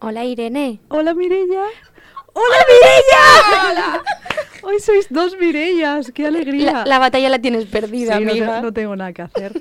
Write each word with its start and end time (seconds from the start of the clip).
Hola 0.00 0.24
Irene. 0.24 0.80
Hola 0.88 1.14
Mirella. 1.14 1.62
¡Hola 2.32 2.56
Mirella! 2.68 3.70
¡Hola! 3.70 4.02
Hoy 4.62 4.78
sois 4.80 5.06
dos 5.08 5.36
Mirellas, 5.40 6.10
qué 6.12 6.26
alegría. 6.26 6.72
La, 6.72 6.84
la 6.84 6.98
batalla 6.98 7.28
la 7.30 7.38
tienes 7.38 7.64
perdida, 7.66 8.18
Sí, 8.18 8.24
no 8.24 8.32
te- 8.32 8.38
amiga. 8.42 8.60
No, 8.60 8.72
tengo 8.72 8.94
nada 8.96 9.12
que 9.14 9.22
hacer. 9.22 9.52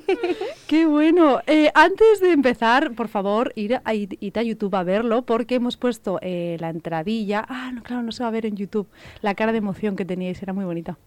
Qué 0.68 0.86
bueno. 0.86 1.40
Eh, 1.48 1.72
antes 1.74 2.20
de 2.20 2.32
empezar, 2.32 2.92
por 2.94 3.08
favor, 3.08 3.54
ir 3.56 3.80
a, 3.86 3.94
id 3.94 4.36
a 4.38 4.42
YouTube 4.42 4.76
a 4.76 4.84
verlo 4.84 5.22
porque 5.22 5.56
hemos 5.56 5.78
puesto 5.78 6.20
eh, 6.22 6.58
la 6.60 6.70
entradilla. 6.70 7.46
Ah, 7.48 7.72
no, 7.74 7.82
claro, 7.84 8.02
no 8.04 8.12
se 8.12 8.24
va 8.24 8.30
a 8.30 8.32
ver 8.32 8.46
en 8.46 8.58
YouTube. 8.58 8.88
La 9.22 9.36
cara 9.36 9.52
de 9.54 9.60
emoción 9.60 9.96
que 9.96 10.04
teníais 10.04 10.42
era 10.44 10.52
muy 10.52 10.66
bonita. 10.66 10.98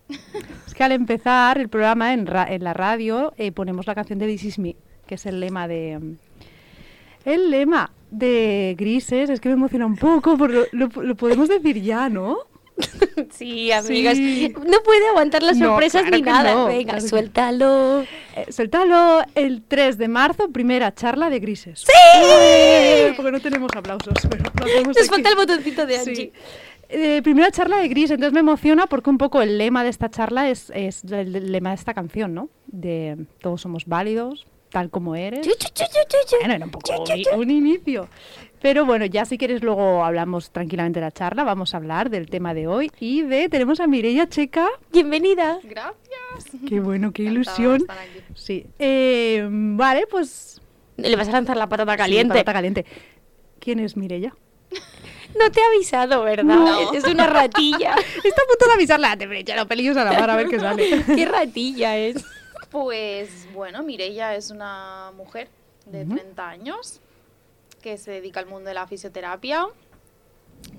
es 0.67 0.73
que 0.75 0.85
al 0.85 0.93
empezar 0.93 1.59
el 1.59 1.69
programa 1.69 2.15
en, 2.15 2.27
ra- 2.27 2.47
en 2.49 2.65
la 2.65 2.73
radio 2.73 3.35
eh, 3.37 3.53
ponemos 3.53 3.87
la 3.87 3.95
canción 3.95 4.19
de 4.19 4.27
This 4.27 4.45
Is 4.45 4.59
Me, 4.59 4.77
que 5.07 5.17
es 5.17 5.27
el 5.27 5.41
lema 5.41 5.69
de... 5.69 6.01
El 7.25 7.51
lema 7.51 7.91
de 8.11 8.75
Grises, 8.79 9.31
es 9.31 9.41
que 9.41 9.49
me 9.49 9.55
emociona 9.55 9.87
un 9.87 9.97
poco, 9.97 10.37
pero 10.39 10.65
lo, 10.73 10.87
lo- 10.89 11.03
lo 11.03 11.15
podemos 11.17 11.49
decir 11.49 11.81
ya, 11.83 12.09
¿no? 12.09 12.39
Sí, 13.33 13.73
amigas. 13.73 14.17
Sí. 14.17 14.55
No 14.57 14.79
puede 14.85 15.09
aguantar 15.09 15.43
las 15.43 15.57
No, 15.57 15.67
sorpresas 15.71 16.03
claro 16.03 16.17
ni 16.17 16.23
nada. 16.23 16.55
no, 16.55 16.67
Venga, 16.67 16.93
claro 16.95 17.09
suéltalo. 17.09 18.03
Eh, 18.37 18.47
suéltalo 18.51 19.23
el 19.35 19.63
3 19.67 19.99
de 19.99 20.07
marzo, 20.09 20.49
primera 20.51 20.95
charla 20.95 21.29
de 21.29 21.41
Grises. 21.41 21.81
¡Sí! 21.81 23.13
Porque 23.17 23.33
no 23.33 23.41
tenemos 23.41 23.71
aplausos, 23.77 24.15
pero 24.31 24.45
Nos 24.85 24.97
aquí. 24.97 25.09
falta 25.09 25.29
el 25.31 25.35
botoncito 25.37 25.87
de 25.87 25.99
Sí. 25.99 26.11
Angie. 26.11 26.33
Eh, 26.91 27.21
primera 27.23 27.51
charla 27.51 27.79
de 27.79 27.89
Gris, 27.89 28.11
entonces 28.13 28.33
me 28.33 28.41
emociona 28.41 28.87
porque 28.87 29.11
un 29.11 29.19
poco 29.19 29.43
el 29.43 29.59
lema 29.59 29.83
de 29.85 29.91
esta 29.91 30.09
charla 30.09 30.49
es, 30.49 30.71
es 30.75 31.05
el, 31.05 31.37
el 31.37 31.53
lema 31.53 31.69
de 31.71 31.75
esta 31.75 31.93
canción, 31.93 32.33
¿no? 32.33 32.49
De 32.67 33.27
todos 33.43 33.61
somos 33.61 33.85
válidos, 33.85 34.47
tal 34.71 34.91
como 34.91 35.17
eres. 35.17 35.47
Bueno, 36.41 36.55
era 36.55 36.65
un 36.65 36.71
poco 36.71 36.93
un, 37.37 37.51
inicio. 37.51 38.09
Pero 38.61 38.85
bueno, 38.85 39.05
ya 39.07 39.25
si 39.25 39.39
quieres 39.39 39.63
luego 39.63 40.05
hablamos 40.05 40.51
tranquilamente 40.51 41.01
de 41.01 41.07
la 41.07 41.13
charla, 41.13 41.45
vamos 41.45 41.75
a 41.75 41.77
hablar 41.77 42.11
del 42.11 42.29
tema 42.29 42.55
de 42.55 42.67
hoy 42.67 42.91
y 42.99 43.23
de, 43.23 43.49
tenemos 43.49 43.79
a 43.81 43.87
Mireia 43.87 44.29
Checa. 44.29 44.67
Bienvenida. 44.93 45.61
Gracias. 45.63 46.61
Qué 46.69 46.81
bueno, 46.81 47.13
qué 47.13 47.23
ilusión. 47.23 47.87
Sí. 48.35 48.67
Eh, 48.79 49.47
vale, 49.51 50.07
pues... 50.11 50.61
Le 50.97 51.15
vas 51.15 51.29
a 51.29 51.33
lanzar 51.33 51.57
la 51.57 51.69
patata 51.69 51.93
sí, 51.93 51.99
caliente. 51.99 52.35
patata 52.35 52.53
caliente. 52.55 52.85
¿Quién 53.61 53.79
es 53.79 53.97
Mireia? 53.97 54.35
No 55.39 55.51
te 55.53 55.61
he 55.61 55.65
avisado, 55.77 56.23
¿verdad? 56.25 56.43
No. 56.45 56.93
Es 56.93 57.05
una 57.05 57.27
ratilla. 57.27 57.95
Está 58.25 58.43
a 58.43 58.47
punto 58.47 58.67
de 58.67 58.73
avisarla, 58.75 59.17
te 59.17 59.27
brecha 59.27 59.55
los 59.55 59.67
pelillos 59.67 59.97
a 59.97 60.05
la 60.05 60.13
mar 60.19 60.31
a 60.31 60.37
ver 60.37 60.49
qué 60.49 60.59
sale. 60.59 61.05
Qué 61.07 61.27
ratilla 61.27 61.97
es. 61.97 62.25
Pues 62.71 63.49
bueno, 63.53 63.83
Mireia 63.83 64.35
es 64.35 64.51
una 64.51 65.13
mujer 65.17 65.49
de 65.87 66.05
Ujú. 66.05 66.17
30 66.17 66.49
años 66.49 67.01
que 67.83 67.97
se 67.97 68.11
dedica 68.11 68.41
al 68.41 68.47
mundo 68.47 68.69
de 68.69 68.75
la 68.75 68.87
fisioterapia 68.87 69.67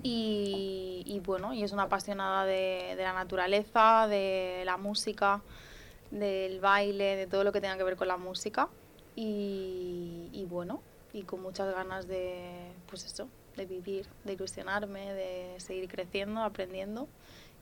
y, 0.04 1.04
y, 1.06 1.20
bueno, 1.20 1.54
y 1.54 1.64
es 1.64 1.72
una 1.72 1.84
apasionada 1.84 2.46
de, 2.46 2.94
de 2.96 3.04
la 3.04 3.14
naturaleza, 3.14 4.08
de 4.08 4.64
la 4.66 4.78
música, 4.78 5.42
del 6.12 6.60
baile, 6.60 7.16
de 7.16 7.28
todo 7.28 7.44
lo 7.44 7.52
que 7.52 7.62
tenga 7.62 7.78
que 7.78 7.84
ver 7.84 7.96
con 7.96 8.08
la 8.08 8.18
música 8.18 8.70
y, 9.16 10.30
y 10.32 10.46
bueno, 10.46 10.82
y 11.14 11.24
con 11.24 11.42
muchas 11.42 11.74
ganas 11.74 12.08
de, 12.08 12.72
pues 12.88 13.06
eso, 13.06 13.28
de 13.56 13.66
vivir, 13.66 14.08
de 14.26 14.34
ilusionarme, 14.34 15.14
de 15.14 15.60
seguir 15.60 15.90
creciendo, 15.90 16.42
aprendiendo 16.42 17.08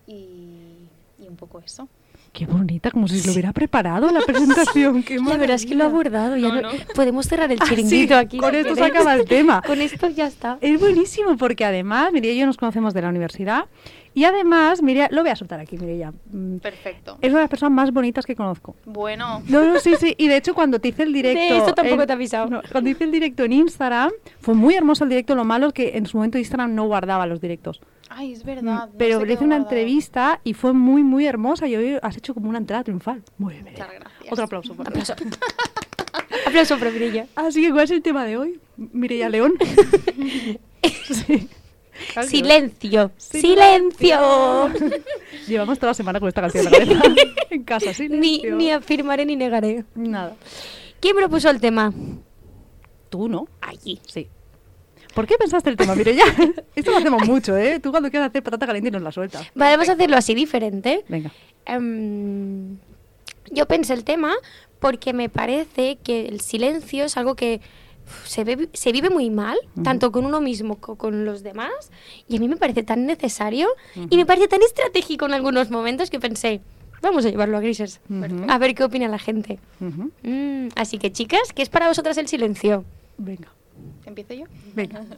y, 0.05 0.89
y 1.17 1.28
un 1.28 1.38
poco 1.38 1.59
eso. 1.59 1.88
Qué 2.33 2.45
bonita, 2.45 2.92
como 2.92 3.08
si 3.08 3.20
se 3.20 3.28
lo 3.28 3.33
hubiera 3.33 3.52
preparado 3.52 4.11
la 4.11 4.22
presentación. 4.22 5.02
Qué 5.08 5.17
La 5.20 5.38
verdad 5.38 5.56
es 5.56 5.66
que 5.66 5.73
lo 5.75 5.83
ha 5.83 5.88
abordado. 5.88 6.36
Ya 6.38 6.50
No, 6.50 6.56
no- 6.61 6.61
no. 6.61 6.70
Podemos 6.94 7.25
cerrar 7.25 7.52
el 7.52 7.58
Ah, 7.61 7.66
chiringuito 7.67 8.14
sí, 8.14 8.20
aquí. 8.20 8.38
Con 8.38 8.53
esto 8.53 8.75
se 8.75 8.83
acaba 8.83 9.16
el 9.16 9.25
tema. 9.25 9.61
Con 9.66 9.81
esto 9.81 10.08
ya 10.09 10.28
está. 10.28 10.58
Es 10.61 10.80
buenísimo 10.80 11.36
porque 11.38 11.66
además, 11.66 12.11
Mireia 12.14 12.33
y 12.33 12.38
yo 12.39 12.45
nos 12.45 12.58
conocemos 12.58 12.94
de 12.94 13.02
la 13.02 13.09
universidad 13.09 13.66
y 14.19 14.25
además, 14.25 14.81
Mireia, 14.81 15.09
lo 15.11 15.21
voy 15.21 15.29
a 15.29 15.35
soltar 15.35 15.59
aquí, 15.59 15.77
Mireia. 15.77 16.11
mm, 16.31 16.57
Perfecto. 16.57 17.17
Es 17.21 17.29
una 17.29 17.39
de 17.39 17.43
las 17.43 17.49
personas 17.49 17.73
más 17.75 17.91
bonitas 17.91 18.25
que 18.25 18.35
conozco. 18.35 18.75
Bueno, 18.86 19.43
No, 19.47 19.64
no, 19.64 19.80
sí, 19.80 19.93
sí. 19.99 20.15
Y 20.17 20.27
de 20.27 20.37
hecho, 20.37 20.55
cuando 20.55 20.80
te 20.80 20.87
hice 20.87 21.03
el 21.03 21.14
directo. 21.14 21.39
De 21.53 21.58
esto 21.59 21.73
tampoco 21.73 22.02
en- 22.02 22.08
te 22.08 22.14
he 22.14 22.15
avisado. 22.15 22.49
no, 22.49 22.61
cuando 22.71 22.89
hice 22.89 23.03
el 23.03 23.11
directo 23.11 23.43
en 23.43 23.53
Instagram, 23.53 24.11
fue 24.39 24.55
muy 24.55 24.73
hermoso 24.75 25.03
el 25.03 25.11
directo. 25.11 25.36
Lo 25.36 25.45
malo 25.45 25.67
es 25.67 25.73
que 25.73 25.97
en 25.97 26.05
su 26.08 26.17
momento 26.17 26.37
Instagram 26.39 26.73
no 26.73 26.86
guardaba 26.87 27.25
los 27.27 27.39
directos. 27.39 27.80
ay, 28.09 28.31
es 28.33 28.43
Mm, 28.43 28.47
verdad. 28.47 28.64
no 28.64 28.89
Pero 28.97 29.23
le 29.25 29.33
hice 29.33 29.43
una 29.43 29.58
entrevista 29.58 30.39
y 30.43 30.53
fue 30.55 30.73
muy, 30.73 31.03
muy 31.03 31.27
hermosa. 31.27 31.67
Y 31.67 31.75
hoy 31.75 31.97
has 32.02 32.17
hecho 32.17 32.33
como 32.33 32.49
una 32.49 32.58
entrada 32.58 32.83
triunfal. 32.83 33.21
Muy 33.37 33.53
bien. 33.53 33.65
Muchas 33.65 33.87
gracias. 33.92 34.31
Otro 34.31 34.45
aplauso. 34.45 34.73
por. 34.73 34.87
Aplauso. 34.87 35.13
Aplauso 36.47 36.77
para 36.80 36.92
Mirella. 36.92 37.27
Así 37.36 37.61
que, 37.61 37.71
¿cuál 37.71 37.83
es 37.83 37.92
el 37.92 38.02
tema 38.02 38.23
de 38.25 38.37
hoy? 38.37 38.59
Mireia 38.77 39.30
León. 39.30 39.53
Sí. 41.09 41.47
Silencio. 42.27 43.11
Silencio. 43.17 43.39
Silencio. 43.39 45.03
Llevamos 45.47 45.77
toda 45.80 45.91
la 45.91 45.93
semana 45.93 46.19
con 46.19 46.30
esta 46.30 46.41
canción 46.41 46.67
en 46.67 46.71
la 46.71 46.80
cabeza. 46.80 47.02
en 47.49 47.63
casa, 47.63 47.93
sí. 47.93 48.09
Ni, 48.09 48.41
ni 48.41 48.71
afirmaré 48.71 49.25
ni 49.25 49.35
negaré. 49.35 49.85
Nada. 49.95 50.36
¿Quién 50.99 51.15
propuso 51.15 51.49
el 51.49 51.59
tema? 51.59 51.93
Tú, 53.09 53.27
¿no? 53.30 53.47
Allí. 53.61 53.99
Sí. 54.07 54.27
¿Por 55.13 55.25
qué 55.25 55.36
pensaste 55.37 55.69
el 55.69 55.77
tema, 55.77 55.95
Mireia? 55.95 56.25
Esto 56.75 56.91
lo 56.91 56.97
hacemos 56.97 57.27
mucho, 57.27 57.57
¿eh? 57.57 57.80
Tú 57.80 57.91
cuando 57.91 58.09
quieras 58.11 58.30
hacer 58.30 58.43
patata 58.43 58.67
caliente 58.67 58.91
nos 58.91 59.02
la 59.02 59.11
sueltas. 59.11 59.47
Vamos 59.55 59.89
a 59.89 59.93
hacerlo 59.93 60.15
así 60.15 60.36
diferente. 60.36 61.05
Venga. 61.07 61.31
Em, 61.65 62.77
yo 63.49 63.65
pensé 63.65 63.93
el 63.93 64.03
tema 64.03 64.36
porque 64.80 65.13
me 65.13 65.30
parece 65.30 65.97
que 66.03 66.27
el 66.27 66.41
silencio 66.41 67.05
es 67.05 67.17
algo 67.17 67.36
que 67.36 67.61
se, 68.25 68.43
ve- 68.43 68.69
se 68.73 68.91
vive 68.91 69.09
muy 69.09 69.29
mal, 69.29 69.57
tanto 69.83 70.11
con 70.11 70.25
uno 70.25 70.41
mismo 70.41 70.77
como 70.77 70.97
con 70.97 71.25
los 71.25 71.43
demás, 71.43 71.91
y 72.27 72.37
a 72.37 72.39
mí 72.39 72.47
me 72.47 72.57
parece 72.57 72.83
tan 72.83 73.05
necesario 73.05 73.67
y 74.09 74.17
me 74.17 74.25
parece 74.25 74.47
tan 74.47 74.61
estratégico 74.61 75.25
en 75.25 75.33
algunos 75.33 75.69
momentos 75.71 76.09
que 76.09 76.19
pensé, 76.19 76.61
vamos 77.01 77.25
a 77.25 77.29
llevarlo 77.29 77.57
a 77.57 77.61
grises, 77.61 77.99
Ujú. 78.09 78.45
a 78.49 78.57
ver 78.57 78.73
qué 78.75 78.83
opina 78.83 79.07
la 79.07 79.19
gente. 79.19 79.59
Mm, 79.79 80.69
así 80.75 80.97
que 80.97 81.11
chicas, 81.11 81.53
¿qué 81.53 81.61
es 81.61 81.69
para 81.69 81.87
vosotras 81.87 82.17
el 82.17 82.27
silencio? 82.27 82.83
Venga. 83.17 83.47
¿Empiezo 84.05 84.33
yo? 84.33 84.45
Venga. 84.75 85.03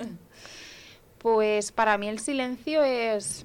Pues 1.20 1.74
para 1.74 1.98
mí 1.98 2.08
el 2.08 2.20
silencio 2.20 2.82
es, 2.82 3.44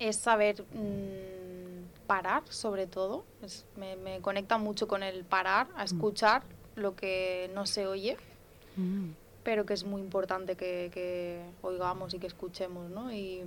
es 0.00 0.16
saber 0.16 0.62
mm, 0.74 2.06
parar, 2.08 2.42
sobre 2.48 2.88
todo. 2.88 3.24
Es- 3.44 3.64
me, 3.76 3.94
me 3.94 4.18
conecta 4.20 4.58
mucho 4.58 4.88
con 4.88 5.04
el 5.04 5.22
parar, 5.24 5.68
a 5.76 5.84
escuchar 5.84 6.42
lo 6.76 6.94
que 6.96 7.50
no 7.54 7.66
se 7.66 7.86
oye, 7.86 8.16
Mm. 8.76 9.10
pero 9.44 9.66
que 9.66 9.74
es 9.74 9.84
muy 9.84 10.00
importante 10.00 10.56
que, 10.56 10.90
que 10.94 11.42
oigamos 11.60 12.14
y 12.14 12.18
que 12.18 12.26
escuchemos, 12.26 12.88
¿no? 12.90 13.12
Y 13.12 13.42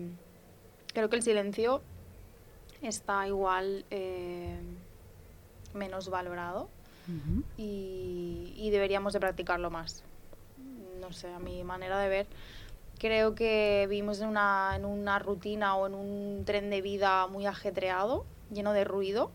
creo 0.94 1.10
que 1.10 1.16
el 1.16 1.24
silencio 1.24 1.82
está 2.84 3.28
igual 3.28 3.86
eh, 3.90 4.56
menos 5.74 6.10
valorado 6.10 6.70
y, 7.58 8.54
y 8.56 8.70
deberíamos 8.70 9.14
de 9.14 9.20
practicarlo 9.20 9.70
más. 9.72 10.04
No 11.02 11.12
sé, 11.12 11.32
a 11.34 11.40
mi 11.40 11.64
manera 11.64 12.00
de 12.00 12.10
ver, 12.10 12.28
creo 13.00 13.34
que 13.36 13.88
vivimos 13.90 14.22
en 14.22 14.28
una, 14.30 14.74
en 14.76 14.86
una 14.86 15.18
rutina 15.20 15.76
o 15.76 15.88
en 15.88 15.96
un 15.96 16.44
tren 16.46 16.70
de 16.70 16.82
vida 16.82 17.26
muy 17.28 17.46
ajetreado, 17.48 18.26
lleno 18.52 18.74
de 18.74 18.84
ruido. 18.84 19.32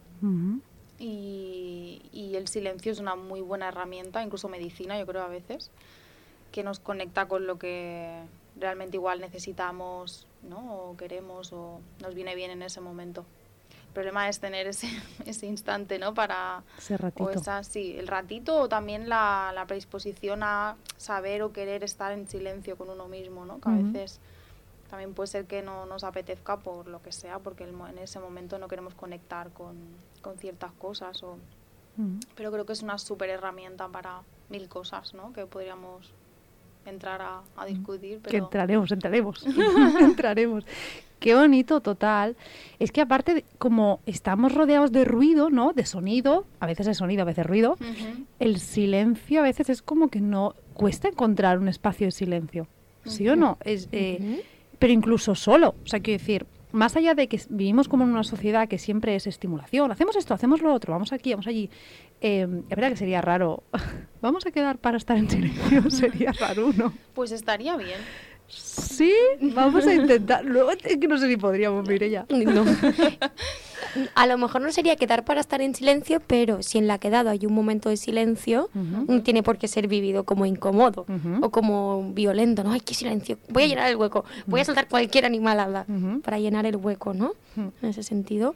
Y, 1.00 2.02
y 2.12 2.36
el 2.36 2.46
silencio 2.46 2.92
es 2.92 3.00
una 3.00 3.16
muy 3.16 3.40
buena 3.40 3.68
herramienta, 3.68 4.22
incluso 4.22 4.48
medicina, 4.48 4.98
yo 4.98 5.06
creo 5.06 5.22
a 5.22 5.28
veces, 5.28 5.70
que 6.52 6.62
nos 6.62 6.78
conecta 6.78 7.26
con 7.26 7.46
lo 7.46 7.58
que 7.58 8.22
realmente 8.56 8.98
igual 8.98 9.20
necesitamos, 9.20 10.26
¿no? 10.42 10.76
O 10.76 10.96
queremos, 10.96 11.52
o 11.54 11.80
nos 12.02 12.14
viene 12.14 12.34
bien 12.34 12.50
en 12.50 12.62
ese 12.62 12.82
momento. 12.82 13.24
El 13.88 13.94
problema 13.94 14.28
es 14.28 14.40
tener 14.40 14.66
ese, 14.66 14.88
ese 15.26 15.46
instante, 15.46 15.98
¿no? 15.98 16.12
Para, 16.12 16.62
Ese 16.76 16.98
ratito. 16.98 17.24
o 17.24 17.30
esa, 17.30 17.64
sí, 17.64 17.96
el 17.98 18.06
ratito 18.06 18.60
o 18.60 18.68
también 18.68 19.08
la, 19.08 19.52
la 19.54 19.66
predisposición 19.66 20.42
a 20.42 20.76
saber 20.98 21.42
o 21.42 21.52
querer 21.52 21.82
estar 21.82 22.12
en 22.12 22.28
silencio 22.28 22.76
con 22.76 22.90
uno 22.90 23.08
mismo, 23.08 23.46
¿no? 23.46 23.58
Que 23.58 23.70
a 23.70 23.72
veces 23.72 24.20
también 24.90 25.14
puede 25.14 25.28
ser 25.28 25.46
que 25.46 25.62
no 25.62 25.86
nos 25.86 26.04
apetezca 26.04 26.58
por 26.58 26.88
lo 26.88 27.00
que 27.00 27.10
sea, 27.10 27.38
porque 27.38 27.64
el 27.64 27.70
en 27.70 27.98
ese 27.98 28.20
momento 28.20 28.58
no 28.58 28.68
queremos 28.68 28.94
conectar 28.94 29.50
con, 29.50 29.76
con 30.20 30.36
ciertas 30.38 30.72
cosas. 30.72 31.22
O, 31.22 31.32
Ujú. 31.98 32.18
pero 32.34 32.50
creo 32.52 32.66
que 32.66 32.72
es 32.72 32.82
una 32.82 32.98
súper 32.98 33.30
herramienta 33.30 33.88
para 33.88 34.22
mil 34.48 34.68
cosas, 34.68 35.14
¿no? 35.14 35.32
Que 35.32 35.46
podríamos 35.46 36.12
entrar 36.86 37.20
a, 37.22 37.42
a 37.56 37.66
discutir. 37.66 38.18
Que 38.20 38.30
Pero 38.30 38.44
entraremos, 38.44 38.90
entraremos. 38.90 39.44
entraremos. 40.00 40.64
Qué 41.18 41.34
bonito, 41.34 41.80
total. 41.82 42.34
Es 42.78 42.92
que 42.92 43.02
aparte, 43.02 43.34
de- 43.34 43.44
como 43.58 44.00
estamos 44.06 44.54
rodeados 44.54 44.90
de 44.90 45.04
ruido, 45.04 45.50
¿no? 45.50 45.72
De 45.74 45.84
sonido, 45.84 46.46
a 46.60 46.66
veces 46.66 46.86
es 46.86 46.96
sonido, 46.96 47.22
a 47.22 47.26
veces 47.26 47.44
ruido, 47.46 47.76
el 48.38 48.58
silencio 48.58 49.40
a 49.40 49.42
veces 49.42 49.68
es 49.68 49.82
como 49.82 50.08
que 50.08 50.20
no 50.22 50.54
cuesta 50.72 51.08
encontrar 51.08 51.58
un 51.58 51.68
espacio 51.68 52.06
de 52.06 52.10
silencio. 52.12 52.66
¿Sí 53.04 53.28
o 53.28 53.36
no? 53.36 53.58
Es, 53.64 53.88
eh. 53.92 54.42
Pero 54.78 54.92
incluso 54.94 55.34
solo. 55.34 55.74
O 55.84 55.86
sea, 55.86 56.00
quiero 56.00 56.18
decir, 56.18 56.46
más 56.72 56.96
allá 56.96 57.14
de 57.14 57.28
que 57.28 57.40
vivimos 57.48 57.88
como 57.88 58.04
en 58.04 58.10
una 58.10 58.24
sociedad 58.24 58.68
que 58.68 58.78
siempre 58.78 59.16
es 59.16 59.26
estimulación, 59.26 59.90
hacemos 59.90 60.16
esto, 60.16 60.34
hacemos 60.34 60.62
lo 60.62 60.72
otro, 60.72 60.92
vamos 60.92 61.12
aquí, 61.12 61.30
vamos 61.32 61.46
allí, 61.46 61.70
eh, 62.20 62.46
es 62.68 62.76
verdad 62.76 62.90
que 62.90 62.96
sería 62.96 63.20
raro. 63.20 63.62
vamos 64.20 64.46
a 64.46 64.50
quedar 64.50 64.78
para 64.78 64.96
estar 64.96 65.16
en 65.16 65.28
silencio, 65.30 65.90
sería 65.90 66.32
raro, 66.32 66.72
¿no? 66.76 66.92
Pues 67.14 67.32
estaría 67.32 67.76
bien. 67.76 68.00
Sí, 68.50 69.12
vamos 69.40 69.86
a 69.86 69.94
intentar. 69.94 70.44
Luego 70.44 70.72
es 70.72 70.78
que 70.78 71.06
no 71.06 71.18
sé 71.18 71.28
si 71.28 71.36
podríamos, 71.36 71.88
ya. 72.10 72.26
No. 72.28 72.64
A 74.14 74.26
lo 74.26 74.38
mejor 74.38 74.60
no 74.62 74.70
sería 74.72 74.96
quedar 74.96 75.24
para 75.24 75.40
estar 75.40 75.60
en 75.60 75.74
silencio, 75.74 76.20
pero 76.26 76.62
si 76.62 76.78
en 76.78 76.86
la 76.86 76.98
quedado 76.98 77.30
hay 77.30 77.46
un 77.46 77.52
momento 77.52 77.88
de 77.88 77.96
silencio, 77.96 78.68
no 78.74 79.22
tiene 79.22 79.42
por 79.42 79.58
qué 79.58 79.68
ser 79.68 79.88
vivido 79.88 80.24
como 80.24 80.46
incómodo 80.46 81.06
o 81.42 81.50
como 81.50 82.12
violento, 82.12 82.62
¿no? 82.64 82.72
¡Ay, 82.72 82.80
qué 82.80 82.94
silencio! 82.94 83.38
Voy 83.48 83.64
a 83.64 83.66
llenar 83.66 83.90
el 83.90 83.96
hueco, 83.96 84.24
voy 84.46 84.60
a 84.60 84.64
soltar 84.64 84.88
cualquier 84.88 85.24
animalada 85.24 85.86
para 86.22 86.38
llenar 86.38 86.66
el 86.66 86.76
hueco, 86.76 87.14
¿no? 87.14 87.32
En 87.56 87.88
ese 87.88 88.02
sentido. 88.02 88.54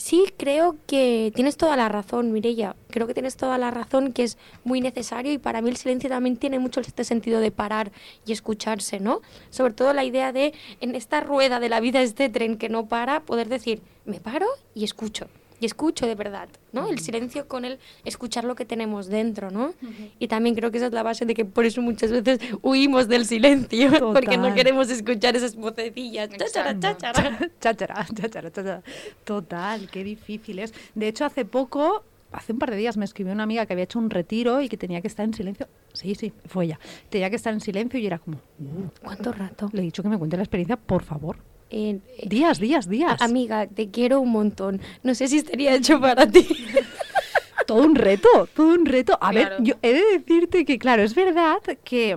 Sí, 0.00 0.24
creo 0.38 0.76
que 0.86 1.30
tienes 1.34 1.58
toda 1.58 1.76
la 1.76 1.90
razón, 1.90 2.32
Mirella. 2.32 2.74
Creo 2.88 3.06
que 3.06 3.12
tienes 3.12 3.36
toda 3.36 3.58
la 3.58 3.70
razón, 3.70 4.14
que 4.14 4.22
es 4.22 4.38
muy 4.64 4.80
necesario 4.80 5.30
y 5.30 5.36
para 5.36 5.60
mí 5.60 5.68
el 5.68 5.76
silencio 5.76 6.08
también 6.08 6.38
tiene 6.38 6.58
mucho 6.58 6.80
este 6.80 7.04
sentido 7.04 7.38
de 7.38 7.50
parar 7.50 7.92
y 8.24 8.32
escucharse, 8.32 8.98
¿no? 8.98 9.20
Sobre 9.50 9.74
todo 9.74 9.92
la 9.92 10.02
idea 10.02 10.32
de, 10.32 10.54
en 10.80 10.94
esta 10.94 11.20
rueda 11.20 11.60
de 11.60 11.68
la 11.68 11.80
vida, 11.80 12.00
este 12.00 12.30
tren 12.30 12.56
que 12.56 12.70
no 12.70 12.86
para, 12.86 13.20
poder 13.24 13.50
decir, 13.50 13.82
me 14.06 14.20
paro 14.20 14.46
y 14.74 14.84
escucho 14.84 15.28
y 15.60 15.66
escucho 15.66 16.06
de 16.06 16.14
verdad, 16.14 16.48
¿no? 16.72 16.88
El 16.88 16.98
silencio 16.98 17.46
con 17.46 17.64
el 17.64 17.78
escuchar 18.04 18.44
lo 18.44 18.54
que 18.54 18.64
tenemos 18.64 19.06
dentro, 19.06 19.50
¿no? 19.50 19.74
Y 20.18 20.28
también 20.28 20.54
creo 20.54 20.70
que 20.70 20.78
esa 20.78 20.86
es 20.86 20.92
la 20.92 21.02
base 21.02 21.26
de 21.26 21.34
que 21.34 21.44
por 21.44 21.64
eso 21.66 21.82
muchas 21.82 22.10
veces 22.10 22.40
huimos 22.62 23.08
del 23.08 23.26
silencio, 23.26 23.90
porque 24.12 24.38
no 24.38 24.54
queremos 24.54 24.90
escuchar 24.90 25.36
esas 25.36 25.54
vocecillas. 25.54 26.30
Cháchara, 26.30 26.78
cháchara. 26.78 27.50
cháchara, 27.60 28.06
cháchara, 28.14 28.82
Total, 29.24 29.88
qué 29.90 30.02
difícil 30.02 30.58
es. 30.60 30.72
De 30.94 31.08
hecho, 31.08 31.24
hace 31.24 31.44
poco 31.44 32.04
hace 32.32 32.52
un 32.52 32.58
par 32.58 32.70
de 32.70 32.76
días 32.76 32.96
me 32.96 33.04
escribió 33.04 33.32
una 33.32 33.42
amiga 33.42 33.66
que 33.66 33.72
había 33.72 33.84
hecho 33.84 33.98
un 33.98 34.10
retiro 34.10 34.60
y 34.60 34.68
que 34.68 34.76
tenía 34.76 35.00
que 35.00 35.08
estar 35.08 35.24
en 35.24 35.34
silencio. 35.34 35.68
Sí, 35.92 36.14
sí, 36.14 36.32
fue 36.46 36.66
ella. 36.66 36.78
Tenía 37.08 37.28
que 37.28 37.36
estar 37.36 37.52
en 37.52 37.60
silencio 37.60 37.98
y 37.98 38.06
era 38.06 38.18
como... 38.18 38.38
Uh". 38.58 38.88
¿Cuánto 39.02 39.32
rato? 39.32 39.68
Le 39.72 39.80
he 39.80 39.84
dicho 39.84 40.02
que 40.02 40.08
me 40.08 40.18
cuente 40.18 40.36
la 40.36 40.42
experiencia, 40.42 40.76
por 40.76 41.02
favor. 41.02 41.38
Eh, 41.70 42.00
días, 42.24 42.58
días, 42.58 42.88
días. 42.88 43.22
amiga, 43.22 43.66
te 43.66 43.90
quiero 43.90 44.20
un 44.20 44.30
montón. 44.30 44.80
No 45.02 45.14
sé 45.14 45.28
si 45.28 45.38
estaría 45.38 45.74
hecho 45.74 46.00
para 46.00 46.26
ti. 46.28 46.46
todo 47.66 47.84
un 47.84 47.94
reto, 47.94 48.48
todo 48.54 48.74
un 48.74 48.86
reto. 48.86 49.16
A 49.20 49.32
ver, 49.32 49.56
yo 49.60 49.74
he 49.82 49.92
de 49.92 50.02
decirte 50.18 50.64
que, 50.64 50.78
claro, 50.78 51.02
es 51.02 51.14
verdad 51.14 51.58
que 51.84 52.16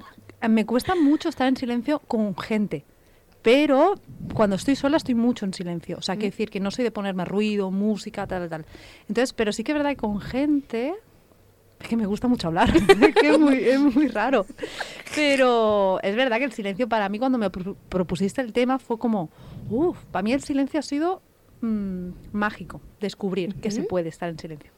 me 0.49 0.65
cuesta 0.65 0.95
mucho 0.95 1.29
estar 1.29 1.47
en 1.47 1.55
silencio 1.55 1.99
con 1.99 2.35
gente. 2.35 2.85
Pero 3.43 3.95
cuando 4.33 4.55
estoy 4.55 4.75
sola 4.75 4.97
estoy 4.97 5.15
mucho 5.15 5.45
en 5.45 5.53
silencio. 5.53 5.97
O 5.97 6.01
sea, 6.01 6.15
quiero 6.15 6.31
decir 6.31 6.49
que 6.49 6.59
no 6.59 6.71
soy 6.71 6.83
de 6.83 6.91
ponerme 6.91 7.25
ruido, 7.25 7.69
música, 7.69 8.25
tal, 8.25 8.49
tal. 8.49 8.65
Entonces, 9.07 9.33
pero 9.33 9.51
sí 9.51 9.63
que 9.63 9.73
es 9.73 9.77
verdad 9.77 9.91
que 9.91 9.97
con 9.97 10.19
gente 10.19 10.95
es 11.83 11.89
que 11.89 11.97
me 11.97 12.05
gusta 12.05 12.27
mucho 12.27 12.47
hablar, 12.47 12.75
es 12.75 13.15
que 13.15 13.29
es 13.29 13.37
muy, 13.79 14.07
raro. 14.07 14.45
Pero 15.15 15.99
es 16.01 16.15
verdad 16.15 16.37
que 16.37 16.45
el 16.45 16.53
silencio 16.53 16.87
para 16.87 17.09
mí 17.09 17.19
cuando 17.19 17.37
me 17.37 17.49
propusiste 17.49 18.41
el 18.41 18.53
tema 18.53 18.79
fue 18.79 18.97
como, 18.97 19.29
uff, 19.69 19.97
para 20.05 20.23
mí 20.23 20.33
el 20.33 20.41
silencio 20.41 20.79
ha 20.79 20.83
sido 20.83 21.21
mm, 21.61 22.09
mágico, 22.31 22.81
descubrir 22.99 23.55
que 23.55 23.69
se 23.69 23.83
puede 23.83 24.09
estar 24.09 24.29
en 24.29 24.39
silencio. 24.39 24.71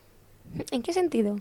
¿En 0.71 0.81
qué 0.81 0.93
sentido? 0.93 1.37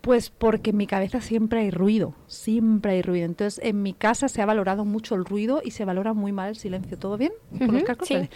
Pues 0.00 0.30
porque 0.30 0.70
en 0.70 0.76
mi 0.76 0.86
cabeza 0.86 1.20
siempre 1.20 1.60
hay 1.60 1.70
ruido, 1.72 2.14
siempre 2.28 2.92
hay 2.92 3.02
ruido. 3.02 3.26
Entonces, 3.26 3.60
en 3.64 3.82
mi 3.82 3.92
casa 3.92 4.28
se 4.28 4.40
ha 4.40 4.46
valorado 4.46 4.84
mucho 4.84 5.16
el 5.16 5.24
ruido 5.24 5.62
y 5.64 5.72
se 5.72 5.84
valora 5.84 6.12
muy 6.12 6.30
mal 6.30 6.50
el 6.50 6.56
silencio. 6.56 6.96
¿Todo 6.96 7.18
bien? 7.18 7.32
los 7.50 7.82
Sí. 8.02 8.28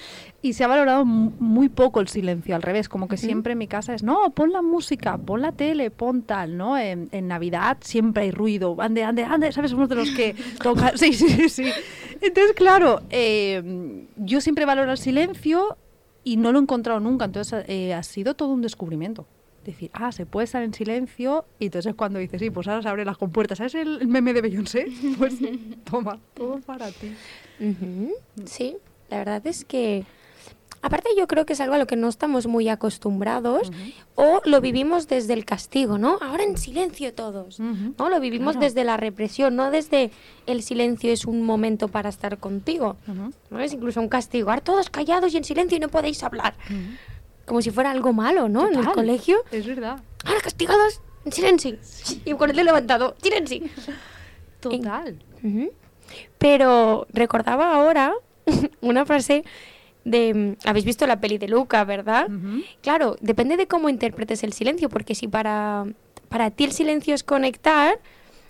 Y 0.43 0.55
se 0.55 0.65
ha 0.65 0.67
valorado 0.67 1.05
muy 1.05 1.69
poco 1.69 2.01
el 2.01 2.09
silencio, 2.09 2.57
al 2.57 2.63
revés, 2.63 2.89
como 2.89 3.07
que 3.07 3.17
siempre 3.17 3.53
en 3.53 3.59
mi 3.59 3.69
casa 3.69 3.95
es, 3.95 4.03
no, 4.03 4.31
pon 4.31 4.51
la 4.51 4.63
música, 4.63 5.17
pon 5.17 5.43
la 5.43 5.53
tele, 5.53 5.93
pon 5.93 6.23
tal, 6.23 6.57
¿no? 6.57 6.77
En, 6.77 7.09
Navidad 7.29 7.77
siempre 7.81 8.25
hay 8.25 8.31
ruido, 8.33 8.77
ande, 8.81 9.05
ande, 9.05 9.23
ande, 9.23 9.53
¿sabes? 9.53 9.73
Uno 9.73 9.87
de 9.87 9.95
los 9.95 10.11
que 10.11 10.35
toca, 10.63 10.97
sí, 10.97 11.13
sí, 11.13 11.49
sí. 11.49 11.71
Entonces, 12.21 12.55
claro, 12.57 13.03
eh, 13.11 14.07
yo 14.17 14.41
siempre 14.41 14.65
valoro 14.65 14.91
el 14.91 14.99
silencio 14.99 15.77
y 16.25 16.37
no 16.37 16.51
lo 16.51 16.59
he 16.59 16.63
encontrado 16.63 16.99
nunca, 16.99 17.27
entonces 17.27 17.65
eh, 17.69 17.95
ha 17.95 18.03
sido 18.03 18.35
todo 18.35 18.49
un 18.49 18.63
descubrimiento 18.63 19.27
decir, 19.65 19.91
ah, 19.93 20.13
se 20.13 20.27
puede 20.27 20.45
estar 20.45 20.63
en 20.63 20.73
silencio, 20.75 21.45
y 21.59 21.67
entonces 21.67 21.95
cuando 21.95 22.19
dices, 22.19 22.41
sí, 22.41 22.51
pues 22.51 22.67
ahora 22.69 22.83
se 22.83 22.89
abren 22.89 23.07
las 23.07 23.19
compuertas, 23.19 23.59
¿sabes 23.59 23.75
el 23.75 24.07
meme 24.07 24.33
de 24.33 24.43
Beyoncé? 24.43 24.87
Pues 25.19 25.35
toma, 25.85 26.19
todo 26.35 26.61
para 26.61 26.91
ti. 26.91 27.15
Sí, 28.45 28.77
la 29.09 29.19
verdad 29.19 29.47
es 29.47 29.65
que... 29.65 30.05
Aparte 30.83 31.11
yo 31.15 31.27
creo 31.27 31.45
que 31.45 31.53
es 31.53 31.61
algo 31.61 31.75
a 31.75 31.79
lo 31.79 31.87
que 31.87 31.97
no 31.97 32.09
estamos 32.09 32.47
muy 32.47 32.71
acostumbrados 32.71 33.71
o 34.15 34.41
lo 34.47 34.63
vivimos 34.63 35.09
desde 35.09 35.35
el 35.35 35.45
castigo, 35.45 35.99
¿no? 35.99 36.17
Ahora 36.23 36.43
en 36.43 36.57
silencio 36.57 37.13
todos, 37.13 37.61
¿no? 37.61 38.09
Lo 38.09 38.19
vivimos 38.19 38.59
desde 38.59 38.83
la 38.85 38.97
represión, 38.97 39.57
no 39.57 39.71
desde 39.71 40.11
el 40.47 40.63
silencio 40.63 41.13
es 41.13 41.27
un 41.27 41.43
momento 41.43 41.89
para 41.89 42.09
estar 42.09 42.39
contigo, 42.39 42.97
¿no? 43.51 43.61
Es 43.61 43.75
incluso 43.75 44.01
un 44.01 44.09
castigo, 44.09 44.49
ahora 44.49 44.63
todos 44.63 44.89
callados 44.89 45.35
y 45.35 45.37
en 45.37 45.45
silencio 45.45 45.77
y 45.77 45.81
no 45.81 45.89
podéis 45.89 46.23
hablar 46.23 46.55
como 47.51 47.63
si 47.63 47.73
fuera 47.73 47.91
algo 47.91 48.13
malo, 48.13 48.49
¿no? 48.49 48.69
en 48.69 48.79
el 48.79 48.87
colegio. 48.93 49.39
Es 49.51 49.67
verdad. 49.67 49.99
Ahora 50.25 50.41
castigados, 50.41 51.03
en 51.25 51.33
silencio. 51.33 51.79
Y 52.25 52.33
con 52.35 52.49
el 52.49 52.55
dedo 52.55 52.67
levantado, 52.67 53.17
silencio. 53.21 53.63
Total. 54.61 55.19
Pero 56.39 57.09
recordaba 57.13 57.75
ahora 57.75 58.15
una 58.81 59.05
frase 59.05 59.43
de... 60.05 60.57
Habéis 60.65 60.85
visto 60.85 61.09
la 61.09 61.21
peli 61.21 61.39
de 61.39 61.49
Luca, 61.49 61.83
¿verdad? 61.83 62.29
Claro, 62.83 63.17
depende 63.21 63.57
de 63.57 63.67
cómo 63.67 63.89
interpretes 63.89 64.45
el 64.45 64.53
silencio, 64.53 64.89
porque 64.89 65.17
si 65.17 65.27
para, 65.27 65.87
para 66.29 66.53
ti 66.53 66.63
el 66.63 66.71
silencio 66.71 67.17
es 67.17 67.25
conectar, 67.25 67.99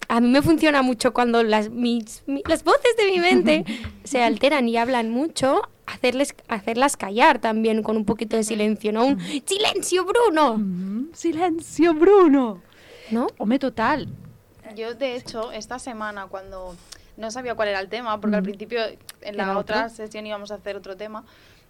a 0.08 0.20
mí 0.20 0.28
me 0.28 0.42
funciona 0.42 0.82
mucho 0.82 1.14
cuando 1.14 1.42
las, 1.42 1.70
mis, 1.70 2.22
las 2.26 2.64
voces 2.64 2.94
de 2.98 3.12
mi 3.12 3.18
mente 3.18 3.64
se 4.04 4.22
alteran 4.22 4.68
y 4.68 4.76
hablan 4.76 5.08
mucho 5.08 5.62
hacerles, 5.92 6.34
hacerlas 6.48 6.96
callar 6.96 7.38
también 7.38 7.82
con 7.82 7.96
un 7.96 8.04
poquito 8.04 8.36
de 8.36 8.44
silencio, 8.44 8.92
¿no? 8.92 9.06
Un 9.06 9.20
silencio, 9.46 10.04
Bruno. 10.04 10.60
Silencio, 11.12 11.94
Bruno. 11.94 12.62
¿No? 13.10 13.26
Home, 13.38 13.58
total. 13.58 14.08
Yo, 14.76 14.94
de 14.94 15.16
hecho, 15.16 15.52
esta 15.52 15.78
semana 15.78 16.26
cuando 16.26 16.76
no 17.16 17.30
sabía 17.30 17.54
cuál 17.54 17.68
era 17.68 17.80
el 17.80 17.88
tema, 17.88 18.20
porque 18.20 18.36
al 18.36 18.42
principio 18.42 18.80
en 19.20 19.36
la 19.36 19.58
otra 19.58 19.88
sesión 19.88 20.26
íbamos 20.26 20.50
a 20.50 20.54
hacer 20.54 20.76
otro 20.76 20.96
tema, 20.96 21.24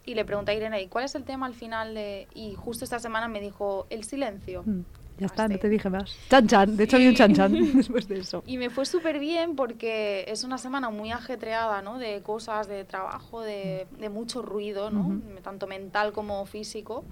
y 0.05 0.15
le 0.15 0.25
pregunté 0.25 0.53
a 0.53 0.55
Irene, 0.55 0.83
¿y 0.83 0.89
cuál 0.89 1.05
es 1.05 1.15
el 1.15 1.25
tema 1.25 1.47
al 1.47 1.55
final? 1.55 1.95
De... 1.95 2.27
Y 2.35 2.55
justo 2.55 2.85
esta 2.85 2.99
semana 2.99 3.29
me 3.29 3.41
dijo, 3.41 3.87
el 3.91 4.05
silencio. 4.05 4.63
Mm. 4.65 4.81
Ya 5.21 5.27
está, 5.27 5.47
no 5.47 5.59
te 5.59 5.69
dije 5.69 5.91
más. 5.91 6.17
Chan 6.31 6.47
chan, 6.47 6.77
de 6.79 6.85
hecho 6.85 6.97
había 6.97 7.11
un 7.11 7.15
chan 7.15 7.35
chan 7.35 7.53
después 7.77 8.09
de 8.09 8.21
eso. 8.21 8.43
Y 8.47 8.57
me 8.57 8.71
fue 8.71 8.87
súper 8.87 9.19
bien 9.19 9.55
porque 9.55 10.25
es 10.27 10.45
una 10.45 10.57
semana 10.57 10.89
muy 10.89 11.13
ajetreada, 11.13 11.83
¿no? 11.83 11.99
De 11.99 12.23
cosas, 12.23 12.69
de 12.69 12.85
trabajo, 12.85 13.43
de, 13.43 13.87
de 13.99 14.09
mucho 14.09 14.41
ruido, 14.41 14.91
¿no? 14.91 15.21
Tanto 15.43 15.67
mental 15.67 16.12
como 16.12 16.47
físico. 16.47 17.05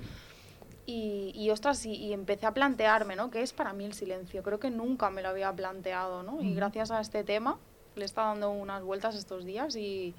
Y, 0.86 1.32
y 1.34 1.50
ostras, 1.50 1.84
y, 1.84 2.14
empecé 2.14 2.46
a 2.46 2.54
plantearme, 2.54 3.14
¿no? 3.14 3.30
¿Qué 3.30 3.42
es 3.42 3.52
para 3.52 3.74
mí 3.74 3.84
el 3.84 3.92
silencio? 3.92 4.42
Creo 4.42 4.58
que 4.58 4.70
nunca 4.70 5.10
me 5.10 5.20
lo 5.20 5.28
había 5.28 5.52
planteado, 5.52 6.22
¿no? 6.22 6.40
Y 6.40 6.54
gracias 6.54 6.90
a 6.90 7.02
este 7.02 7.24
tema 7.24 7.58
le 7.94 8.06
está 8.06 8.22
dando 8.22 8.50
unas 8.50 8.82
vueltas 8.82 9.14
estos 9.16 9.44
días 9.44 9.76
y, 9.76 10.14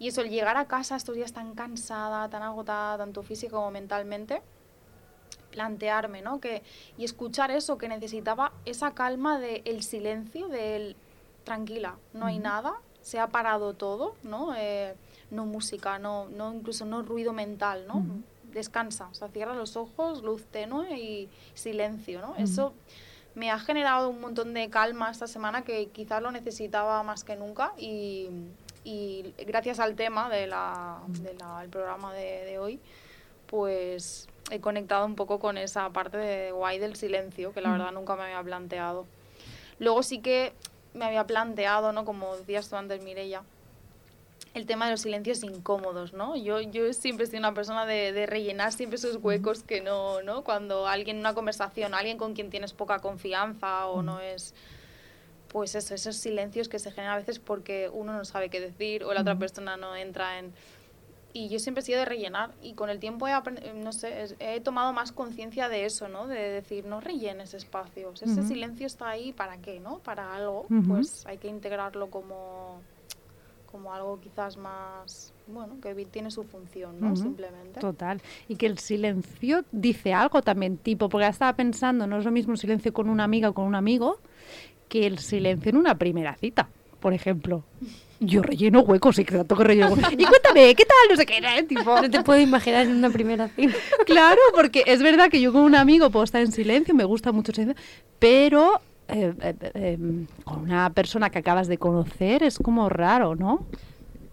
y 0.00 0.08
eso, 0.08 0.22
el 0.22 0.30
llegar 0.30 0.56
a 0.56 0.64
casa 0.64 0.96
estos 0.96 1.14
días 1.14 1.32
tan 1.32 1.54
cansada, 1.54 2.28
tan 2.28 2.42
agotada, 2.42 2.98
tanto 2.98 3.22
física 3.22 3.52
como 3.52 3.70
mentalmente, 3.70 4.42
plantearme, 5.50 6.22
¿no? 6.22 6.40
Que, 6.40 6.62
y 6.96 7.04
escuchar 7.04 7.50
eso, 7.50 7.78
que 7.78 7.88
necesitaba 7.88 8.52
esa 8.64 8.92
calma 8.94 9.38
del 9.38 9.62
el 9.64 9.82
silencio, 9.82 10.48
del 10.48 10.96
tranquila, 11.44 11.96
no 12.12 12.26
hay 12.26 12.38
nada, 12.38 12.74
se 13.02 13.18
ha 13.18 13.28
parado 13.28 13.74
todo, 13.74 14.14
¿no? 14.22 14.54
Eh, 14.56 14.94
no 15.30 15.46
música, 15.46 15.98
no, 15.98 16.28
no, 16.28 16.52
incluso 16.52 16.84
no 16.84 17.02
ruido 17.02 17.32
mental, 17.32 17.86
¿no? 17.86 18.04
Descansa, 18.52 19.08
o 19.10 19.14
sea, 19.14 19.28
cierra 19.28 19.54
los 19.54 19.76
ojos, 19.76 20.22
luz 20.22 20.44
tenue 20.46 20.98
y 20.98 21.28
silencio, 21.54 22.20
¿no? 22.20 22.34
Eso 22.36 22.72
me 23.34 23.50
ha 23.50 23.58
generado 23.58 24.10
un 24.10 24.20
montón 24.20 24.54
de 24.54 24.68
calma 24.70 25.10
esta 25.10 25.28
semana 25.28 25.62
que 25.62 25.86
quizás 25.86 26.20
lo 26.20 26.32
necesitaba 26.32 27.02
más 27.04 27.22
que 27.22 27.36
nunca 27.36 27.72
y, 27.78 28.28
y 28.82 29.34
gracias 29.46 29.78
al 29.78 29.94
tema 29.94 30.28
del 30.28 30.50
de 30.50 31.34
la, 31.34 31.66
programa 31.70 32.12
de, 32.12 32.44
de 32.44 32.58
hoy, 32.58 32.80
pues 33.46 34.28
he 34.50 34.60
conectado 34.60 35.06
un 35.06 35.14
poco 35.14 35.38
con 35.38 35.58
esa 35.58 35.90
parte 35.90 36.16
de 36.16 36.52
guay 36.52 36.78
del 36.78 36.96
silencio, 36.96 37.52
que 37.52 37.60
la 37.60 37.72
verdad 37.72 37.92
nunca 37.92 38.16
me 38.16 38.22
había 38.22 38.42
planteado. 38.42 39.06
Luego 39.78 40.02
sí 40.02 40.20
que 40.20 40.52
me 40.94 41.04
había 41.04 41.26
planteado, 41.26 41.92
¿no? 41.92 42.04
Como 42.04 42.36
decías 42.36 42.68
tú 42.68 42.76
antes, 42.76 43.02
Mireia, 43.02 43.42
el 44.54 44.66
tema 44.66 44.86
de 44.86 44.92
los 44.92 45.02
silencios 45.02 45.42
incómodos, 45.44 46.12
¿no? 46.12 46.36
Yo, 46.36 46.60
yo 46.60 46.92
siempre 46.92 47.26
soy 47.26 47.38
una 47.38 47.54
persona 47.54 47.86
de, 47.86 48.12
de, 48.12 48.26
rellenar 48.26 48.72
siempre 48.72 48.96
esos 48.96 49.16
huecos 49.16 49.62
que 49.62 49.80
no, 49.80 50.22
¿no? 50.22 50.42
Cuando 50.42 50.86
alguien 50.86 51.16
en 51.16 51.20
una 51.20 51.34
conversación, 51.34 51.94
alguien 51.94 52.18
con 52.18 52.34
quien 52.34 52.50
tienes 52.50 52.72
poca 52.72 52.98
confianza 52.98 53.86
o 53.86 54.02
no 54.02 54.20
es... 54.20 54.54
Pues 55.48 55.74
eso, 55.74 55.96
esos 55.96 56.14
silencios 56.14 56.68
que 56.68 56.78
se 56.78 56.92
generan 56.92 57.14
a 57.14 57.18
veces 57.18 57.40
porque 57.40 57.90
uno 57.92 58.12
no 58.12 58.24
sabe 58.24 58.50
qué 58.50 58.60
decir 58.60 59.02
o 59.02 59.12
la 59.12 59.22
otra 59.22 59.36
persona 59.36 59.76
no 59.76 59.96
entra 59.96 60.38
en 60.38 60.52
y 61.32 61.48
yo 61.48 61.58
siempre 61.58 61.82
he 61.82 61.84
sido 61.84 61.98
de 62.00 62.04
rellenar 62.04 62.50
y 62.62 62.74
con 62.74 62.90
el 62.90 62.98
tiempo 62.98 63.28
he, 63.28 63.32
apren- 63.32 63.74
no 63.74 63.92
sé, 63.92 64.34
he 64.40 64.60
tomado 64.60 64.92
más 64.92 65.12
conciencia 65.12 65.68
de 65.68 65.84
eso, 65.84 66.08
¿no? 66.08 66.26
De 66.26 66.38
decir, 66.38 66.84
no 66.86 67.00
rellenes 67.00 67.54
espacios, 67.54 68.22
ese 68.22 68.40
Ujú. 68.40 68.48
silencio 68.48 68.86
está 68.86 69.08
ahí 69.10 69.32
para 69.32 69.58
qué, 69.58 69.80
¿no? 69.80 69.98
Para 69.98 70.34
algo, 70.34 70.66
pues 70.88 71.24
hay 71.26 71.38
que 71.38 71.48
integrarlo 71.48 72.08
como, 72.08 72.80
como 73.70 73.94
algo 73.94 74.18
quizás 74.20 74.56
más, 74.56 75.32
bueno, 75.46 75.76
que 75.80 75.94
tiene 76.06 76.30
su 76.30 76.42
función, 76.44 76.98
¿no? 77.00 77.14
Simplemente. 77.14 77.80
Total. 77.80 78.20
Y 78.48 78.56
que 78.56 78.66
el 78.66 78.78
silencio 78.78 79.64
dice 79.70 80.12
algo 80.12 80.42
también, 80.42 80.78
tipo, 80.78 81.08
porque 81.08 81.28
estaba 81.28 81.52
pensando, 81.54 82.06
no 82.06 82.18
es 82.18 82.24
lo 82.24 82.32
mismo 82.32 82.52
un 82.52 82.58
silencio 82.58 82.92
con 82.92 83.08
una 83.08 83.24
amiga 83.24 83.48
o 83.50 83.54
con 83.54 83.66
un 83.66 83.74
amigo 83.76 84.18
que 84.88 85.06
el 85.06 85.18
silencio 85.20 85.70
en 85.70 85.76
una 85.76 85.96
primera 85.96 86.34
cita, 86.34 86.68
por 86.98 87.14
ejemplo. 87.14 87.62
Yo 88.20 88.42
relleno 88.42 88.80
huecos 88.80 89.18
y 89.18 89.24
que 89.24 89.44
que 89.44 89.54
relleno 89.64 89.88
huecos. 89.94 90.12
Y 90.12 90.24
cuéntame, 90.24 90.74
¿qué 90.74 90.84
tal? 90.84 90.96
No 91.10 91.16
sé 91.16 91.24
qué, 91.26 91.38
¿eh? 91.38 91.62
tipo. 91.62 92.00
No 92.00 92.10
te 92.10 92.22
puedo 92.22 92.38
imaginar 92.40 92.86
en 92.86 92.96
una 92.96 93.10
primera 93.10 93.48
cita. 93.48 93.74
Claro, 94.06 94.40
porque 94.54 94.84
es 94.86 95.02
verdad 95.02 95.30
que 95.30 95.40
yo 95.40 95.52
con 95.52 95.62
un 95.62 95.74
amigo 95.74 96.10
puedo 96.10 96.24
estar 96.24 96.42
en 96.42 96.52
silencio, 96.52 96.94
me 96.94 97.04
gusta 97.04 97.32
mucho 97.32 97.52
silencio, 97.52 97.82
pero 98.18 98.80
eh, 99.08 99.32
eh, 99.42 99.54
eh, 99.74 99.98
con 100.44 100.60
una 100.60 100.90
persona 100.90 101.30
que 101.30 101.38
acabas 101.38 101.66
de 101.66 101.78
conocer 101.78 102.42
es 102.42 102.58
como 102.58 102.88
raro, 102.88 103.34
¿no? 103.36 103.64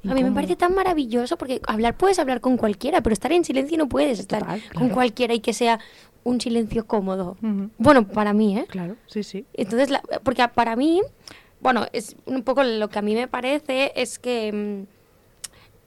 A 0.07 0.13
mí 0.13 0.23
me 0.23 0.31
parece 0.31 0.55
tan 0.55 0.73
maravilloso 0.73 1.37
porque 1.37 1.59
hablar 1.67 1.95
puedes 1.97 2.17
hablar 2.19 2.39
con 2.39 2.55
cualquiera, 2.55 3.01
pero 3.01 3.13
estar 3.13 3.31
en 3.31 3.43
silencio 3.43 3.77
no 3.77 3.89
puedes 3.89 4.19
estar 4.19 4.39
Total, 4.41 4.61
con 4.73 4.89
cualquiera 4.89 5.33
y 5.33 5.39
que 5.41 5.53
sea 5.53 5.79
un 6.23 6.39
silencio 6.39 6.85
cómodo. 6.85 7.35
Bueno, 7.77 8.07
para 8.07 8.33
mí, 8.33 8.57
¿eh? 8.57 8.65
Claro, 8.69 8.95
sí, 9.07 9.23
sí. 9.23 9.45
Entonces, 9.53 9.89
la- 9.89 10.01
porque 10.23 10.47
para 10.53 10.75
mí, 10.75 11.01
bueno, 11.59 11.85
es 11.93 12.15
un 12.25 12.43
poco 12.43 12.63
lo 12.63 12.89
que 12.89 12.99
a 12.99 13.01
mí 13.01 13.15
me 13.15 13.27
parece 13.27 13.91
es 13.95 14.19
que 14.19 14.51
mm, 14.51 14.96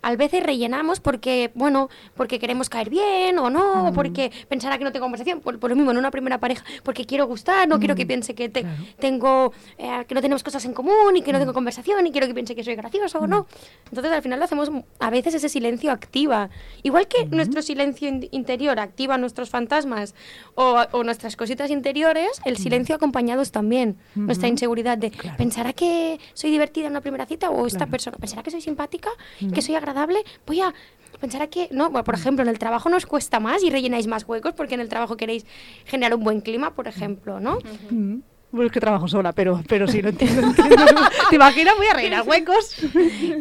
a 0.02 0.16
veces 0.16 0.42
rellenamos 0.42 1.00
porque, 1.00 1.50
bueno, 1.54 1.88
porque 2.14 2.38
queremos 2.38 2.68
caer 2.68 2.90
bien 2.90 3.38
o 3.38 3.50
no, 3.50 3.88
o 3.88 3.92
porque 3.92 4.30
pensará 4.48 4.78
que 4.78 4.84
no 4.84 4.92
tengo 4.92 5.04
conversación, 5.04 5.40
por, 5.40 5.58
por 5.58 5.70
lo 5.70 5.76
mismo 5.76 5.90
en 5.90 5.98
una 5.98 6.10
primera 6.10 6.38
pareja, 6.38 6.64
porque 6.82 7.04
quiero 7.06 7.26
gustar, 7.26 7.68
no 7.68 7.78
quiero 7.78 7.94
que 7.94 8.06
piense 8.06 8.34
que 8.34 8.48
te- 8.48 8.62
claro. 8.62 8.76
tengo, 8.98 9.52
eh, 9.78 10.04
que 10.08 10.14
no 10.14 10.20
tenemos 10.22 10.42
cosas 10.42 10.64
en 10.64 10.72
común 10.74 11.16
y 11.16 11.22
que 11.22 11.32
no 11.32 11.38
tengo 11.38 11.52
conversación 11.52 12.06
y 12.06 12.12
quiero 12.12 12.26
que 12.26 12.34
piense 12.34 12.54
que 12.54 12.64
soy 12.64 12.74
gracioso 12.76 13.18
o 13.20 13.26
no. 13.26 13.46
Entonces 13.88 14.12
al 14.12 14.22
final 14.22 14.38
lo 14.38 14.44
hacemos, 14.44 14.70
a 14.98 15.10
veces 15.10 15.34
ese 15.34 15.48
silencio 15.48 15.90
activa, 15.92 16.50
igual 16.82 17.06
que 17.08 17.26
nuestro 17.26 17.62
silencio 17.62 18.08
in- 18.08 18.28
interior 18.30 18.78
activa 18.80 19.18
nuestros 19.18 19.50
fantasmas 19.50 20.14
o, 20.54 20.76
o 20.92 21.04
nuestras 21.04 21.36
cositas 21.36 21.70
interiores, 21.70 22.40
el 22.44 22.56
silencio 22.56 22.94
acompañados 22.94 23.50
también, 23.52 23.96
nuestra 24.14 24.48
inseguridad 24.48 24.96
de 24.98 25.10
Claro. 25.10 25.36
pensará 25.36 25.72
que 25.72 26.18
soy 26.34 26.50
divertida 26.50 26.86
en 26.86 26.92
una 26.92 27.00
primera 27.00 27.26
cita 27.26 27.50
o 27.50 27.66
esta 27.66 27.78
Claro. 27.80 27.90
persona 27.90 28.16
pensará 28.18 28.42
que 28.42 28.50
soy 28.50 28.60
simpática, 28.60 29.10
que 29.52 29.60
soy 29.60 29.74
agradable, 29.74 29.89
voy 30.46 30.60
a 30.60 30.74
pensará 31.20 31.48
que 31.48 31.68
no, 31.70 31.90
Bueno, 31.90 32.04
por 32.04 32.14
ejemplo, 32.14 32.42
en 32.42 32.48
el 32.48 32.58
trabajo 32.58 32.88
nos 32.88 33.04
cuesta 33.06 33.40
más 33.40 33.62
y 33.62 33.70
rellenáis 33.70 34.06
más 34.06 34.24
huecos 34.26 34.54
porque 34.54 34.74
en 34.74 34.80
el 34.80 34.88
trabajo 34.88 35.16
queréis 35.16 35.44
generar 35.84 36.14
un 36.14 36.24
buen 36.24 36.40
clima, 36.40 36.74
por 36.74 36.88
ejemplo, 36.88 37.40
¿no? 37.40 37.58
Mm. 37.90 38.20
Bueno, 38.52 38.66
es 38.66 38.72
que 38.72 38.80
trabajo 38.80 39.06
sola, 39.06 39.32
pero, 39.32 39.62
pero 39.68 39.86
sí, 39.86 40.02
lo 40.02 40.08
entiendo. 40.08 40.42
entiendo. 40.42 40.84
¿Te 41.28 41.36
imaginas? 41.36 41.76
Voy 41.76 41.86
a 41.86 41.92
rellenar 41.94 42.26
huecos. 42.26 42.74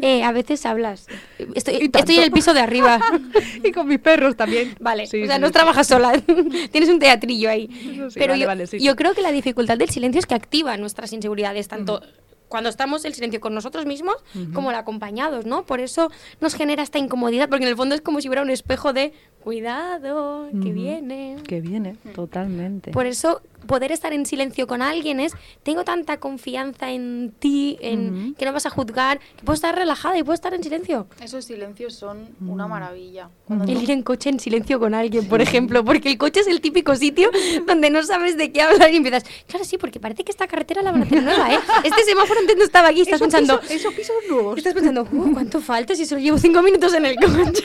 Eh, 0.03 0.23
a 0.23 0.31
veces 0.31 0.63
hablas. 0.67 1.07
Estoy, 1.55 1.89
estoy 1.91 2.17
en 2.17 2.23
el 2.23 2.31
piso 2.31 2.53
de 2.53 2.59
arriba. 2.59 2.99
y 3.63 3.71
con 3.71 3.87
mis 3.87 3.99
perros 3.99 4.35
también. 4.35 4.75
Vale, 4.79 5.07
Sí, 5.07 5.23
o 5.23 5.25
sea, 5.25 5.35
sí, 5.37 5.41
no 5.41 5.47
sí. 5.47 5.53
trabajas 5.53 5.87
sola, 5.87 6.11
tienes 6.71 6.89
un 6.89 6.99
teatrillo 6.99 7.49
ahí. 7.49 7.67
Pero 8.13 8.33
vale, 8.33 8.39
yo, 8.41 8.47
vale, 8.47 8.65
yo 8.79 8.95
creo 8.95 9.15
que 9.15 9.23
la 9.23 9.31
dificultad 9.31 9.77
del 9.79 9.89
silencio 9.89 10.19
es 10.19 10.27
que 10.27 10.35
activa 10.35 10.77
nuestras 10.77 11.11
inseguridades, 11.11 11.67
tanto 11.67 12.01
cuando 12.49 12.69
estamos 12.69 13.05
el 13.05 13.13
silencio 13.13 13.39
con 13.39 13.53
nosotros 13.53 13.85
mismos 13.85 14.15
como 14.53 14.71
el 14.71 14.75
acompañados, 14.75 15.45
¿no? 15.45 15.63
Por 15.63 15.79
eso 15.79 16.11
nos 16.41 16.55
genera 16.55 16.83
esta 16.83 16.97
incomodidad, 16.97 17.47
porque 17.47 17.63
en 17.63 17.69
el 17.69 17.77
fondo 17.77 17.95
es 17.95 18.01
como 18.01 18.19
si 18.19 18.27
hubiera 18.27 18.41
un 18.41 18.49
espejo 18.49 18.91
de 18.91 19.13
cuidado, 19.43 20.49
que 20.61 20.73
viene. 20.73 21.37
Que 21.47 21.61
viene, 21.61 21.95
totalmente. 22.13 22.91
Por 22.91 23.05
eso 23.05 23.41
poder 23.67 23.91
estar 23.91 24.13
en 24.13 24.25
silencio 24.25 24.67
con 24.67 24.81
alguien 24.81 25.19
es, 25.19 25.33
tengo 25.63 25.83
tanta 25.83 26.19
confianza 26.19 26.91
en 26.91 27.33
ti, 27.39 27.77
en 27.81 28.35
que 28.35 28.45
no 28.45 28.53
vas 28.53 28.65
a 28.65 28.69
juzgar, 28.69 29.19
que 29.19 29.43
puedo 29.43 29.55
estar 29.55 29.75
relajada 29.75 30.17
y 30.17 30.23
puedo 30.23 30.33
estar 30.33 30.53
en 30.53 30.63
silencio. 30.63 31.07
Esos 31.21 31.45
silencios 31.45 31.93
son 31.95 32.29
una 32.45 32.67
Mm. 32.67 32.69
maravilla. 32.69 33.29
Cuando 33.45 33.65
El 33.65 33.73
no- 33.75 33.81
ir 33.81 33.91
en 33.91 34.01
coche 34.03 34.29
en 34.29 34.39
silencio 34.39 34.79
con 34.79 34.93
alguien, 34.93 35.27
por 35.27 35.41
ejemplo, 35.41 35.83
porque 35.83 36.09
el 36.09 36.17
coche 36.17 36.39
es 36.41 36.47
el 36.47 36.61
típico 36.61 36.95
sitio 36.95 37.29
donde 37.67 37.89
no 37.89 38.03
sabes 38.03 38.37
de 38.37 38.51
qué 38.51 38.61
hablar 38.61 38.91
y 38.91 38.97
empiezas, 38.97 39.23
claro, 39.47 39.65
sí, 39.65 39.77
porque 39.77 39.99
parece 39.99 40.23
que 40.23 40.31
esta 40.31 40.47
carretera 40.47 40.81
la 40.81 40.91
van 40.91 41.01
a 41.03 41.05
hacer 41.05 41.23
nueva, 41.23 41.53
¿eh? 41.53 41.59
Este 41.83 42.03
semáforo 42.03 42.39
antes 42.39 42.57
no 42.57 42.63
estaba 42.63 42.87
aquí, 42.89 43.01
estás 43.01 43.19
pensando, 43.19 43.59
Esos 43.69 43.93
pisos 43.93 44.15
nuevos. 44.29 44.57
estás 44.57 44.73
pensando, 44.73 45.07
"Uh, 45.11 45.33
¿cuánto 45.33 45.61
falta 45.61 45.95
si 45.95 46.05
solo 46.05 46.21
llevo 46.21 46.37
cinco 46.37 46.61
minutos 46.61 46.93
en 46.93 47.05
el 47.05 47.15
coche? 47.15 47.63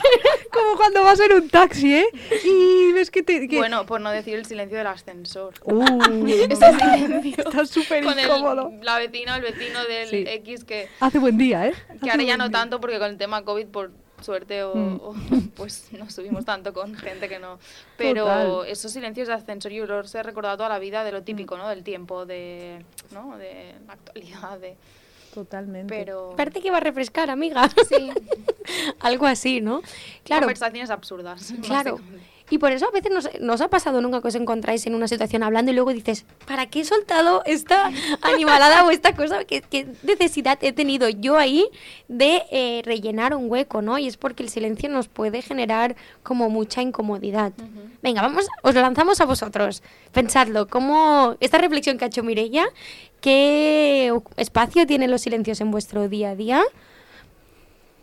Como 0.53 0.77
cuando 0.77 1.03
vas 1.03 1.21
en 1.21 1.33
un 1.33 1.49
taxi, 1.49 1.95
¿eh? 1.95 2.07
Y 2.45 2.93
ves 2.93 3.11
que 3.11 3.23
te... 3.23 3.47
que- 3.49 3.57
Bueno, 3.57 3.87
por 3.87 4.01
no 4.01 4.11
decir 4.11 4.35
el 4.35 4.47
silencio 4.47 4.79
del 4.79 4.87
ascensor. 4.87 5.55
Uh, 5.65 5.84
Está 6.49 7.67
súper 7.67 8.05
Con 8.05 8.19
el- 8.19 8.27
incómodo. 8.27 8.73
la 8.83 8.99
vecina 8.99 9.35
o 9.35 9.37
el 9.37 9.43
vecino 9.43 9.85
del 9.85 10.09
Sí. 10.09 10.25
X 10.27 10.65
que, 10.65 10.89
Hace 11.01 11.19
buen 11.19 11.37
día, 11.39 11.67
¿eh? 11.67 11.75
que 11.89 11.95
Hace 12.09 12.11
ahora 12.13 12.23
ya 12.25 12.37
no 12.37 12.49
día. 12.49 12.59
tanto 12.59 12.81
porque 12.81 12.99
con 12.99 13.09
el 13.11 13.19
tema 13.19 13.43
COVID 13.45 13.67
por 13.67 13.91
suerte 14.21 14.63
o, 14.63 14.75
Mm. 14.75 15.01
o, 15.03 15.15
pues 15.57 15.89
no 15.93 16.09
subimos 16.11 16.45
tanto 16.45 16.73
con 16.73 16.95
gente 16.95 17.29
que 17.29 17.39
no. 17.39 17.59
Pero 17.97 18.25
Total. 18.25 18.67
esos 18.69 18.93
silencios 18.93 19.29
de 19.29 19.35
ascensor 19.35 19.73
yo 19.73 19.87
los 19.87 20.15
he 20.15 20.23
recordado 20.23 20.57
toda 20.57 20.69
la 20.69 20.79
vida 20.79 21.05
de 21.05 21.13
lo 21.13 21.23
típico, 21.23 21.59
¿no? 21.59 21.69
Del 21.69 21.83
tiempo, 21.85 22.25
de, 22.25 22.83
¿no? 23.13 23.37
de 23.37 23.75
la 23.87 23.93
actualidad, 23.95 24.59
de... 24.59 24.77
Totalmente. 25.35 25.93
Pero... 25.93 26.35
Parece 26.37 26.61
que 26.61 26.71
va 26.71 26.77
a 26.77 26.81
refrescar, 26.81 27.29
amiga. 27.29 27.69
Sí, 27.89 28.11
Algo 29.01 29.27
así, 29.27 29.61
¿no? 29.61 29.83
Claro, 30.23 30.43
conversaciones 30.43 30.91
absurdas. 30.91 31.53
Claro. 31.63 31.99
Y 32.55 32.59
por 32.59 32.71
eso 32.71 32.87
a 32.87 32.93
veces 32.93 33.11
nos, 33.11 33.29
nos 33.41 33.61
ha 33.63 33.69
pasado 33.69 34.01
nunca 34.01 34.23
que 34.23 34.29
os 34.29 34.35
encontráis 34.37 34.87
en 34.87 34.95
una 34.95 35.09
situación 35.09 35.43
hablando 35.43 35.73
y 35.73 35.75
luego 35.75 35.93
dices, 35.93 36.25
¿para 36.47 36.67
qué 36.67 36.83
he 36.83 36.85
soltado 36.85 37.43
esta 37.47 37.91
animalada 38.23 38.87
o 38.87 38.93
esta 38.93 39.17
cosa? 39.17 39.45
¿Qué, 39.45 39.61
qué 39.61 39.89
necesidad 40.05 40.57
he 40.63 40.73
tenido 40.73 41.09
yo 41.09 41.37
ahí 41.37 41.67
de 42.07 42.45
eh, 42.53 42.83
rellenar 42.85 43.35
un 43.35 43.51
hueco, 43.51 43.83
¿no? 43.83 43.99
Y 43.99 44.07
es 44.07 44.17
porque 44.17 44.45
el 44.45 44.51
silencio 44.51 44.89
nos 44.89 45.09
puede 45.09 45.43
generar 45.43 45.97
como 46.23 46.49
mucha 46.49 46.81
incomodidad. 46.81 47.53
Venga, 48.05 48.23
vamos, 48.23 48.47
os 48.63 48.73
lo 48.73 48.83
lanzamos 48.83 49.21
a 49.21 49.25
vosotros. 49.25 49.83
Pensadlo, 50.13 50.69
¿cómo 50.69 51.35
esta 51.41 51.59
reflexión 51.59 51.99
que 51.99 52.05
ha 52.05 52.07
hecho 52.07 52.23
Mirella, 52.23 52.67
qué 53.21 54.17
espacio 54.37 54.87
tienen 54.87 55.11
los 55.11 55.23
silencios 55.23 55.61
en 55.61 55.73
vuestro 55.73 56.09
día 56.09 56.31
a 56.31 56.37
día? 56.37 56.63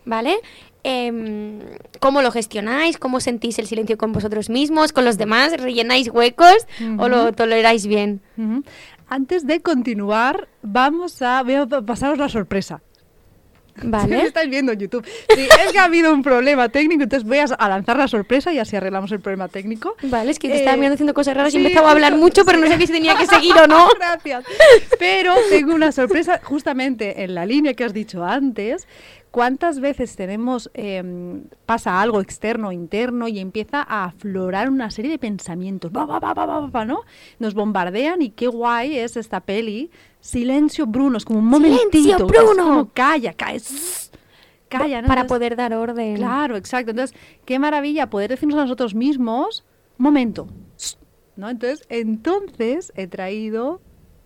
¿Vale? 0.03 0.41
Em, 0.83 1.59
¿Cómo 1.99 2.21
lo 2.21 2.31
gestionáis? 2.31 2.97
¿Cómo 2.97 3.19
sentís 3.19 3.59
el 3.59 3.67
silencio 3.67 3.97
con 3.97 4.13
vosotros 4.13 4.49
mismos, 4.49 4.93
con 4.93 5.05
los 5.05 5.17
demás? 5.17 5.53
¿Rellenáis 5.59 6.09
huecos 6.09 6.65
o 6.97 7.07
lo 7.07 7.31
toleráis 7.33 7.85
bien? 7.85 8.21
Ujú. 8.37 8.63
Antes 9.07 9.45
de 9.45 9.61
continuar, 9.61 10.47
vamos 10.61 11.21
a, 11.21 11.43
voy 11.43 11.55
a 11.55 11.67
pasaros 11.67 12.17
la 12.17 12.29
sorpresa. 12.29 12.81
Me 13.83 13.89
¿Vale? 13.89 14.23
estáis 14.25 14.49
viendo 14.49 14.71
en 14.71 14.79
YouTube. 14.79 15.05
Sí, 15.05 15.47
es 15.65 15.71
que 15.71 15.79
ha 15.79 15.85
habido 15.85 16.13
un 16.13 16.23
problema 16.23 16.69
técnico, 16.69 17.03
entonces 17.03 17.27
voy 17.27 17.37
a, 17.37 17.69
lanzar 17.69 17.97
la 17.97 18.07
sorpresa 18.07 18.51
y 18.53 18.59
así 18.59 18.75
arreglamos 18.75 19.11
el 19.11 19.19
problema 19.19 19.47
técnico. 19.47 19.95
Vale, 20.03 20.31
es 20.31 20.39
que 20.39 20.49
te 20.49 20.55
Eh, 20.55 20.57
estaba 20.57 20.75
mirando 20.77 20.95
haciendo 20.95 21.13
cosas 21.13 21.35
raras 21.35 21.53
y 21.53 21.57
sí, 21.57 21.63
empezaba 21.63 21.89
a 21.89 21.91
hablar 21.91 22.15
mucho, 22.15 22.43
pero 22.45 22.57
no 22.59 22.67
sabía 22.67 22.87
si 22.87 22.93
tenía 22.93 23.15
que 23.15 23.27
seguir 23.27 23.53
o 23.55 23.67
no. 23.67 23.87
Gracias. 23.97 24.43
Pero 24.99 25.33
tengo 25.49 25.73
una 25.73 25.91
sorpresa 25.91 26.41
justamente 26.43 27.23
en 27.23 27.35
la 27.35 27.45
línea 27.45 27.73
que 27.73 27.83
has 27.83 27.93
dicho 27.93 28.23
antes. 28.23 28.87
¿Cuántas 29.31 29.79
veces 29.79 30.17
tenemos, 30.17 30.69
em, 30.73 31.45
pasa 31.65 32.01
algo 32.01 32.19
externo 32.19 32.67
o 32.67 32.71
interno 32.73 33.29
y 33.29 33.39
empieza 33.39 33.81
a 33.81 34.03
aflorar 34.05 34.69
una 34.69 34.91
serie 34.91 35.09
de 35.09 35.17
pensamientos? 35.19 35.89
¿no? 35.93 37.01
Nos 37.39 37.53
bombardean 37.53 38.21
y 38.21 38.31
qué 38.31 38.47
guay 38.47 38.97
es 38.97 39.15
esta 39.15 39.39
peli. 39.39 39.89
Silencio, 40.19 40.85
Bruno, 40.85 41.17
es 41.17 41.23
como 41.23 41.39
un 41.39 41.49
¡Silencio, 41.49 41.77
momentito. 41.77 42.25
es 42.25 42.31
Bruno! 42.45 42.63
como 42.65 42.89
calla, 42.93 43.33
sss, 43.37 44.11
Calla, 44.67 45.01
¿no? 45.01 45.07
Para 45.07 45.21
Entonces- 45.21 45.37
poder 45.37 45.55
dar 45.55 45.73
orden. 45.73 46.15
Claro, 46.17 46.55
exacto. 46.57 46.91
Entonces, 46.91 47.17
qué 47.45 47.57
maravilla 47.57 48.09
poder 48.09 48.29
decirnos 48.31 48.57
a 48.57 48.63
nosotros 48.63 48.95
mismos, 48.95 49.65
momento, 49.97 50.47
shh", 50.77 50.95
¿no? 51.37 51.49
Entonces, 51.49 51.85
entonces 51.89 52.91
he 52.95 53.07
traído 53.07 53.81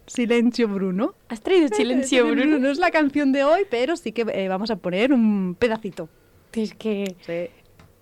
Silencio 0.07 0.67
Bruno. 0.67 1.15
Has 1.29 1.41
traído 1.41 1.67
silencio, 1.75 2.25
Bruno. 2.27 2.59
No 2.59 2.69
es 2.69 2.77
la 2.77 2.91
canción 2.91 3.31
de 3.31 3.43
hoy, 3.43 3.62
pero 3.69 3.95
sí 3.97 4.12
que 4.12 4.25
eh, 4.33 4.47
vamos 4.47 4.69
a 4.71 4.75
poner 4.75 5.13
un 5.13 5.55
pedacito. 5.57 6.09
Es 6.53 6.74
que 6.74 7.15
Sí. 7.25 7.53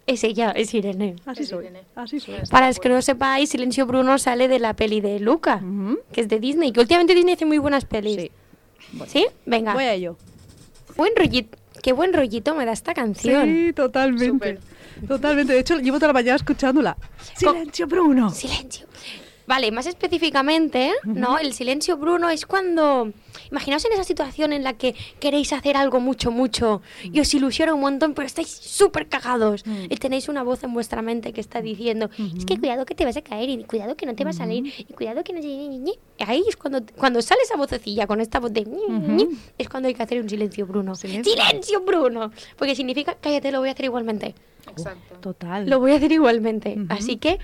es 0.06 0.24
ella, 0.24 0.52
es 0.52 0.74
Irene. 0.74 1.16
Así 1.26 1.44
Es 1.44 1.50
soy. 1.50 1.66
Irene. 1.66 1.84
Así 1.96 2.20
soy. 2.20 2.36
Para 2.52 2.68
los 2.68 2.80
que 2.80 2.90
no 2.90 2.96
lo 2.96 3.02
sepáis, 3.02 3.50
Silencio 3.50 3.86
Bruno 3.86 4.18
sale 4.20 4.48
de 4.48 4.60
la 4.60 4.76
peli 4.76 5.02
de 5.02 5.20
Luca, 5.20 5.62
que 6.12 6.22
es 6.22 6.28
de 6.28 6.40
Disney, 6.40 6.72
que 6.72 6.80
últimamente 6.82 7.16
Disney 7.16 7.34
hace 7.36 7.46
muy 7.46 7.58
buenas 7.58 7.86
pelis. 7.86 8.16
Sí. 8.18 8.32
¿Sí? 9.08 9.26
Venga. 9.46 9.74
Voy 9.74 9.86
a 9.86 9.94
ello. 9.94 10.18
Buen 10.98 11.14
rollito. 11.16 11.58
Qué 11.82 11.94
buen 11.94 12.14
rollito 12.14 12.54
me 12.54 12.66
da 12.66 12.72
esta 12.74 12.94
canción. 12.94 13.46
Sí, 13.46 13.74
totalmente. 13.74 14.60
Totalmente. 15.08 15.54
De 15.54 15.60
hecho, 15.60 15.80
llevo 15.80 15.98
toda 15.98 16.08
la 16.10 16.14
mañana 16.14 16.36
escuchándola. 16.36 16.96
Silencio 17.36 17.88
Bruno. 17.88 18.30
Silencio. 18.30 18.86
Vale, 19.46 19.72
más 19.72 19.88
específicamente, 19.88 20.92
¿no? 21.04 21.38
El 21.38 21.54
silencio 21.54 21.98
Bruno 21.98 22.30
es 22.30 22.46
cuando, 22.46 23.12
imaginaos 23.52 23.84
en 23.86 23.94
esa 23.94 24.04
situación 24.04 24.54
en 24.54 24.64
la 24.64 24.74
que 24.74 24.96
queréis 25.20 25.52
hacer 25.52 25.76
algo 25.76 26.00
mucho, 26.00 26.32
mucho 26.32 26.82
y 27.04 27.20
os 27.20 27.34
ilusiona 27.34 27.74
un 27.74 27.82
montón, 27.82 28.14
pero 28.14 28.26
estáis 28.26 28.48
súper 28.48 29.08
cagados 29.10 29.64
y 29.90 29.96
tenéis 29.98 30.30
una 30.30 30.44
voz 30.44 30.64
en 30.64 30.74
vuestra 30.74 31.02
mente 31.02 31.34
que 31.34 31.42
está 31.42 31.62
diciendo, 31.62 32.10
es 32.38 32.46
que 32.46 32.58
cuidado 32.58 32.86
que 32.86 32.96
te 32.96 33.06
vas 33.06 33.18
a 33.18 33.22
caer 33.22 33.50
y 33.50 33.64
cuidado 33.64 33.96
que 33.98 34.06
no 34.06 34.16
te 34.16 34.24
va 34.24 34.30
a 34.30 34.34
salir 34.34 34.74
y 34.78 34.94
cuidado 34.94 35.24
que 35.24 35.34
no... 35.34 35.42
Ahí 36.26 36.44
es 36.48 36.56
cuando, 36.56 36.82
cuando 36.96 37.22
sale 37.22 37.42
esa 37.44 37.58
vocecilla 37.58 38.08
con 38.08 38.22
esta 38.22 38.40
voz 38.40 38.54
de... 38.54 38.66
Es 39.58 39.68
cuando 39.68 39.88
hay 39.88 39.94
que 39.94 40.04
hacer 40.04 40.22
un 40.22 40.30
silencio 40.30 40.66
Bruno. 40.66 40.96
Silencio, 40.96 41.82
Bruno. 41.82 42.32
Porque 42.58 42.76
significa, 42.76 43.18
cállate, 43.20 43.52
lo 43.52 43.60
voy 43.60 43.70
a 43.70 43.74
hacer 43.74 43.86
igualmente. 43.86 44.36
Exacto. 44.72 45.16
Total. 45.22 45.70
Lo 45.70 45.80
voy 45.80 45.92
a 45.92 45.96
hacer 45.96 46.12
igualmente. 46.12 46.78
Así 46.90 47.18
que, 47.18 47.40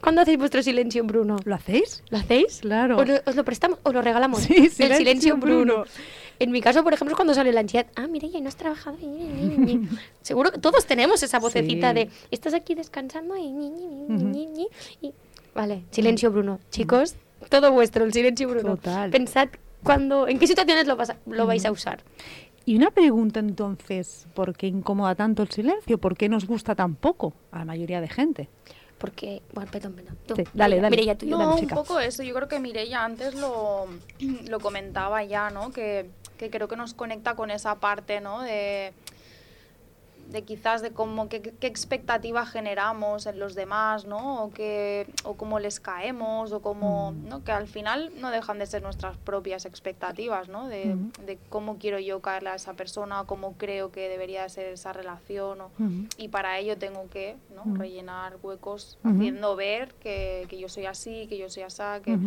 ¿cuándo 0.00 0.20
hacéis 0.22 0.38
vuestro 0.38 0.62
silencio 0.62 1.02
Bruno? 1.04 1.36
¿Lo 1.44 1.54
hacéis? 1.54 2.02
¿Lo 2.10 2.18
hacéis? 2.18 2.60
Claro. 2.60 2.98
¿Os 2.98 3.08
lo, 3.08 3.14
os 3.26 3.36
lo 3.36 3.44
prestamos 3.44 3.78
o 3.82 3.92
lo 3.92 4.02
regalamos? 4.02 4.40
Sí, 4.42 4.54
El 4.56 4.70
silencio 4.70 4.96
silencio 4.98 5.36
Bruno. 5.36 5.64
Bruno. 5.74 5.84
En 6.38 6.50
mi 6.52 6.62
caso, 6.62 6.82
por 6.82 6.94
ejemplo, 6.94 7.12
es 7.12 7.16
cuando 7.16 7.34
sale 7.34 7.52
la 7.52 7.60
ansiedad. 7.60 7.86
Ah, 7.96 8.06
mira, 8.06 8.26
ya 8.28 8.40
no 8.40 8.48
has 8.48 8.56
trabajado. 8.56 8.96
Seguro 10.22 10.50
que 10.52 10.58
todos 10.58 10.86
tenemos 10.86 11.22
esa 11.22 11.38
vocecita 11.38 11.90
Sí. 11.90 11.94
de 11.94 12.10
estás 12.30 12.54
aquí 12.54 12.74
descansando 12.74 13.34
y... 13.36 15.12
Vale, 15.54 15.82
silencio 15.90 16.30
Bruno. 16.30 16.60
Chicos, 16.70 17.16
todo 17.48 17.72
vuestro, 17.72 18.04
el 18.04 18.12
silencio 18.12 18.48
Bruno. 18.48 18.76
Total. 18.76 19.10
Pensad 19.10 19.48
cuando, 19.82 20.28
en 20.28 20.38
qué 20.38 20.46
situaciones 20.46 20.86
lo, 20.86 20.96
vas 20.96 21.10
a- 21.10 21.16
lo 21.26 21.46
vais 21.46 21.64
a 21.64 21.72
usar. 21.72 22.02
Y 22.64 22.76
una 22.76 22.90
pregunta 22.90 23.40
entonces, 23.40 24.26
¿por 24.34 24.54
qué 24.56 24.66
incomoda 24.66 25.14
tanto 25.14 25.42
el 25.42 25.50
silencio? 25.50 25.98
¿Por 25.98 26.16
qué 26.16 26.28
nos 26.28 26.46
gusta 26.46 26.74
tan 26.74 26.94
poco 26.94 27.32
a 27.50 27.60
la 27.60 27.64
mayoría 27.64 28.00
de 28.00 28.08
gente? 28.08 28.48
Porque, 28.98 29.42
bueno, 29.54 29.70
perdón, 29.70 29.94
perdón. 29.94 30.18
Tú, 30.26 30.36
Sí, 30.36 30.44
dale, 30.52 30.76
Mireia, 30.76 30.82
dale. 30.82 30.90
Mireia, 30.90 31.18
tú 31.18 31.26
y 31.26 31.30
yo. 31.30 31.38
No, 31.38 31.50
dale, 31.50 31.62
un 31.62 31.68
poco 31.68 31.98
eso. 32.00 32.22
Yo 32.22 32.34
creo 32.34 32.48
que 32.48 32.60
Mireia 32.60 33.02
antes 33.02 33.34
lo, 33.34 33.86
lo 34.48 34.60
comentaba 34.60 35.24
ya, 35.24 35.48
¿no? 35.48 35.72
Que, 35.72 36.10
que 36.36 36.50
creo 36.50 36.68
que 36.68 36.76
nos 36.76 36.92
conecta 36.92 37.34
con 37.34 37.50
esa 37.50 37.76
parte, 37.76 38.20
¿no? 38.20 38.42
De, 38.42 38.92
de 40.30 40.42
quizás 40.42 40.80
de 40.80 40.92
cómo, 40.92 41.28
qué, 41.28 41.42
qué 41.42 41.66
expectativa 41.66 42.46
generamos 42.46 43.26
en 43.26 43.38
los 43.38 43.54
demás, 43.54 44.04
¿no? 44.04 44.44
O, 44.44 44.50
que, 44.50 45.06
o 45.24 45.34
cómo 45.36 45.58
les 45.58 45.80
caemos, 45.80 46.52
o 46.52 46.62
cómo, 46.62 47.12
¿no? 47.24 47.42
Que 47.42 47.52
al 47.52 47.66
final 47.66 48.12
no 48.20 48.30
dejan 48.30 48.58
de 48.58 48.66
ser 48.66 48.82
nuestras 48.82 49.16
propias 49.16 49.64
expectativas, 49.64 50.48
¿no? 50.48 50.68
De, 50.68 50.94
Ujú. 50.94 51.26
de 51.26 51.38
cómo 51.48 51.78
quiero 51.78 51.98
yo 51.98 52.20
caerle 52.20 52.50
a 52.50 52.54
esa 52.54 52.74
persona, 52.74 53.24
cómo 53.26 53.54
creo 53.54 53.90
que 53.90 54.08
debería 54.08 54.48
ser 54.48 54.66
esa 54.72 54.92
relación, 54.92 55.60
o, 55.60 55.66
Ujú. 55.78 56.06
y 56.16 56.28
para 56.28 56.58
ello 56.58 56.78
tengo 56.78 57.08
que 57.10 57.36
¿no? 57.54 57.62
Ujú. 57.62 57.74
rellenar 57.82 58.36
huecos 58.42 58.98
haciendo 59.02 59.56
ver 59.56 59.94
que, 59.94 60.46
que 60.48 60.58
yo 60.58 60.68
soy 60.68 60.86
así, 60.86 61.26
que 61.28 61.38
yo 61.38 61.48
soy 61.48 61.64
así, 61.64 61.82
que 62.04 62.18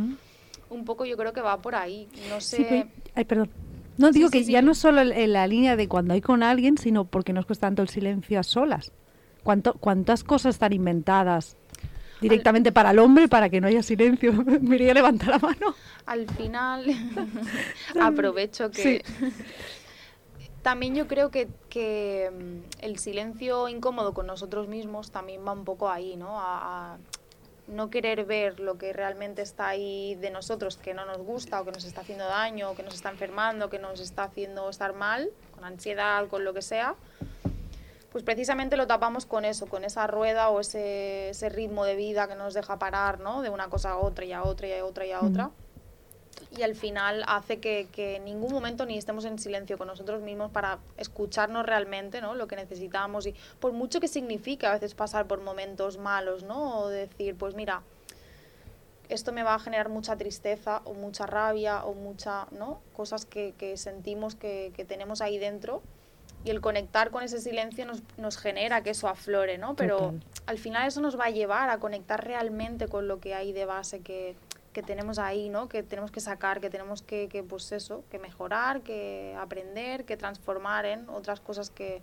un 0.70 0.86
poco 0.86 1.06
yo 1.06 1.16
creo 1.18 1.34
que 1.34 1.42
va 1.42 1.62
por 1.62 1.76
ahí. 1.76 2.08
No 2.30 2.42
sé. 2.42 2.58
Sí, 2.58 2.92
ay, 3.16 3.26
perdón. 3.26 3.50
No, 3.98 4.12
digo 4.12 4.30
sí, 4.30 4.40
que 4.40 4.44
sí. 4.46 4.52
ya 4.52 4.62
no 4.62 4.72
es 4.72 4.78
solo 4.78 5.02
en 5.02 5.34
la 5.34 5.48
línea 5.48 5.76
de 5.76 5.88
cuando 5.88 6.14
hay 6.14 6.22
con 6.22 6.44
alguien, 6.44 6.78
sino 6.78 7.06
porque 7.06 7.34
nos 7.34 7.46
cuesta 7.46 7.68
tanto 7.68 7.82
el 7.82 7.90
silencio 7.90 8.40
a 8.40 8.44
solas. 8.44 8.92
¿Cuánto, 9.44 9.74
¿Cuántas 9.74 10.24
cosas 10.24 10.56
están 10.56 10.74
inventadas 10.74 11.58
directamente 12.22 12.72
para 12.72 12.92
el 12.92 13.00
hombre 13.00 13.28
para 13.28 13.50
que 13.50 13.60
no 13.62 13.68
haya 13.68 13.84
silencio? 13.84 14.34
Mireia 14.62 14.94
levanta 14.94 15.28
la 15.30 15.40
mano. 15.40 15.76
Al 16.06 16.30
final 16.30 16.86
aprovecho 18.02 18.72
que 18.72 19.04
también 20.64 20.96
yo 20.96 21.08
creo 21.08 21.30
que, 21.30 21.50
que, 21.70 22.32
mm, 22.32 22.84
el 22.86 22.98
silencio 22.98 23.68
incómodo 23.68 24.14
con 24.14 24.26
nosotros 24.26 24.68
mismos 24.68 25.12
también 25.12 25.46
va 25.46 25.52
un 25.52 25.66
poco 25.66 25.90
ahí, 25.90 26.16
¿no? 26.16 26.40
A, 26.40 26.94
a 26.94 26.98
no 27.68 27.90
querer 27.90 28.26
ver 28.26 28.60
lo 28.60 28.78
que 28.78 28.94
realmente 28.94 29.42
está 29.42 29.68
ahí 29.68 30.16
de 30.16 30.30
nosotros, 30.30 30.78
que 30.78 30.94
no 30.94 31.06
nos 31.06 31.20
gusta 31.20 31.62
o 31.62 31.66
que 31.66 31.72
nos 31.72 31.86
está 31.86 32.02
haciendo 32.02 32.26
daño, 32.26 32.72
o 32.72 32.76
que 32.76 32.84
nos 32.84 32.94
está 32.94 33.10
enfermando, 33.10 33.70
que 33.70 33.80
nos 33.80 34.00
está 34.00 34.24
haciendo 34.24 34.70
estar 34.70 34.94
mal, 34.94 35.30
con 35.52 35.64
ansiedad, 35.64 36.28
con 36.28 36.44
lo 36.44 36.54
que 36.54 36.62
sea. 36.62 36.96
Pues 38.12 38.24
precisamente 38.24 38.78
lo 38.78 38.86
tapamos 38.86 39.26
con 39.26 39.44
eso, 39.44 39.66
con 39.66 39.84
esa 39.84 40.06
rueda 40.06 40.50
o 40.50 40.60
ese, 40.60 41.30
ese 41.30 41.50
ritmo 41.50 41.84
de 41.86 41.96
vida 41.96 42.28
que 42.28 42.36
no 42.36 42.44
nos 42.44 42.54
deja 42.54 42.78
parar, 42.78 43.20
¿no? 43.20 43.42
De 43.42 43.50
una 43.50 43.70
cosa 43.70 43.92
a 43.92 43.98
otra 43.98 44.26
y 44.26 44.34
a 44.34 44.44
otra 44.44 44.68
y 44.68 44.74
a 44.74 44.86
otra 44.86 45.06
y 45.06 45.12
a 45.12 45.22
otra. 45.22 45.50
Y 46.58 46.62
al 46.62 46.76
final 46.76 47.24
hace 47.28 47.60
que, 47.60 47.88
que 47.92 48.18
en 48.18 48.26
ningún 48.26 48.52
momento 48.52 48.86
ni 48.86 48.98
estemos 48.98 49.26
en 49.26 49.40
silencio 49.40 49.78
con 49.78 49.88
nosotros 49.88 50.22
mismos 50.22 50.52
para 50.52 50.80
escucharnos 50.98 51.66
realmente, 51.66 52.22
¿no? 52.22 52.36
Lo 52.36 52.48
que 52.48 52.56
necesitamos 52.56 53.26
y 53.26 53.36
por 53.60 53.72
mucho 53.72 54.00
que 54.00 54.08
signifique 54.08 54.68
a 54.68 54.74
veces 54.74 54.94
pasar 54.94 55.28
por 55.28 55.42
momentos 55.42 55.98
malos, 55.98 56.44
¿no? 56.44 56.80
O 56.80 56.90
decir, 56.90 57.36
pues 57.36 57.56
mira, 57.56 57.82
esto 59.10 59.32
me 59.32 59.44
va 59.44 59.56
a 59.56 59.60
generar 59.60 59.90
mucha 59.90 60.16
tristeza 60.16 60.82
o 60.86 60.94
mucha 60.94 61.26
rabia 61.26 61.86
o 61.86 61.94
mucha, 61.94 62.48
¿no? 62.52 62.82
Cosas 62.94 63.26
que, 63.26 63.54
que 63.58 63.78
sentimos 63.78 64.36
que, 64.36 64.72
que 64.76 64.86
tenemos 64.86 65.22
ahí 65.22 65.38
dentro 65.38 65.82
y 66.46 66.50
el 66.50 66.62
conectar 66.62 67.10
con 67.10 67.24
ese 67.24 67.40
silencio 67.40 67.86
nos, 67.86 68.02
nos 68.18 68.38
genera 68.38 68.84
que 68.84 68.90
eso 68.90 69.08
aflore, 69.08 69.58
¿no? 69.58 69.76
Pero 69.76 69.98
Total. 69.98 70.24
al 70.46 70.58
final 70.58 70.88
eso 70.88 71.02
nos 71.02 71.18
va 71.18 71.26
a 71.26 71.30
llevar 71.30 71.70
a 71.70 71.80
conectar 71.80 72.24
realmente 72.26 72.88
con 72.88 73.08
lo 73.08 73.20
que 73.20 73.34
hay 73.34 73.54
de 73.54 73.66
base 73.66 74.02
que, 74.02 74.36
que 74.74 74.84
tenemos 74.84 75.20
ahí, 75.20 75.50
¿no? 75.50 75.70
Que 75.70 75.84
tenemos 75.84 76.12
que 76.12 76.20
sacar, 76.20 76.60
que 76.60 76.70
tenemos 76.70 77.02
que, 77.02 77.30
que, 77.30 77.44
pues 77.44 77.72
eso, 77.72 78.04
que 78.12 78.20
mejorar, 78.20 78.82
que 78.82 79.36
aprender, 79.40 80.04
que 80.06 80.18
transformar 80.18 80.86
en 80.86 81.08
otras 81.10 81.40
cosas 81.40 81.70
que, 81.70 82.02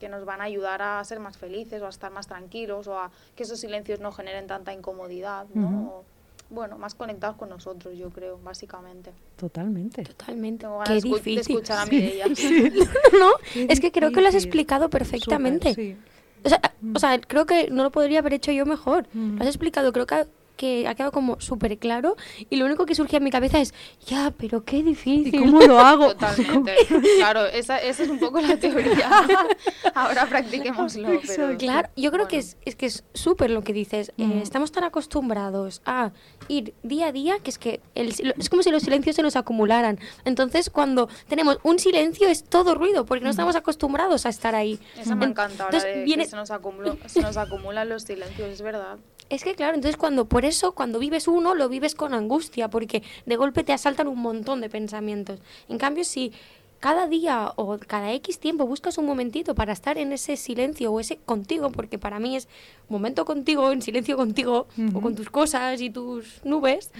que 0.00 0.08
nos 0.08 0.24
van 0.24 0.40
a 0.40 0.44
ayudar 0.44 0.82
a 0.82 1.04
ser 1.04 1.20
más 1.20 1.36
felices 1.36 1.80
o 1.82 1.86
a 1.86 1.90
estar 1.90 2.10
más 2.10 2.26
tranquilos 2.26 2.86
o 2.88 2.98
a 2.98 3.10
que 3.36 3.42
esos 3.44 3.60
silencios 3.60 4.00
no 4.00 4.12
generen 4.12 4.46
tanta 4.46 4.72
incomodidad, 4.72 5.46
¿no? 5.54 5.66
Ujú. 5.66 5.88
O, 5.90 6.04
bueno, 6.48 6.78
más 6.78 6.94
conectados 6.94 7.36
con 7.36 7.48
nosotros, 7.48 7.98
yo 7.98 8.10
creo, 8.10 8.38
básicamente. 8.42 9.12
Totalmente. 9.36 10.04
Totalmente. 10.04 10.60
Tengo 10.62 10.78
ganas 10.78 11.02
Qué 11.02 11.08
escu- 11.08 11.14
de 11.20 11.30
difícil. 11.30 11.56
escuchar 11.56 11.78
a 11.78 11.86
Mireia. 11.86 12.26
no, 13.18 13.30
Qué 13.52 13.66
es 13.68 13.80
que 13.80 13.90
creo 13.90 14.10
que 14.12 14.20
lo 14.20 14.28
has 14.28 14.34
difícil. 14.34 14.48
explicado 14.48 14.88
perfectamente. 14.88 15.70
Súper, 15.70 15.84
sí. 15.84 15.96
O 16.44 16.48
sea, 16.48 16.60
o 16.94 16.98
sea, 17.00 17.20
creo 17.20 17.46
que 17.46 17.68
no 17.70 17.82
lo 17.82 17.90
podría 17.90 18.20
haber 18.20 18.34
hecho 18.34 18.52
yo 18.52 18.64
mejor. 18.64 19.08
Mm. 19.12 19.36
Lo 19.36 19.42
has 19.42 19.48
explicado, 19.48 19.92
creo 19.92 20.06
que 20.06 20.26
que 20.56 20.88
ha 20.88 20.94
quedado 20.94 21.12
como 21.12 21.40
súper 21.40 21.78
claro. 21.78 22.16
Y 22.50 22.56
lo 22.56 22.64
único 22.66 22.86
que 22.86 22.94
surge 22.94 23.16
en 23.18 23.24
mi 23.24 23.30
cabeza 23.30 23.60
es, 23.60 23.74
ya, 24.06 24.32
pero 24.36 24.64
qué 24.64 24.82
difícil. 24.82 25.34
¿Y 25.34 25.38
cómo 25.38 25.60
lo 25.60 25.78
hago? 25.80 26.08
Totalmente. 26.14 26.74
Claro, 27.18 27.44
esa, 27.46 27.78
esa 27.78 28.02
es 28.02 28.08
un 28.08 28.18
poco 28.18 28.40
la 28.40 28.56
teoría. 28.56 29.10
Ahora 29.94 30.26
practiquémoslo. 30.26 31.20
Pero. 31.26 31.56
Claro, 31.58 31.88
yo 31.96 32.10
creo 32.10 32.26
que 32.28 32.36
bueno. 32.36 32.48
es, 32.50 32.56
es 32.64 32.76
que 32.76 32.86
es 32.86 33.04
súper 33.14 33.50
lo 33.50 33.62
que 33.62 33.72
dices. 33.72 34.12
Eh, 34.18 34.24
Mm. 34.26 34.38
estamos 34.42 34.72
tan 34.72 34.82
acostumbrados 34.84 35.82
a 35.86 36.10
ir 36.48 36.74
día 36.82 37.06
a 37.08 37.12
día 37.12 37.38
que 37.38 37.50
es 37.50 37.58
que 37.58 37.80
el 37.94 38.08
es 38.38 38.48
como 38.50 38.62
si 38.62 38.70
los 38.70 38.82
silencios 38.82 39.14
se 39.16 39.22
nos 39.22 39.36
acumularan. 39.36 39.98
Entonces, 40.24 40.68
cuando 40.70 41.08
tenemos 41.28 41.58
un 41.62 41.78
silencio 41.78 42.28
es 42.28 42.42
todo 42.44 42.74
ruido 42.74 43.04
porque 43.06 43.22
no 43.24 43.30
estamos 43.30 43.54
acostumbrados 43.56 44.26
a 44.26 44.30
estar 44.30 44.54
ahí. 44.54 44.80
Esa 44.98 45.14
me 45.14 45.24
En- 45.26 45.30
encanta 45.30 45.64
ahora 45.64 45.76
entonces 45.76 45.96
de 45.98 46.04
viene- 46.04 46.24
que 46.24 46.30
se 46.30 46.36
nos, 46.36 46.50
acumuló- 46.50 46.96
se 47.06 47.20
nos 47.20 47.36
acumulan 47.36 47.88
los 47.88 48.02
silencios, 48.02 48.48
es 48.50 48.62
verdad. 48.62 48.96
Es 49.28 49.42
que 49.42 49.54
claro, 49.54 49.74
entonces 49.74 49.96
cuando 49.96 50.26
por 50.26 50.44
eso 50.44 50.72
cuando 50.72 50.98
vives 50.98 51.26
uno 51.26 51.54
lo 51.54 51.68
vives 51.68 51.94
con 51.94 52.14
angustia 52.14 52.68
porque 52.68 53.02
de 53.24 53.36
golpe 53.36 53.64
te 53.64 53.72
asaltan 53.72 54.06
un 54.06 54.20
montón 54.20 54.60
de 54.60 54.70
pensamientos. 54.70 55.40
En 55.68 55.78
cambio, 55.78 56.04
si 56.04 56.32
cada 56.78 57.08
día 57.08 57.52
o 57.56 57.78
cada 57.78 58.12
X 58.12 58.38
tiempo 58.38 58.66
buscas 58.66 58.98
un 58.98 59.06
momentito 59.06 59.54
para 59.54 59.72
estar 59.72 59.98
en 59.98 60.12
ese 60.12 60.36
silencio 60.36 60.92
o 60.92 61.00
ese 61.00 61.16
contigo, 61.16 61.70
porque 61.70 61.98
para 61.98 62.20
mí 62.20 62.36
es 62.36 62.48
momento 62.88 63.24
contigo, 63.24 63.72
en 63.72 63.82
silencio 63.82 64.16
contigo 64.16 64.68
o 64.94 65.00
con 65.00 65.16
tus 65.16 65.30
cosas 65.30 65.80
y 65.80 65.90
tus 65.90 66.44
nubes, 66.44 66.90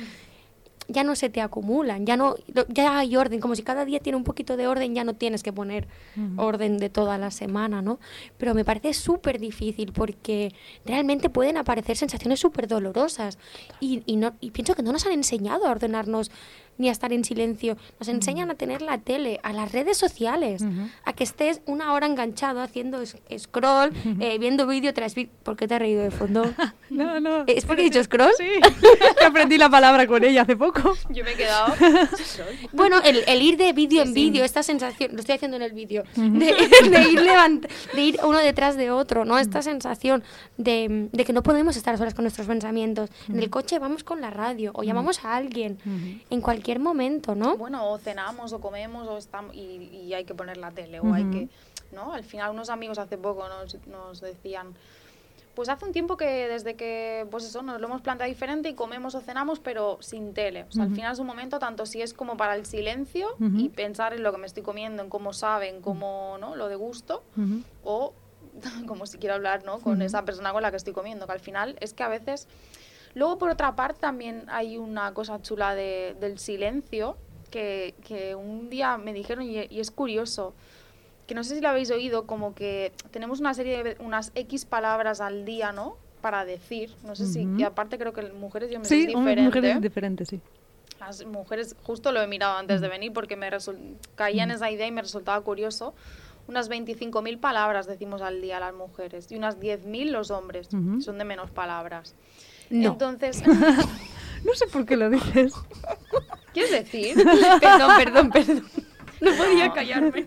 ya 0.88 1.04
no 1.04 1.16
se 1.16 1.28
te 1.28 1.40
acumulan, 1.40 2.06
ya 2.06 2.16
no 2.16 2.36
ya 2.68 2.98
hay 2.98 3.16
orden, 3.16 3.40
como 3.40 3.54
si 3.54 3.62
cada 3.62 3.84
día 3.84 4.00
tiene 4.00 4.16
un 4.16 4.24
poquito 4.24 4.56
de 4.56 4.66
orden, 4.66 4.94
ya 4.94 5.04
no 5.04 5.14
tienes 5.14 5.42
que 5.42 5.52
poner 5.52 5.88
orden 6.36 6.78
de 6.78 6.90
toda 6.90 7.18
la 7.18 7.30
semana, 7.30 7.82
¿no? 7.82 7.98
Pero 8.38 8.54
me 8.54 8.64
parece 8.64 8.94
súper 8.94 9.38
difícil 9.38 9.92
porque 9.92 10.54
realmente 10.84 11.28
pueden 11.30 11.56
aparecer 11.56 11.96
sensaciones 11.96 12.40
súper 12.40 12.68
dolorosas 12.68 13.38
y, 13.80 14.02
y, 14.06 14.16
no, 14.16 14.34
y 14.40 14.50
pienso 14.50 14.74
que 14.74 14.82
no 14.82 14.92
nos 14.92 15.06
han 15.06 15.12
enseñado 15.12 15.66
a 15.66 15.70
ordenarnos 15.70 16.30
ni 16.78 16.88
a 16.88 16.92
estar 16.92 17.12
en 17.12 17.24
silencio, 17.24 17.76
nos 17.98 18.08
enseñan 18.08 18.50
a 18.50 18.54
tener 18.54 18.82
la 18.82 18.98
tele, 18.98 19.40
a 19.42 19.52
las 19.52 19.72
redes 19.72 19.96
sociales, 19.96 20.62
a 21.04 21.12
que 21.12 21.24
estés 21.24 21.60
una 21.66 21.92
hora 21.92 22.06
enganchado 22.06 22.60
haciendo 22.60 22.98
scroll, 23.38 23.92
eh, 24.20 24.38
viendo 24.38 24.66
vídeo 24.66 24.92
tras 24.94 25.14
vídeo. 25.14 25.30
¿Por 25.42 25.56
qué 25.56 25.66
te 25.68 25.74
has 25.74 25.80
reído 25.80 26.02
de 26.02 26.10
fondo? 26.10 26.44
No, 26.88 27.18
no. 27.18 27.42
¿Es 27.48 27.64
porque 27.64 27.82
he 27.82 27.84
dicho 27.86 28.02
scroll? 28.04 28.30
Sí, 28.38 28.44
que 29.18 29.24
aprendí 29.24 29.58
la 29.58 29.68
palabra 29.68 30.06
con 30.06 30.22
ella 30.22 30.42
hace 30.42 30.54
poco. 30.56 30.96
Yo 31.10 31.24
me 31.24 31.32
he 31.32 31.34
quedado. 31.34 31.74
Bueno, 32.72 33.00
el, 33.04 33.22
el 33.26 33.42
ir 33.42 33.56
de 33.56 33.72
vídeo 33.72 34.02
en 34.02 34.08
Sí. 34.08 34.14
vídeo, 34.14 34.44
esta 34.44 34.62
sensación, 34.62 35.10
lo 35.12 35.20
estoy 35.20 35.34
haciendo 35.34 35.56
en 35.56 35.62
el 35.64 35.72
vídeo, 35.72 36.04
de, 36.14 36.46
de 36.46 37.00
ir 37.10 37.20
levant- 37.20 37.66
de 37.94 38.00
ir 38.02 38.18
uno 38.22 38.38
detrás 38.38 38.76
de 38.76 38.90
otro, 38.90 39.24
¿no? 39.24 39.38
Esta 39.38 39.62
sensación 39.62 40.22
de, 40.58 41.08
de 41.12 41.24
que 41.24 41.32
no 41.32 41.42
podemos 41.42 41.76
estar 41.76 41.96
solas 41.98 42.14
con 42.14 42.22
nuestros 42.24 42.46
pensamientos. 42.46 43.10
En 43.28 43.38
el 43.38 43.50
coche 43.50 43.78
vamos 43.78 44.04
con 44.04 44.20
la 44.20 44.30
radio 44.30 44.70
o 44.74 44.82
llamamos 44.82 45.24
a 45.24 45.36
alguien 45.36 45.78
en 46.30 46.40
cualquier 46.40 46.65
momento, 46.78 47.34
¿no? 47.34 47.56
Bueno, 47.56 47.90
o 47.90 47.98
cenamos 47.98 48.52
o 48.52 48.60
comemos 48.60 49.06
o 49.08 49.16
estamos 49.16 49.54
y, 49.54 49.90
y 49.92 50.14
hay 50.14 50.24
que 50.24 50.34
poner 50.34 50.56
la 50.56 50.70
tele 50.72 51.00
o 51.00 51.14
hay 51.14 51.24
que, 51.30 51.48
¿no? 51.92 52.12
Al 52.12 52.24
final 52.24 52.50
unos 52.50 52.70
amigos 52.70 52.98
hace 52.98 53.16
poco 53.18 53.48
nos, 53.48 53.76
nos 53.86 54.20
decían, 54.20 54.74
pues 55.56 55.70
hace 55.70 55.86
un 55.86 55.92
tiempo 55.92 56.18
que 56.18 56.48
desde 56.48 56.74
que, 56.74 57.26
pues 57.30 57.44
eso, 57.44 57.62
nos 57.62 57.80
lo 57.80 57.86
hemos 57.86 58.02
planteado 58.02 58.28
diferente 58.28 58.68
y 58.68 58.74
comemos 58.74 59.14
o 59.14 59.22
cenamos, 59.22 59.58
pero 59.58 59.96
sin 60.00 60.34
tele. 60.34 60.64
O 60.68 60.72
sea, 60.72 60.84
al 60.84 60.94
final 60.94 61.14
es 61.14 61.18
un 61.18 61.26
momento, 61.26 61.58
tanto 61.58 61.86
si 61.86 62.02
es 62.02 62.12
como 62.12 62.36
para 62.36 62.54
el 62.54 62.66
silencio 62.66 63.28
y 63.56 63.70
pensar 63.70 64.12
en 64.12 64.22
lo 64.22 64.32
que 64.32 64.38
me 64.38 64.46
estoy 64.46 64.62
comiendo, 64.62 65.02
en 65.02 65.08
cómo 65.08 65.32
saben, 65.32 65.80
cómo, 65.80 66.36
¿no? 66.38 66.56
Lo 66.56 66.68
de 66.68 66.76
gusto, 66.76 67.22
o 67.82 68.12
como 68.86 69.06
si 69.06 69.16
quiero 69.16 69.34
hablar, 69.34 69.64
¿no? 69.64 69.78
Con 69.78 70.02
esa 70.02 70.26
persona 70.26 70.52
con 70.52 70.60
la 70.60 70.70
que 70.70 70.76
estoy 70.76 70.92
comiendo, 70.92 71.26
que 71.26 71.32
al 71.32 71.40
final 71.40 71.76
es 71.80 71.94
que 71.94 72.02
a 72.02 72.08
veces... 72.08 72.48
Luego, 73.16 73.38
por 73.38 73.48
otra 73.48 73.74
parte, 73.74 73.98
también 73.98 74.44
hay 74.48 74.76
una 74.76 75.14
cosa 75.14 75.40
chula 75.40 75.74
de, 75.74 76.14
del 76.20 76.38
silencio, 76.38 77.16
que, 77.50 77.94
que, 78.06 78.34
un 78.34 78.68
día 78.68 78.98
me 78.98 79.14
dijeron, 79.14 79.42
y, 79.42 79.56
y 79.70 79.80
es 79.80 79.90
curioso, 79.90 80.52
que 81.26 81.34
no 81.34 81.42
sé 81.42 81.54
si 81.54 81.62
lo 81.62 81.70
habéis 81.70 81.90
oído, 81.90 82.26
como 82.26 82.54
que 82.54 82.92
tenemos 83.12 83.40
una 83.40 83.54
serie 83.54 83.82
de 83.82 83.96
unas 84.00 84.32
X 84.34 84.66
palabras 84.66 85.22
al 85.22 85.46
día, 85.46 85.72
¿no? 85.72 85.96
Para 86.20 86.44
decir, 86.44 86.94
no 87.04 87.16
sé 87.16 87.24
si, 87.24 87.48
y 87.56 87.62
aparte 87.62 87.96
creo 87.96 88.12
que 88.12 88.20
mujeres 88.32 88.70
y 88.70 88.74
hombres 88.74 88.90
sí, 88.90 89.00
es 89.00 89.06
diferente. 89.06 89.42
mujeres 89.42 89.76
es 89.76 89.80
diferente, 89.80 90.26
sí. 90.26 90.40
Las 91.00 91.24
mujeres, 91.24 91.74
justo 91.84 92.12
lo 92.12 92.20
he 92.20 92.26
mirado 92.26 92.58
antes 92.58 92.82
de 92.82 92.88
venir 92.88 93.14
porque 93.14 93.34
me 93.36 93.48
caía 94.14 94.44
en 94.44 94.50
esa 94.50 94.70
idea 94.70 94.86
y 94.86 94.92
me 94.92 95.00
resultaba 95.00 95.40
curioso. 95.40 95.94
Unas 96.48 96.70
25.000 96.70 97.40
palabras 97.40 97.86
decimos 97.86 98.20
al 98.20 98.42
día 98.42 98.60
las 98.60 98.74
mujeres 98.74 99.32
y 99.32 99.36
unas 99.36 99.58
10.000 99.58 100.10
los 100.10 100.30
hombres, 100.30 100.68
son 100.68 101.16
de 101.16 101.24
menos 101.24 101.50
palabras. 101.50 102.14
No. 102.70 102.92
Entonces... 102.92 103.42
no 104.44 104.54
sé 104.54 104.66
por 104.66 104.86
qué 104.86 104.96
lo 104.96 105.10
dices. 105.10 105.52
¿Quieres 106.52 106.70
decir? 106.70 107.16
perdón, 107.60 107.90
perdón, 107.96 108.30
perdón. 108.30 108.66
No 109.20 109.30
podía 109.36 109.72
callarme. 109.72 110.26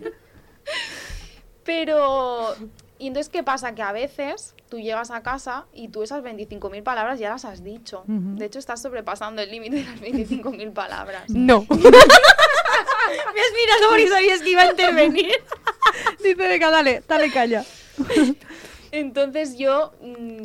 Pero, 1.64 2.54
y 2.98 3.08
entonces, 3.08 3.30
¿qué 3.30 3.42
pasa? 3.42 3.74
Que 3.74 3.82
a 3.82 3.92
veces 3.92 4.54
tú 4.68 4.78
llegas 4.78 5.10
a 5.10 5.22
casa 5.22 5.66
y 5.72 5.88
tú 5.88 6.02
esas 6.02 6.22
25.000 6.22 6.82
palabras 6.82 7.18
ya 7.18 7.30
las 7.30 7.44
has 7.44 7.62
dicho. 7.62 8.04
De 8.06 8.46
hecho, 8.46 8.58
estás 8.58 8.80
sobrepasando 8.82 9.42
el 9.42 9.50
límite 9.50 9.76
de 9.76 9.84
las 9.84 10.00
25.000 10.00 10.72
palabras. 10.72 11.24
No. 11.28 11.66
Me 11.70 13.40
has 13.40 13.52
mirado 13.56 13.88
porque 13.88 14.08
sabías 14.08 14.40
que 14.40 14.50
iba 14.50 14.62
a 14.62 14.70
intervenir. 14.70 15.32
Dice, 16.18 16.34
venga, 16.34 16.70
dale, 16.70 17.02
dale 17.08 17.32
calla. 17.32 17.64
Entonces 18.92 19.56
yo, 19.58 19.92
mm, 20.00 20.44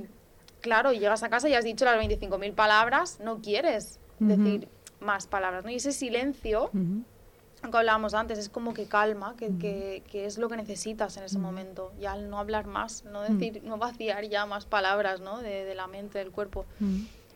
claro, 0.66 0.92
llegas 0.94 1.22
a 1.22 1.30
casa 1.30 1.48
y 1.48 1.54
has 1.54 1.64
dicho 1.64 1.86
las 1.86 1.96
25.000 2.04 2.56
palabras, 2.56 3.20
no 3.24 3.40
quieres 3.40 4.00
decir 4.18 4.68
más 5.00 5.28
palabras, 5.28 5.64
¿no? 5.64 5.70
Y 5.70 5.76
ese 5.76 5.92
silencio 5.92 6.72
que 6.74 7.78
hablábamos 7.78 8.16
antes, 8.16 8.40
es 8.40 8.50
como 8.50 8.74
que 8.74 8.86
calma, 8.86 9.36
que, 9.38 9.56
que, 9.60 10.02
que, 10.10 10.26
es 10.26 10.40
lo 10.40 10.50
que 10.50 10.58
necesitas 10.58 11.18
en 11.18 11.24
ese 11.24 11.38
momento. 11.38 11.92
Ya 12.00 12.14
al 12.14 12.32
no 12.32 12.40
hablar 12.40 12.66
más, 12.66 13.04
no 13.06 13.22
decir, 13.22 13.62
no 13.64 13.78
vaciar 13.78 14.28
ya 14.28 14.48
más 14.48 14.66
palabras, 14.66 15.22
¿no? 15.22 15.40
De, 15.40 15.66
de 15.66 15.76
la 15.76 15.86
mente, 15.86 16.18
del 16.18 16.32
cuerpo. 16.32 16.66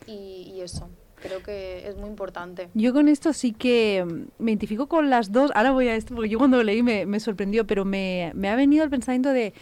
Y, 0.08 0.52
y, 0.56 0.62
eso. 0.62 0.90
Creo 1.22 1.44
que 1.44 1.88
es 1.88 1.98
muy 1.98 2.10
importante. 2.10 2.70
Yo 2.74 2.94
con 2.94 3.10
esto 3.10 3.34
sí 3.34 3.54
que 3.54 4.06
me 4.40 4.52
identifico 4.52 4.88
con 4.88 5.12
las 5.12 5.32
dos. 5.32 5.52
Ahora 5.54 5.72
voy 5.72 5.88
a 5.88 5.96
esto, 5.96 6.16
porque 6.16 6.30
yo 6.30 6.40
cuando 6.40 6.58
lo 6.58 6.64
leí 6.64 6.82
me, 6.82 7.06
me 7.06 7.20
sorprendió, 7.20 7.68
pero 7.68 7.86
me, 7.86 8.32
me 8.34 8.50
ha 8.50 8.56
venido 8.56 8.84
el 8.84 8.90
pensamiento 8.90 9.30
de 9.30 9.54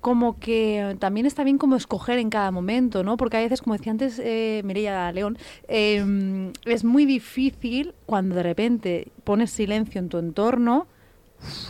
como 0.00 0.38
que 0.38 0.96
también 0.98 1.26
está 1.26 1.44
bien 1.44 1.58
como 1.58 1.76
escoger 1.76 2.18
en 2.18 2.30
cada 2.30 2.50
momento, 2.50 3.04
¿no? 3.04 3.16
Porque 3.16 3.36
a 3.36 3.40
veces, 3.40 3.60
como 3.60 3.76
decía 3.76 3.92
antes 3.92 4.18
eh, 4.22 4.62
Mireia 4.64 5.12
León, 5.12 5.38
eh, 5.68 6.52
es 6.64 6.84
muy 6.84 7.04
difícil 7.04 7.94
cuando 8.06 8.34
de 8.34 8.42
repente 8.42 9.08
pones 9.24 9.50
silencio 9.50 9.98
en 9.98 10.08
tu 10.08 10.18
entorno, 10.18 10.86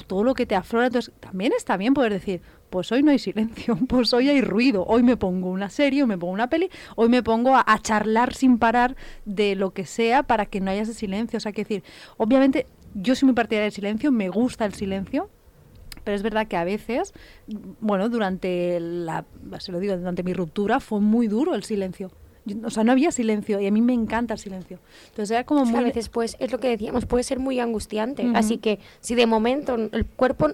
todo 0.06 0.24
lo 0.24 0.34
que 0.34 0.46
te 0.46 0.54
aflora, 0.54 0.86
entonces 0.86 1.12
también 1.20 1.52
está 1.56 1.76
bien 1.76 1.94
poder 1.94 2.12
decir, 2.12 2.40
pues 2.70 2.90
hoy 2.92 3.02
no 3.02 3.10
hay 3.10 3.18
silencio, 3.18 3.76
pues 3.88 4.12
hoy 4.12 4.28
hay 4.28 4.40
ruido, 4.40 4.84
hoy 4.86 5.02
me 5.02 5.16
pongo 5.16 5.50
una 5.50 5.70
serie, 5.70 6.02
hoy 6.02 6.08
me 6.08 6.18
pongo 6.18 6.32
una 6.32 6.48
peli, 6.48 6.70
hoy 6.96 7.08
me 7.08 7.22
pongo 7.22 7.56
a, 7.56 7.64
a 7.66 7.78
charlar 7.80 8.34
sin 8.34 8.58
parar 8.58 8.96
de 9.24 9.56
lo 9.56 9.72
que 9.72 9.86
sea 9.86 10.22
para 10.22 10.46
que 10.46 10.60
no 10.60 10.70
haya 10.70 10.82
ese 10.82 10.94
silencio, 10.94 11.36
o 11.36 11.40
sea, 11.40 11.52
que 11.52 11.62
decir, 11.62 11.82
obviamente 12.16 12.66
yo 12.94 13.14
soy 13.14 13.26
muy 13.26 13.34
partidaria 13.34 13.64
del 13.64 13.72
silencio, 13.72 14.12
me 14.12 14.28
gusta 14.28 14.64
el 14.64 14.74
silencio, 14.74 15.30
pero 16.04 16.16
es 16.16 16.22
verdad 16.22 16.46
que 16.46 16.56
a 16.56 16.64
veces, 16.64 17.12
bueno, 17.80 18.08
durante 18.08 18.78
la, 18.80 19.24
se 19.58 19.72
lo 19.72 19.80
digo, 19.80 19.96
durante 19.96 20.22
mi 20.22 20.32
ruptura 20.32 20.80
fue 20.80 21.00
muy 21.00 21.28
duro 21.28 21.54
el 21.54 21.62
silencio. 21.64 22.10
o 22.64 22.70
sea, 22.70 22.84
no 22.84 22.92
había 22.92 23.12
silencio 23.12 23.60
y 23.60 23.66
a 23.66 23.70
mí 23.70 23.80
me 23.82 23.92
encanta 23.92 24.34
el 24.34 24.40
silencio. 24.40 24.78
Entonces 25.10 25.30
era 25.32 25.44
como 25.44 25.64
muy... 25.64 25.80
A 25.80 25.82
veces, 25.82 26.08
pues, 26.08 26.36
es 26.40 26.50
lo 26.52 26.58
que 26.58 26.68
decíamos, 26.68 27.06
puede 27.06 27.22
ser 27.24 27.38
muy 27.38 27.60
angustiante. 27.60 28.24
Uh 28.24 28.32
-huh. 28.32 28.38
Así 28.38 28.58
que 28.58 28.78
si 29.00 29.14
de 29.14 29.26
momento 29.26 29.74
el 29.74 30.06
cuerpo 30.06 30.52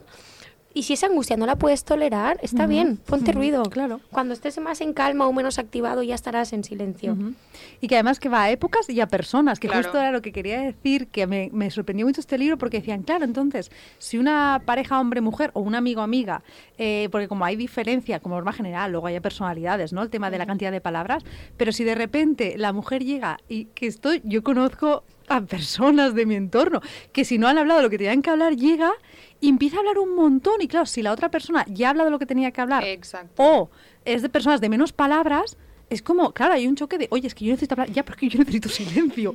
y 0.77 0.83
si 0.83 0.93
esa 0.93 1.07
angustia 1.07 1.39
no 1.39 1.47
la 1.47 1.57
puedes 1.57 1.85
tolerar, 1.85 2.39
está 2.43 2.65
uh 2.65 2.67
-huh. 2.67 2.69
bien, 2.69 2.97
ponte 2.99 3.31
uh 3.31 3.33
-huh. 3.33 3.37
ruido. 3.39 3.62
Claro. 3.62 3.99
Cuando 4.11 4.35
estés 4.35 4.59
más 4.61 4.83
en 4.83 4.93
calma 4.93 5.27
o 5.27 5.33
menos 5.33 5.59
activado, 5.59 6.03
ya 6.03 6.15
estarás 6.15 6.53
en 6.53 6.65
silencio. 6.65 7.15
Uh 7.15 7.17
-huh. 7.17 7.35
Y 7.81 7.89
que 7.89 7.95
además 7.95 8.21
que 8.21 8.29
va 8.29 8.43
a 8.43 8.51
épocas 8.51 8.91
y 8.91 9.01
a 9.01 9.07
personas, 9.07 9.59
que 9.59 9.69
claro. 9.69 9.85
justo 9.85 9.99
era 9.99 10.12
lo 10.12 10.21
que 10.21 10.33
quería 10.33 10.61
decir, 10.61 11.07
que 11.07 11.27
me, 11.27 11.49
me, 11.51 11.71
sorprendió 11.71 12.05
mucho 12.05 12.21
este 12.21 12.37
libro 12.37 12.59
porque 12.59 12.81
decían, 12.81 13.05
claro, 13.05 13.25
entonces, 13.25 13.71
si 13.99 14.19
una 14.19 14.61
pareja 14.67 15.01
hombre-mujer 15.01 15.51
o 15.55 15.61
un 15.61 15.75
amigo 15.75 16.03
amiga, 16.03 16.43
eh, 16.77 17.09
porque 17.11 17.27
como 17.27 17.47
hay 17.47 17.57
diferencia, 17.57 18.21
como 18.21 18.35
norma 18.35 18.53
general, 18.53 18.93
luego 18.93 19.07
hay 19.07 19.19
personalidades, 19.21 19.95
¿no? 19.95 20.03
El 20.03 20.11
tema 20.11 20.31
de 20.31 20.37
la 20.37 20.45
cantidad 20.45 20.73
de 20.73 20.83
palabras, 20.83 21.25
pero 21.57 21.73
si 21.73 21.85
de 21.85 21.95
repente 21.95 22.59
la 22.59 22.75
mujer 22.75 23.03
llega 23.03 23.39
y 23.49 23.65
que 23.77 23.87
estoy, 23.87 24.21
yo 24.25 24.43
conozco 24.43 25.05
a 25.29 25.41
personas 25.41 26.15
de 26.15 26.27
mi 26.27 26.35
entorno 26.35 26.81
que 27.12 27.25
si 27.25 27.39
no 27.39 27.49
han 27.49 27.59
hablado 27.59 27.81
de 27.81 27.85
lo 27.85 27.91
que 27.91 27.99
tenían 27.99 28.23
que 28.23 28.31
hablar, 28.31 28.57
llega 28.57 28.93
y 29.41 29.49
empieza 29.49 29.77
a 29.77 29.81
hablar 29.81 29.99
un 29.99 30.15
montón. 30.15 30.61
Y 30.61 30.69
claro, 30.69 30.87
si 30.87 31.03
la 31.03 31.12
otra 31.12 31.31
persona 31.31 31.65
ya 31.69 31.91
habla 31.91 32.05
de 32.05 32.11
lo 32.11 32.19
que 32.19 32.27
tenía 32.27 32.51
que 32.51 32.61
hablar 32.61 32.85
Exacto. 32.85 33.35
o 33.37 33.71
es 34.05 34.23
de 34.23 34.29
personas 34.29 34.61
de 34.61 34.69
menos 34.69 34.93
palabras, 34.93 35.57
es 35.91 36.03
como, 36.03 36.33
claro, 36.33 36.55
hay 36.55 36.67
un 36.67 36.77
choque 36.77 36.99
de, 36.99 37.09
oye, 37.11 37.27
es 37.27 37.35
que 37.35 37.45
yo 37.45 37.53
necesito 37.53 37.75
hablar, 37.75 37.91
ya, 37.91 38.05
pero 38.05 38.15
es 38.15 38.21
que 38.21 38.29
yo 38.29 38.39
necesito 38.39 38.69
silencio. 38.69 39.35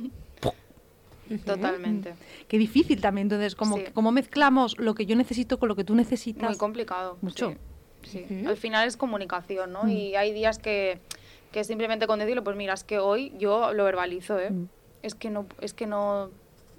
Totalmente. 1.46 2.14
Qué 2.48 2.58
difícil 2.58 3.00
también, 3.00 3.26
entonces, 3.26 3.54
como, 3.54 3.78
sí. 3.78 3.84
como 3.94 4.12
mezclamos 4.12 4.78
lo 4.78 4.94
que 4.94 5.06
yo 5.06 5.16
necesito 5.16 5.58
con 5.58 5.68
lo 5.68 5.76
que 5.76 5.84
tú 5.84 5.94
necesitas. 5.94 6.50
Muy 6.50 6.58
complicado. 6.58 7.16
Mucho. 7.22 7.54
Sí. 8.02 8.10
sí. 8.10 8.26
Uh 8.28 8.34
-huh. 8.34 8.48
Al 8.48 8.56
final 8.56 8.86
es 8.86 8.96
comunicación, 8.96 9.72
¿no? 9.72 9.84
Mm. 9.84 9.88
Y 9.88 10.14
hay 10.16 10.32
días 10.32 10.58
que, 10.58 11.00
que 11.50 11.64
simplemente 11.64 12.06
con 12.06 12.18
decirlo, 12.18 12.44
pues 12.44 12.56
mira, 12.56 12.74
es 12.74 12.84
que 12.84 12.98
hoy 12.98 13.32
yo 13.38 13.72
lo 13.72 13.84
verbalizo, 13.84 14.38
¿eh? 14.38 14.50
Mm. 14.50 14.68
Es 15.02 15.14
que 15.14 15.30
no, 15.30 15.46
es 15.60 15.74
que 15.74 15.86
no 15.86 16.30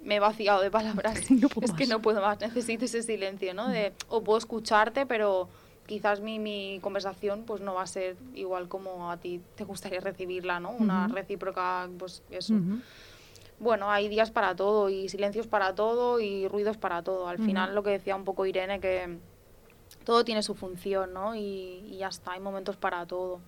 me 0.03 0.15
he 0.15 0.19
vaciado 0.19 0.61
de 0.61 0.71
palabras. 0.71 1.29
No 1.31 1.47
es 1.61 1.71
más. 1.71 1.77
que 1.77 1.87
no 1.87 2.01
puedo 2.01 2.21
más, 2.21 2.39
necesito 2.39 2.85
ese 2.85 3.01
silencio, 3.03 3.53
¿no? 3.53 3.69
De, 3.69 3.93
o 4.09 4.23
puedo 4.23 4.37
escucharte, 4.37 5.05
pero 5.05 5.47
quizás 5.85 6.21
mi, 6.21 6.39
mi 6.39 6.79
conversación 6.81 7.43
pues 7.45 7.61
no 7.61 7.73
va 7.73 7.83
a 7.83 7.87
ser 7.87 8.15
igual 8.35 8.67
como 8.67 9.11
a 9.11 9.17
ti 9.17 9.41
te 9.55 9.63
gustaría 9.63 9.99
recibirla, 9.99 10.59
¿no? 10.59 10.71
Una 10.71 11.05
uh 11.05 11.09
-huh. 11.09 11.13
recíproca, 11.13 11.89
pues 11.97 12.23
eso. 12.31 12.53
Uh 12.53 12.57
-huh. 12.57 12.81
Bueno, 13.59 13.89
hay 13.91 14.09
días 14.09 14.31
para 14.31 14.55
todo 14.55 14.89
y 14.89 15.09
silencios 15.09 15.47
para 15.47 15.75
todo 15.75 16.19
y 16.19 16.47
ruidos 16.47 16.77
para 16.77 17.01
todo. 17.01 17.27
Al 17.27 17.39
uh 17.39 17.43
-huh. 17.43 17.45
final 17.45 17.75
lo 17.75 17.83
que 17.83 17.91
decía 17.91 18.15
un 18.15 18.23
poco 18.23 18.45
Irene, 18.45 18.79
que 18.79 19.17
todo 20.05 20.25
tiene 20.25 20.43
su 20.43 20.53
función, 20.53 21.13
¿no? 21.13 21.35
Y, 21.35 21.85
y 21.87 21.97
ya 21.97 22.07
está, 22.09 22.33
hay 22.33 22.39
momentos 22.39 22.75
para 22.75 23.05
todo. 23.05 23.39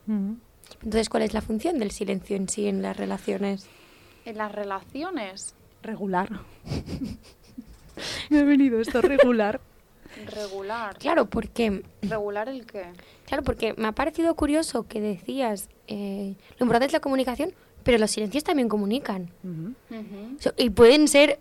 Entonces, 0.83 1.09
¿cuál 1.09 1.23
es 1.23 1.33
la 1.33 1.41
función 1.41 1.79
del 1.79 1.91
silencio 1.91 2.35
en 2.35 2.47
sí 2.47 2.67
en 2.67 2.81
las 2.81 2.95
relaciones? 2.95 3.67
En 4.25 4.37
las 4.37 4.51
relaciones. 4.51 5.55
Regular. 5.83 6.29
Me 8.29 8.39
ha 8.39 8.43
venido 8.43 8.79
esto 8.79 9.01
regular. 9.01 9.61
Regular. 10.27 10.97
Claro, 10.97 11.27
porque... 11.27 11.83
¿Regular 12.01 12.49
el 12.49 12.65
qué? 12.65 12.85
Claro, 13.25 13.43
porque 13.43 13.73
me 13.77 13.87
ha 13.87 13.91
parecido 13.91 14.35
curioso 14.35 14.87
que 14.87 15.01
decías, 15.01 15.69
eh, 15.87 16.35
lo 16.57 16.63
importante 16.65 16.87
es 16.87 16.93
la 16.93 16.99
comunicación, 16.99 17.53
pero 17.83 17.97
los 17.97 18.11
silencios 18.11 18.43
también 18.43 18.69
comunican. 18.69 19.29
Uh 19.43 19.47
-huh. 19.47 19.73
Uh 19.89 19.93
-huh. 19.93 20.39
So, 20.39 20.53
y 20.57 20.69
pueden 20.69 21.07
ser 21.07 21.39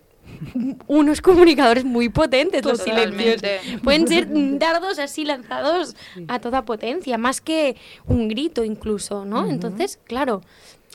unos 0.87 1.21
comunicadores 1.21 1.85
muy 1.85 2.09
potentes 2.09 2.63
Totalmente. 2.63 3.33
los 3.33 3.41
silencios. 3.41 3.81
Pueden 3.83 4.09
ser 4.09 4.29
dardos 4.59 4.99
así 4.99 5.25
lanzados 5.25 5.95
sí. 6.15 6.25
a 6.29 6.39
toda 6.41 6.65
potencia, 6.65 7.19
más 7.19 7.41
que 7.41 7.77
un 8.07 8.29
grito 8.29 8.65
incluso, 8.65 9.25
¿no? 9.25 9.43
Uh 9.43 9.47
-huh. 9.47 9.51
Entonces, 9.51 9.99
claro, 10.05 10.41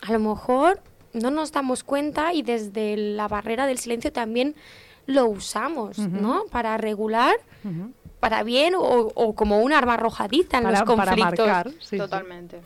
a 0.02 0.12
lo 0.12 0.20
mejor 0.20 0.82
no 1.14 1.32
nos 1.32 1.52
damos 1.52 1.84
cuenta 1.84 2.34
y 2.34 2.42
desde 2.42 2.98
la 2.98 3.28
barrera 3.28 3.68
del 3.68 3.78
silencio 3.78 4.12
también 4.12 4.56
lo 5.06 5.26
usamos, 5.28 5.98
uh 5.98 6.04
-huh. 6.04 6.22
¿no? 6.22 6.46
Para 6.52 6.78
regular, 6.78 7.36
uh 7.64 7.68
-huh. 7.68 7.92
para 8.20 8.44
bien 8.44 8.76
o, 8.76 8.82
o, 8.82 9.36
como 9.36 9.60
un 9.62 9.74
arma 9.74 9.96
arrojadiza 9.96 10.58
en 10.58 10.64
para, 10.64 10.80
los 10.80 10.88
conflictos. 10.88 11.36
Para 11.38 11.54
marcar, 11.54 11.72
sí, 11.80 11.98
Totalmente. 11.98 12.58
Sí. 12.60 12.66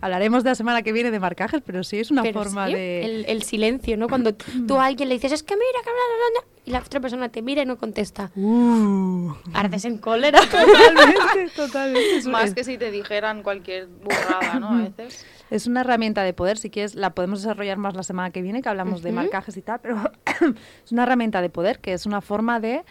Hablaremos 0.00 0.44
de 0.44 0.50
la 0.50 0.54
semana 0.54 0.82
que 0.82 0.92
viene 0.92 1.10
de 1.10 1.18
marcajes, 1.18 1.62
pero 1.64 1.82
sí 1.84 1.98
es 1.98 2.10
una 2.10 2.22
pero 2.22 2.42
forma 2.42 2.66
sí, 2.66 2.74
de... 2.74 3.04
El, 3.04 3.24
el, 3.26 3.42
silencio, 3.42 3.96
¿no? 3.96 4.08
Cuando 4.08 4.34
tú 4.34 4.76
a 4.76 4.86
alguien 4.86 5.08
le 5.08 5.14
dices, 5.14 5.32
es 5.32 5.42
que 5.42 5.54
mira, 5.54 5.78
que 5.82 5.90
bla, 5.90 5.92
bla, 5.92 6.40
bla, 6.40 6.52
y 6.64 6.70
la 6.70 6.78
otra 6.80 7.00
persona 7.00 7.28
te 7.28 7.42
mira 7.42 7.62
y 7.62 7.66
no 7.66 7.76
contesta. 7.76 8.30
Uh. 8.36 9.32
Ardes 9.52 9.84
en 9.84 9.98
cólera. 9.98 10.40
Totalmente, 10.50 11.56
totalmente. 11.56 12.28
Más 12.28 12.54
que 12.54 12.64
si 12.64 12.78
te 12.78 12.90
dijeran 12.90 13.42
cualquier 13.42 13.86
burrada, 13.86 14.60
¿no? 14.60 14.68
A 14.68 14.82
veces. 14.82 15.26
Es 15.52 15.66
una 15.66 15.82
herramienta 15.82 16.22
de 16.22 16.32
poder, 16.32 16.56
si 16.56 16.70
quieres 16.70 16.94
la 16.94 17.10
podemos 17.10 17.42
desarrollar 17.42 17.76
más 17.76 17.94
la 17.94 18.02
semana 18.02 18.30
que 18.30 18.40
viene, 18.40 18.62
que 18.62 18.70
hablamos 18.70 19.00
uh 19.00 19.02
-huh. 19.02 19.06
de 19.06 19.12
marcajes 19.12 19.54
y 19.58 19.60
tal, 19.60 19.80
pero 19.80 19.98
es 20.84 20.92
una 20.92 21.02
herramienta 21.02 21.42
de 21.42 21.50
poder, 21.50 21.78
que 21.78 21.92
es 21.92 22.06
una 22.06 22.22
forma 22.22 22.58
de 22.58 22.84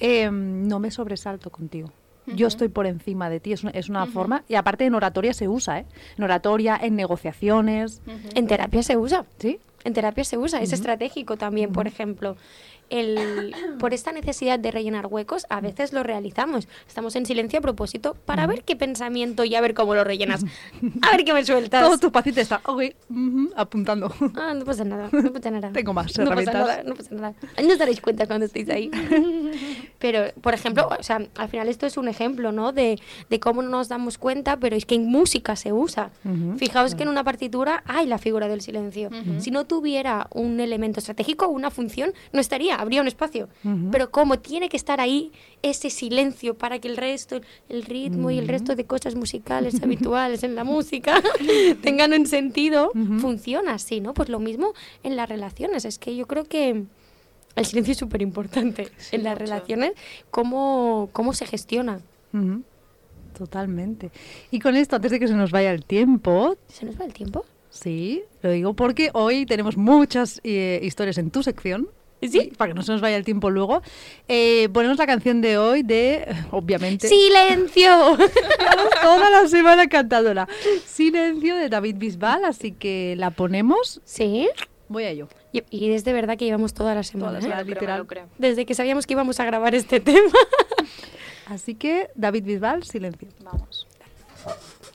eh, 0.00 0.30
no 0.32 0.78
me 0.80 0.90
sobresalto 0.90 1.50
contigo. 1.50 1.92
yo 2.26 2.46
estoy 2.46 2.68
por 2.68 2.86
encima 2.86 3.28
de 3.30 3.40
ti, 3.40 3.52
es 3.52 3.62
una, 3.62 3.72
es 3.72 3.88
una 3.88 4.06
forma, 4.06 4.44
y 4.48 4.54
aparte 4.54 4.84
en 4.84 4.94
oratoria 4.94 5.32
se 5.32 5.48
usa, 5.48 5.80
¿eh? 5.80 5.86
En 6.16 6.24
oratoria, 6.24 6.78
en 6.80 6.94
negociaciones. 6.94 8.02
En 8.34 8.46
terapia 8.46 8.82
se 8.82 8.96
usa. 8.98 9.24
¿Sí? 9.38 9.60
En 9.84 9.92
terapia 9.94 10.24
se 10.24 10.36
usa, 10.36 10.60
es 10.60 10.72
estratégico 10.72 11.36
también, 11.36 11.72
por 11.72 11.86
ejemplo. 11.86 12.36
El, 12.90 13.54
por 13.78 13.94
esta 13.94 14.12
necesidad 14.12 14.58
de 14.58 14.70
rellenar 14.70 15.06
huecos, 15.06 15.46
a 15.48 15.60
veces 15.60 15.92
lo 15.92 16.02
realizamos. 16.02 16.68
Estamos 16.86 17.16
en 17.16 17.26
silencio 17.26 17.58
a 17.58 17.62
propósito 17.62 18.16
para 18.24 18.46
ver 18.46 18.64
qué 18.64 18.76
pensamiento 18.76 19.44
y 19.44 19.54
a 19.54 19.60
ver 19.60 19.74
cómo 19.74 19.94
lo 19.94 20.04
rellenas. 20.04 20.44
A 21.02 21.16
ver 21.16 21.24
qué 21.24 21.32
me 21.32 21.44
sueltas. 21.44 21.82
Todo 21.82 21.98
tu 21.98 22.12
paciente 22.12 22.40
está, 22.40 22.60
ok, 22.64 22.82
ujú, 23.10 23.50
apuntando. 23.56 24.12
Ah, 24.36 24.54
no 24.54 24.64
pasa 24.64 24.84
nada, 24.84 25.08
no 25.12 25.32
pasa 25.32 25.50
nada. 25.50 25.72
Tengo 25.72 25.92
más 25.92 26.18
no 26.18 26.30
pasa 26.30 26.52
nada, 26.52 26.82
no 26.82 26.94
pasa 26.94 27.14
nada. 27.14 27.34
No 27.62 27.72
os 27.72 27.78
daréis 27.78 28.00
cuenta 28.00 28.26
cuando 28.26 28.46
estéis 28.46 28.68
ahí. 28.68 28.90
pero, 29.98 30.32
por 30.40 30.54
ejemplo, 30.54 30.88
o 30.98 31.02
sea, 31.02 31.20
al 31.36 31.48
final 31.48 31.68
esto 31.68 31.86
es 31.86 31.96
un 31.96 32.08
ejemplo, 32.08 32.52
¿no? 32.52 32.72
De, 32.72 32.98
de 33.28 33.40
cómo 33.40 33.62
no 33.62 33.70
nos 33.70 33.88
damos 33.88 34.18
cuenta, 34.18 34.56
pero 34.58 34.76
es 34.76 34.86
que 34.86 34.94
en 34.94 35.06
música 35.06 35.56
se 35.56 35.72
usa. 35.72 36.10
Fijaos 36.56 36.94
que 36.94 37.02
en 37.02 37.08
una 37.08 37.24
partitura 37.24 37.82
hay 37.86 38.06
la 38.06 38.18
figura 38.18 38.48
del 38.48 38.60
silencio. 38.60 39.10
Si 39.38 39.50
no 39.50 39.64
tuviera 39.64 40.28
un 40.32 40.60
elemento 40.60 41.00
estratégico 41.00 41.46
o 41.46 41.50
una 41.50 41.70
función, 41.70 42.12
no 42.32 42.40
estaría, 42.40 42.77
habría 42.78 43.00
un 43.02 43.08
espacio. 43.08 43.48
Pero 43.92 44.10
como 44.10 44.38
tiene 44.38 44.68
que 44.68 44.76
estar 44.76 45.00
ahí 45.00 45.32
ese 45.62 45.90
silencio 45.90 46.54
para 46.56 46.78
que 46.78 46.88
el 46.88 46.96
resto, 46.96 47.40
el 47.68 47.82
ritmo 47.84 48.30
y 48.30 48.38
el 48.38 48.48
resto 48.48 48.74
de 48.74 48.84
cosas 48.86 49.14
musicales 49.14 49.74
habituales 49.82 50.42
en 50.42 50.54
la 50.54 50.64
música 50.64 51.20
tengan 51.82 52.12
un 52.12 52.26
sentido, 52.26 52.90
funciona 53.20 53.74
así, 53.74 54.00
¿no? 54.00 54.14
Pues 54.14 54.28
lo 54.28 54.38
mismo 54.38 54.72
en 55.02 55.16
las 55.16 55.28
relaciones. 55.28 55.84
Es 55.84 55.98
que 55.98 56.16
yo 56.16 56.26
creo 56.26 56.44
que 56.44 56.84
el 57.56 57.64
silencio 57.66 57.92
es 57.92 57.98
súper 57.98 58.22
importante 58.22 58.88
en 59.10 59.24
las 59.24 59.34
mucho. 59.34 59.44
relaciones, 59.44 59.92
cómo, 60.30 61.08
cómo 61.12 61.32
se 61.32 61.44
gestiona. 61.46 62.00
Totalmente. 63.36 64.10
Y 64.50 64.58
con 64.58 64.76
esto, 64.76 64.96
antes 64.96 65.10
de 65.10 65.20
que 65.20 65.28
se 65.28 65.34
nos 65.34 65.50
vaya 65.50 65.72
el 65.72 65.84
tiempo, 65.84 66.56
¿Se 66.68 66.84
nos 66.86 66.98
va 67.00 67.04
el 67.04 67.12
tiempo? 67.12 67.44
sí, 67.70 68.22
lo 68.42 68.50
digo 68.50 68.74
porque 68.74 69.10
hoy 69.12 69.46
tenemos 69.46 69.76
muchas 69.76 70.40
eh, 70.42 70.80
historias 70.82 71.18
en 71.18 71.30
tu 71.30 71.42
sección. 71.42 71.88
¿Sí? 72.20 72.52
Para 72.56 72.70
que 72.70 72.74
no 72.74 72.82
se 72.82 72.92
nos 72.92 73.00
vaya 73.00 73.16
el 73.16 73.24
tiempo 73.24 73.50
luego. 73.50 73.82
Eh, 74.26 74.68
ponemos 74.72 74.98
la 74.98 75.06
canción 75.06 75.40
de 75.40 75.56
hoy 75.58 75.82
de, 75.82 76.26
obviamente, 76.50 77.06
¡Silencio! 77.08 78.16
Llevamos 78.16 78.90
toda 79.02 79.30
la 79.30 79.48
semana 79.48 79.86
cantándola. 79.88 80.48
Silencio 80.84 81.56
de 81.56 81.68
David 81.68 81.96
Bisbal, 81.98 82.44
así 82.44 82.72
que 82.72 83.14
la 83.16 83.30
ponemos. 83.30 84.00
sí. 84.04 84.48
Voy 84.90 85.04
a 85.04 85.10
ello. 85.10 85.28
Y, 85.52 85.62
y 85.68 85.92
es 85.92 86.02
de 86.04 86.14
verdad 86.14 86.38
que 86.38 86.46
llevamos 86.46 86.72
toda 86.72 86.94
la 86.94 87.02
semana. 87.02 87.26
Toda 87.26 87.32
la 87.32 87.38
¿eh? 87.40 87.42
semana. 87.42 87.62
Literal. 87.62 88.06
creo. 88.06 88.26
Desde 88.38 88.64
que 88.64 88.74
sabíamos 88.74 89.06
que 89.06 89.12
íbamos 89.12 89.38
a 89.38 89.44
grabar 89.44 89.74
este 89.74 90.00
tema. 90.00 90.32
Así 91.44 91.74
que, 91.74 92.08
David 92.14 92.44
Bisbal, 92.44 92.84
silencio. 92.84 93.28
Vamos. 93.44 93.86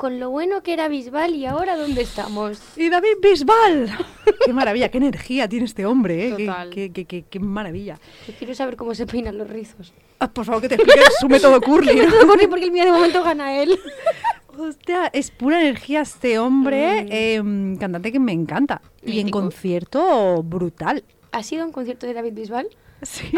Con 0.03 0.19
lo 0.19 0.29
bueno 0.31 0.63
que 0.63 0.73
era 0.73 0.89
Bisbal 0.89 1.33
y 1.33 1.45
ahora 1.45 1.77
¿dónde 1.77 2.01
estamos? 2.01 2.59
¡Y 2.75 2.89
David 2.89 3.19
Bisbal! 3.21 3.89
¡Qué 4.45 4.51
maravilla! 4.51 4.89
¡Qué 4.89 4.97
energía 4.97 5.47
tiene 5.47 5.63
este 5.63 5.85
hombre! 5.85 6.27
¿eh? 6.27 6.33
Qué- 6.35 6.45
Total. 6.45 6.69
Qué, 6.71 6.91
qué- 6.91 7.05
qué- 7.05 7.21
qué 7.29 7.39
maravilla! 7.39 7.97
Yo 8.27 8.33
quiero 8.37 8.53
saber 8.53 8.75
cómo 8.75 8.93
se 8.95 9.05
peinan 9.07 9.37
los 9.37 9.49
rizos. 9.49 9.93
Ah, 10.19 10.29
por 10.29 10.43
favor, 10.43 10.61
que 10.61 10.67
te 10.67 10.75
explique 10.75 10.99
su 11.21 11.29
método 11.29 11.61
curly. 11.61 12.01
Correr 12.27 12.49
porque 12.49 12.65
el 12.65 12.71
mío 12.73 12.83
de 12.83 12.91
momento 12.91 13.23
gana 13.23 13.55
él. 13.63 13.79
Hostia, 14.59 15.05
es 15.13 15.31
pura 15.31 15.61
energía 15.61 16.01
este 16.01 16.37
hombre, 16.37 17.07
eh, 17.09 17.41
cantante 17.79 18.11
que 18.11 18.19
me 18.19 18.33
encanta. 18.33 18.81
Y 19.05 19.21
en 19.21 19.29
concierto, 19.29 20.43
brutal. 20.43 21.05
¿Ha 21.31 21.43
sido 21.43 21.65
un 21.65 21.71
concierto 21.71 22.07
de 22.07 22.13
David 22.13 22.33
Bisbal? 22.33 22.67
Sí, 23.03 23.31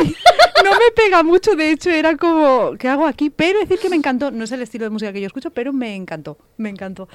no 0.63 0.71
me 0.71 0.91
pega 0.95 1.23
mucho, 1.23 1.55
de 1.55 1.71
hecho 1.71 1.89
era 1.89 2.17
como, 2.17 2.73
¿qué 2.77 2.87
hago 2.87 3.05
aquí? 3.05 3.29
Pero 3.29 3.59
decir 3.59 3.79
que 3.79 3.89
me 3.89 3.95
encantó, 3.95 4.31
no 4.31 4.43
es 4.43 4.51
el 4.51 4.61
estilo 4.61 4.85
de 4.85 4.89
música 4.89 5.13
que 5.13 5.21
yo 5.21 5.27
escucho, 5.27 5.51
pero 5.51 5.73
me 5.73 5.95
encantó, 5.95 6.37
me 6.57 6.69
encantó. 6.69 7.07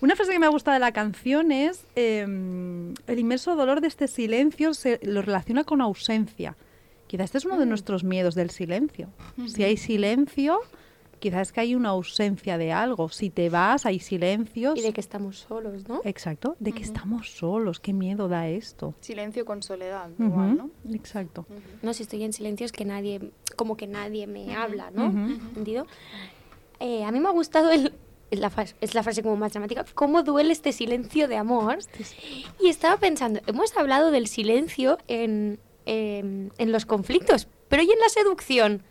Una 0.00 0.16
frase 0.16 0.32
que 0.32 0.38
me 0.38 0.48
gusta 0.48 0.72
de 0.72 0.78
la 0.78 0.92
canción 0.92 1.52
es, 1.52 1.84
eh, 1.96 2.22
el 2.22 3.18
inmenso 3.18 3.56
dolor 3.56 3.80
de 3.80 3.88
este 3.88 4.08
silencio 4.08 4.74
se 4.74 5.00
lo 5.02 5.22
relaciona 5.22 5.64
con 5.64 5.80
ausencia. 5.80 6.56
Quizás 7.06 7.26
este 7.26 7.38
es 7.38 7.44
uno 7.44 7.58
de 7.58 7.66
nuestros 7.66 8.02
miedos 8.02 8.34
del 8.34 8.50
silencio. 8.50 9.08
Si 9.46 9.62
hay 9.62 9.76
silencio, 9.76 10.60
quizás 11.24 11.48
es 11.48 11.52
que 11.52 11.60
hay 11.62 11.74
una 11.74 11.88
ausencia 11.88 12.58
de 12.58 12.70
algo. 12.70 13.08
Si 13.08 13.30
te 13.30 13.48
vas, 13.48 13.86
hay 13.86 13.98
silencios. 13.98 14.78
Y 14.78 14.82
de 14.82 14.92
que 14.92 15.00
estamos 15.00 15.38
solos, 15.38 15.88
¿no? 15.88 16.02
Exacto, 16.04 16.54
de 16.60 16.72
que 16.72 16.82
estamos 16.82 17.30
solos, 17.30 17.80
qué 17.80 17.94
miedo 17.94 18.28
da 18.28 18.46
esto. 18.46 18.94
Silencio 19.00 19.46
con 19.46 19.62
soledad, 19.62 20.10
igual, 20.18 20.54
¿no? 20.58 20.70
Exacto. 20.92 21.46
No, 21.80 21.94
si 21.94 22.02
estoy 22.02 22.24
en 22.24 22.34
silencio 22.34 22.66
es 22.66 22.72
que 22.72 22.84
nadie, 22.84 23.32
como 23.56 23.78
que 23.78 23.86
nadie 23.86 24.26
me 24.26 24.54
habla, 24.54 24.90
¿no? 24.90 25.06
¿Entendido? 25.06 25.86
Eh, 26.78 27.04
a 27.04 27.10
mí 27.10 27.20
me 27.20 27.28
ha 27.28 27.32
gustado 27.32 27.70
el... 27.70 27.94
Es 28.30 28.40
la, 28.40 28.50
frase, 28.50 28.74
es 28.80 28.94
la 28.94 29.02
frase 29.02 29.22
como 29.22 29.36
más 29.36 29.52
dramática. 29.52 29.84
¿Cómo 29.94 30.22
duele 30.22 30.52
este 30.52 30.72
silencio 30.72 31.26
de 31.28 31.36
amor? 31.36 31.78
Y 32.60 32.68
estaba 32.68 32.98
pensando, 32.98 33.40
hemos 33.46 33.74
hablado 33.76 34.10
del 34.10 34.26
silencio 34.26 34.98
en, 35.08 35.58
en, 35.86 36.52
en 36.58 36.72
los 36.72 36.84
conflictos, 36.84 37.48
pero 37.68 37.82
¿y 37.82 37.90
en 37.90 37.98
la 38.00 38.08
seducción? 38.08 38.82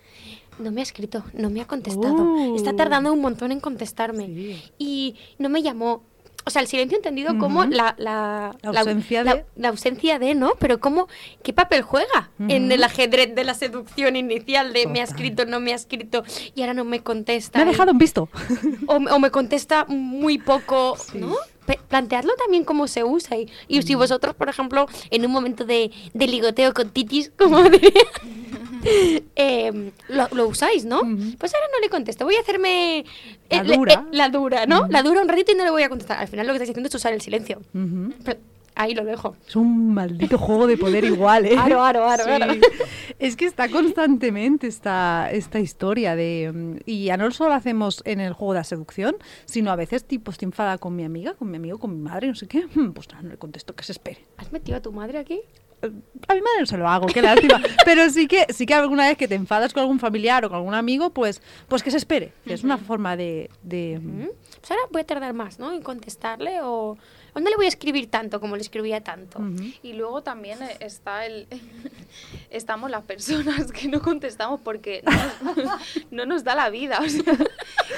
No 0.59 0.71
me 0.71 0.81
ha 0.81 0.83
escrito, 0.83 1.23
no 1.33 1.49
me 1.49 1.61
ha 1.61 1.65
contestado. 1.65 2.55
Está 2.55 2.73
tardando 2.75 3.11
un 3.13 3.21
montón 3.21 3.51
en 3.51 3.59
contestarme. 3.59 4.25
Sí. 4.27 4.61
Y 4.77 5.15
no 5.39 5.49
me 5.49 5.61
llamó. 5.61 6.03
O 6.45 6.49
sea, 6.49 6.61
el 6.61 6.67
silencio 6.67 6.97
entendido 6.97 7.37
como 7.37 7.63
la, 7.63 7.95
la, 7.97 8.53
La 8.61 8.79
ausencia 8.81 9.23
la- 9.23 9.35
de- 9.35 9.45
la 9.55 9.69
ausencia 9.69 10.19
de, 10.19 10.35
¿no? 10.35 10.51
Pero 10.59 10.77
como, 10.81 11.07
¿qué 11.41 11.53
papel 11.53 11.83
juega 11.83 12.31
en 12.49 12.69
el 12.69 12.83
ajedrez 12.83 13.33
de 13.33 13.45
la 13.45 13.53
seducción 13.53 14.17
inicial 14.17 14.73
de 14.73 14.85
me 14.87 14.99
ha 14.99 15.05
escrito, 15.05 15.45
no 15.45 15.61
me 15.61 15.71
ha 15.71 15.75
escrito 15.75 16.23
y 16.53 16.59
ahora 16.59 16.73
no 16.73 16.83
me 16.83 16.99
contesta? 17.01 17.59
Me 17.59 17.63
ha 17.63 17.67
dejado 17.71 17.91
en 17.91 17.97
visto. 17.97 18.27
o, 18.87 18.95
o 18.95 19.19
me 19.19 19.31
contesta 19.31 19.85
muy 19.87 20.37
poco, 20.37 20.97
Sí. 20.97 21.17
¿no? 21.19 21.33
Plantearlo 21.89 22.33
también 22.35 22.63
cómo 22.63 22.87
se 22.87 23.03
usa. 23.03 23.37
Y, 23.37 23.49
y 23.67 23.81
si 23.83 23.95
vosotros, 23.95 24.35
por 24.35 24.49
ejemplo, 24.49 24.87
en 25.11 25.25
un 25.25 25.31
momento 25.31 25.65
de, 25.65 25.91
de 26.13 26.27
ligoteo 26.27 26.73
con 26.73 26.89
titis, 26.89 27.31
como 27.37 27.61
diría, 27.63 27.91
eh, 29.35 29.91
lo, 30.09 30.27
lo 30.33 30.47
usáis, 30.47 30.85
¿no? 30.85 31.01
Pues 31.37 31.53
ahora 31.53 31.67
no 31.73 31.79
le 31.81 31.89
contesto, 31.89 32.25
voy 32.25 32.35
a 32.35 32.41
hacerme 32.41 33.05
La 33.49 33.57
eh, 33.59 33.63
le- 33.63 33.77
dura. 33.77 33.93
eh, 33.93 33.99
la 34.11 34.29
dura, 34.29 34.65
¿no? 34.65 34.87
La 34.89 35.03
dura 35.03 35.21
un 35.21 35.27
ratito 35.29 35.51
y 35.51 35.55
no 35.55 35.63
le 35.63 35.71
voy 35.71 35.83
a 35.83 35.89
contestar. 35.89 36.19
Al 36.19 36.27
final 36.27 36.47
lo 36.47 36.53
que 36.53 36.57
estáis 36.57 36.71
haciendo 36.71 36.89
es 36.89 36.95
usar 36.95 37.13
el 37.13 37.21
silencio. 37.21 37.61
Pero 38.23 38.39
ahí 38.75 38.93
lo 38.95 39.05
dejo. 39.05 39.35
Es 39.47 39.55
un 39.55 39.93
maldito 39.93 40.37
juego 40.37 40.67
de 40.67 40.77
poder 40.77 41.03
igual, 41.05 41.45
¿eh? 41.45 41.55
Aro, 41.57 41.83
aro, 41.83 42.05
aro, 42.07 42.23
Sí. 42.25 42.29
aro. 42.31 42.53
Es 43.23 43.35
que 43.35 43.45
está 43.45 43.69
constantemente 43.69 44.67
esta, 44.67 45.29
esta 45.31 45.59
historia 45.59 46.15
de... 46.15 46.51
mm, 46.53 46.77
Y 46.85 47.05
ya 47.05 47.17
no 47.17 47.31
solo 47.31 47.53
hacemos 47.53 48.01
en 48.05 48.19
el 48.19 48.33
juego 48.33 48.53
de 48.53 48.59
la 48.59 48.63
seducción, 48.63 49.15
sino 49.45 49.71
a 49.71 49.75
veces 49.75 50.03
tipo 50.05 50.31
estoy 50.31 50.47
enfadada 50.47 50.77
con 50.77 50.95
mi 50.95 51.03
amiga, 51.05 51.33
con 51.33 51.49
mi 51.49 51.57
amigo, 51.57 51.79
con 51.79 51.91
mi 51.95 52.01
madre, 52.01 52.27
no 52.27 52.35
sé 52.35 52.47
qué. 52.47 52.65
mm, 52.75 52.91
Pues 52.91 53.09
nada, 53.09 53.23
no 53.23 53.29
le 53.29 53.37
contesto, 53.37 53.75
que 53.75 53.83
se 53.83 53.93
espere. 53.93 54.23
¿Has 54.37 54.51
metido 54.51 54.77
a 54.77 54.81
tu 54.81 54.91
madre 54.91 55.17
aquí? 55.19 55.39
Eh, 55.81 55.91
A 56.27 56.33
mi 56.33 56.41
madre 56.41 56.59
no 56.61 56.65
se 56.65 56.77
lo 56.77 56.87
hago, 56.87 57.07
qué 57.07 57.21
lástima. 57.21 57.61
Pero 57.85 58.09
sí 58.09 58.27
que, 58.27 58.45
sí 58.53 58.65
que 58.65 58.73
alguna 58.73 59.07
vez 59.07 59.17
que 59.17 59.27
te 59.27 59.35
enfadas 59.35 59.73
con 59.73 59.81
algún 59.81 59.99
familiar 59.99 60.43
o 60.45 60.49
con 60.49 60.57
algún 60.57 60.73
amigo, 60.73 61.11
pues, 61.11 61.41
pues 61.67 61.81
que 61.83 61.91
se 61.91 61.97
espere. 61.97 62.33
Es 62.45 62.63
una 62.63 62.77
forma 62.77 63.15
de... 63.15 63.49
de 63.63 63.99
¿Mm? 64.01 64.27
Pues 64.59 64.71
ahora 64.71 64.83
voy 64.91 65.01
a 65.01 65.05
tardar 65.05 65.33
más, 65.33 65.59
¿no? 65.59 65.71
En 65.73 65.81
contestarle 65.81 66.59
o 66.61 66.97
no 67.41 67.49
le 67.49 67.55
voy 67.55 67.65
a 67.65 67.69
escribir 67.69 68.09
tanto 68.09 68.39
como 68.39 68.55
le 68.55 68.61
escribía 68.61 69.01
tanto. 69.03 69.39
Y 69.81 69.93
luego 69.93 70.21
también 70.23 70.61
eh, 70.61 70.77
está 70.79 71.25
el 71.25 71.47
estamos 72.49 72.91
las 72.91 73.03
personas 73.03 73.71
que 73.71 73.87
no 73.87 74.01
contestamos 74.01 74.59
porque 74.61 75.03
no 75.03 75.55
nos, 75.55 75.79
no 76.11 76.25
nos 76.25 76.43
da 76.43 76.55
la 76.55 76.69
vida, 76.69 76.99
o 77.03 77.09
sea, 77.09 77.23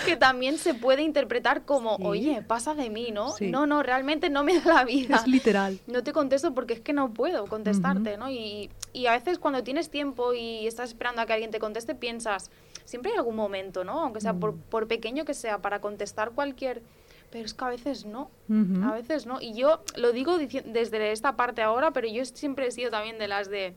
que 0.06 0.16
también 0.16 0.58
se 0.58 0.74
puede 0.74 1.02
interpretar 1.02 1.64
como, 1.66 1.98
Sí. 1.98 2.04
oye, 2.06 2.42
pasa 2.42 2.74
de 2.76 2.90
mí, 2.90 3.12
¿no? 3.12 3.32
Sí. 3.32 3.50
No, 3.50 3.66
no, 3.68 3.84
realmente 3.84 4.30
no 4.30 4.44
me 4.44 4.60
da 4.60 4.74
la 4.74 4.84
vida. 4.86 5.18
Es 5.18 5.28
literal. 5.28 5.80
No 5.88 6.04
te 6.04 6.14
contesto 6.14 6.54
porque 6.54 6.74
es 6.74 6.80
que 6.82 6.94
no 6.94 7.14
puedo 7.14 7.46
contestarte, 7.48 8.18
¿no? 8.18 8.30
Y, 8.30 8.70
y 8.94 9.08
a 9.08 9.12
veces 9.12 9.40
cuando 9.40 9.64
tienes 9.64 9.90
tiempo 9.90 10.34
y 10.34 10.68
estás 10.68 10.90
esperando 10.90 11.22
a 11.22 11.26
que 11.26 11.34
alguien 11.34 11.52
te 11.52 11.60
conteste, 11.60 11.96
piensas, 11.96 12.52
siempre 12.86 13.12
hay 13.12 13.18
algún 13.18 13.36
momento, 13.36 13.84
¿no? 13.84 14.00
Aunque 14.02 14.22
sea 14.22 14.34
por, 14.34 14.56
por 14.56 14.88
pequeño 14.88 15.26
que 15.26 15.34
sea, 15.34 15.60
para 15.60 15.82
contestar 15.82 16.32
cualquier... 16.32 16.82
Pero 17.36 17.46
es 17.48 17.54
que 17.54 17.66
a 17.66 17.68
veces 17.68 18.06
no, 18.06 18.32
a 18.82 18.94
veces 18.94 19.26
no. 19.26 19.42
Y 19.42 19.54
yo 19.56 19.82
lo 19.98 20.14
digo 20.14 20.38
desde 20.38 21.12
esta 21.12 21.36
parte 21.36 21.62
ahora, 21.62 21.92
pero 21.92 22.08
yo 22.08 22.24
siempre 22.24 22.66
he 22.68 22.72
sido 22.72 22.92
también 22.92 23.18
de 23.20 23.28
las 23.28 23.50
de... 23.50 23.76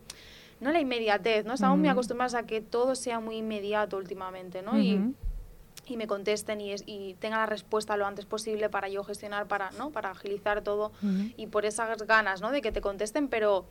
No 0.60 0.70
la 0.70 0.78
inmediatez, 0.78 1.44
¿no? 1.44 1.54
Estamos 1.54 1.76
muy 1.76 1.88
Ujú. 1.88 1.94
acostumbrados 1.94 2.34
a 2.34 2.44
que 2.44 2.60
todo 2.60 2.94
sea 2.94 3.18
muy 3.18 3.38
inmediato 3.38 3.96
últimamente, 3.96 4.62
¿no? 4.62 4.78
Y 4.78 4.98
y 5.86 5.96
me 5.96 6.06
contesten 6.06 6.60
y, 6.60 6.72
es- 6.72 6.84
y 6.86 7.14
tengan 7.14 7.40
la 7.40 7.46
respuesta 7.46 7.96
lo 7.96 8.06
antes 8.06 8.26
posible 8.26 8.68
para 8.68 8.88
yo 8.88 9.02
gestionar, 9.04 9.48
para, 9.48 9.70
¿no? 9.72 9.90
para 9.90 10.10
agilizar 10.10 10.62
todo 10.62 10.92
y 11.38 11.46
por 11.46 11.64
esas 11.64 12.02
ganas 12.02 12.42
¿no? 12.42 12.50
de 12.50 12.60
que 12.60 12.70
te 12.72 12.82
contesten, 12.82 13.28
pero 13.28 13.64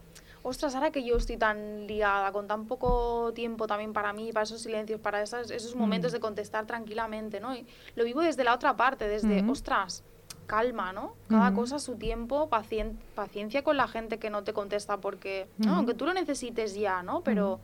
ostras, 0.48 0.76
ahora 0.76 0.92
que 0.92 1.04
yo 1.04 1.18
estoy 1.18 1.38
tan 1.38 1.88
liada, 1.88 2.32
con 2.32 2.48
tan 2.48 2.68
poco 2.68 3.32
tiempo 3.34 3.68
también 3.68 3.92
para 3.94 4.14
mí, 4.14 4.32
para 4.32 4.44
esos 4.44 4.62
silencios, 4.62 5.00
para 5.02 5.22
esas, 5.22 5.52
esos 5.52 5.76
momentos 5.76 6.12
de 6.12 6.20
contestar 6.20 6.66
tranquilamente, 6.66 7.40
¿no? 7.40 7.54
Y 7.56 7.68
lo 7.96 8.04
vivo 8.06 8.22
desde 8.22 8.44
la 8.44 8.54
otra 8.54 8.76
parte, 8.78 9.08
desde, 9.08 9.42
Ujú. 9.42 9.52
ostras, 9.52 10.04
calma, 10.46 10.94
¿no? 10.94 11.16
Cada 11.28 11.48
Ujú. 11.50 11.56
cosa 11.62 11.76
a 11.76 11.80
su 11.80 11.96
tiempo, 11.98 12.50
pacien- 12.50 12.98
paciencia 13.14 13.62
con 13.64 13.76
la 13.76 13.88
gente 13.90 14.18
que 14.20 14.30
no 14.30 14.44
te 14.46 14.54
contesta 14.54 14.98
porque, 14.98 15.50
¿no? 15.58 15.68
Ujú. 15.68 15.76
aunque 15.76 15.94
tú 15.94 16.06
lo 16.06 16.14
necesites 16.14 16.74
ya, 16.76 17.04
¿no? 17.04 17.22
Pero. 17.22 17.60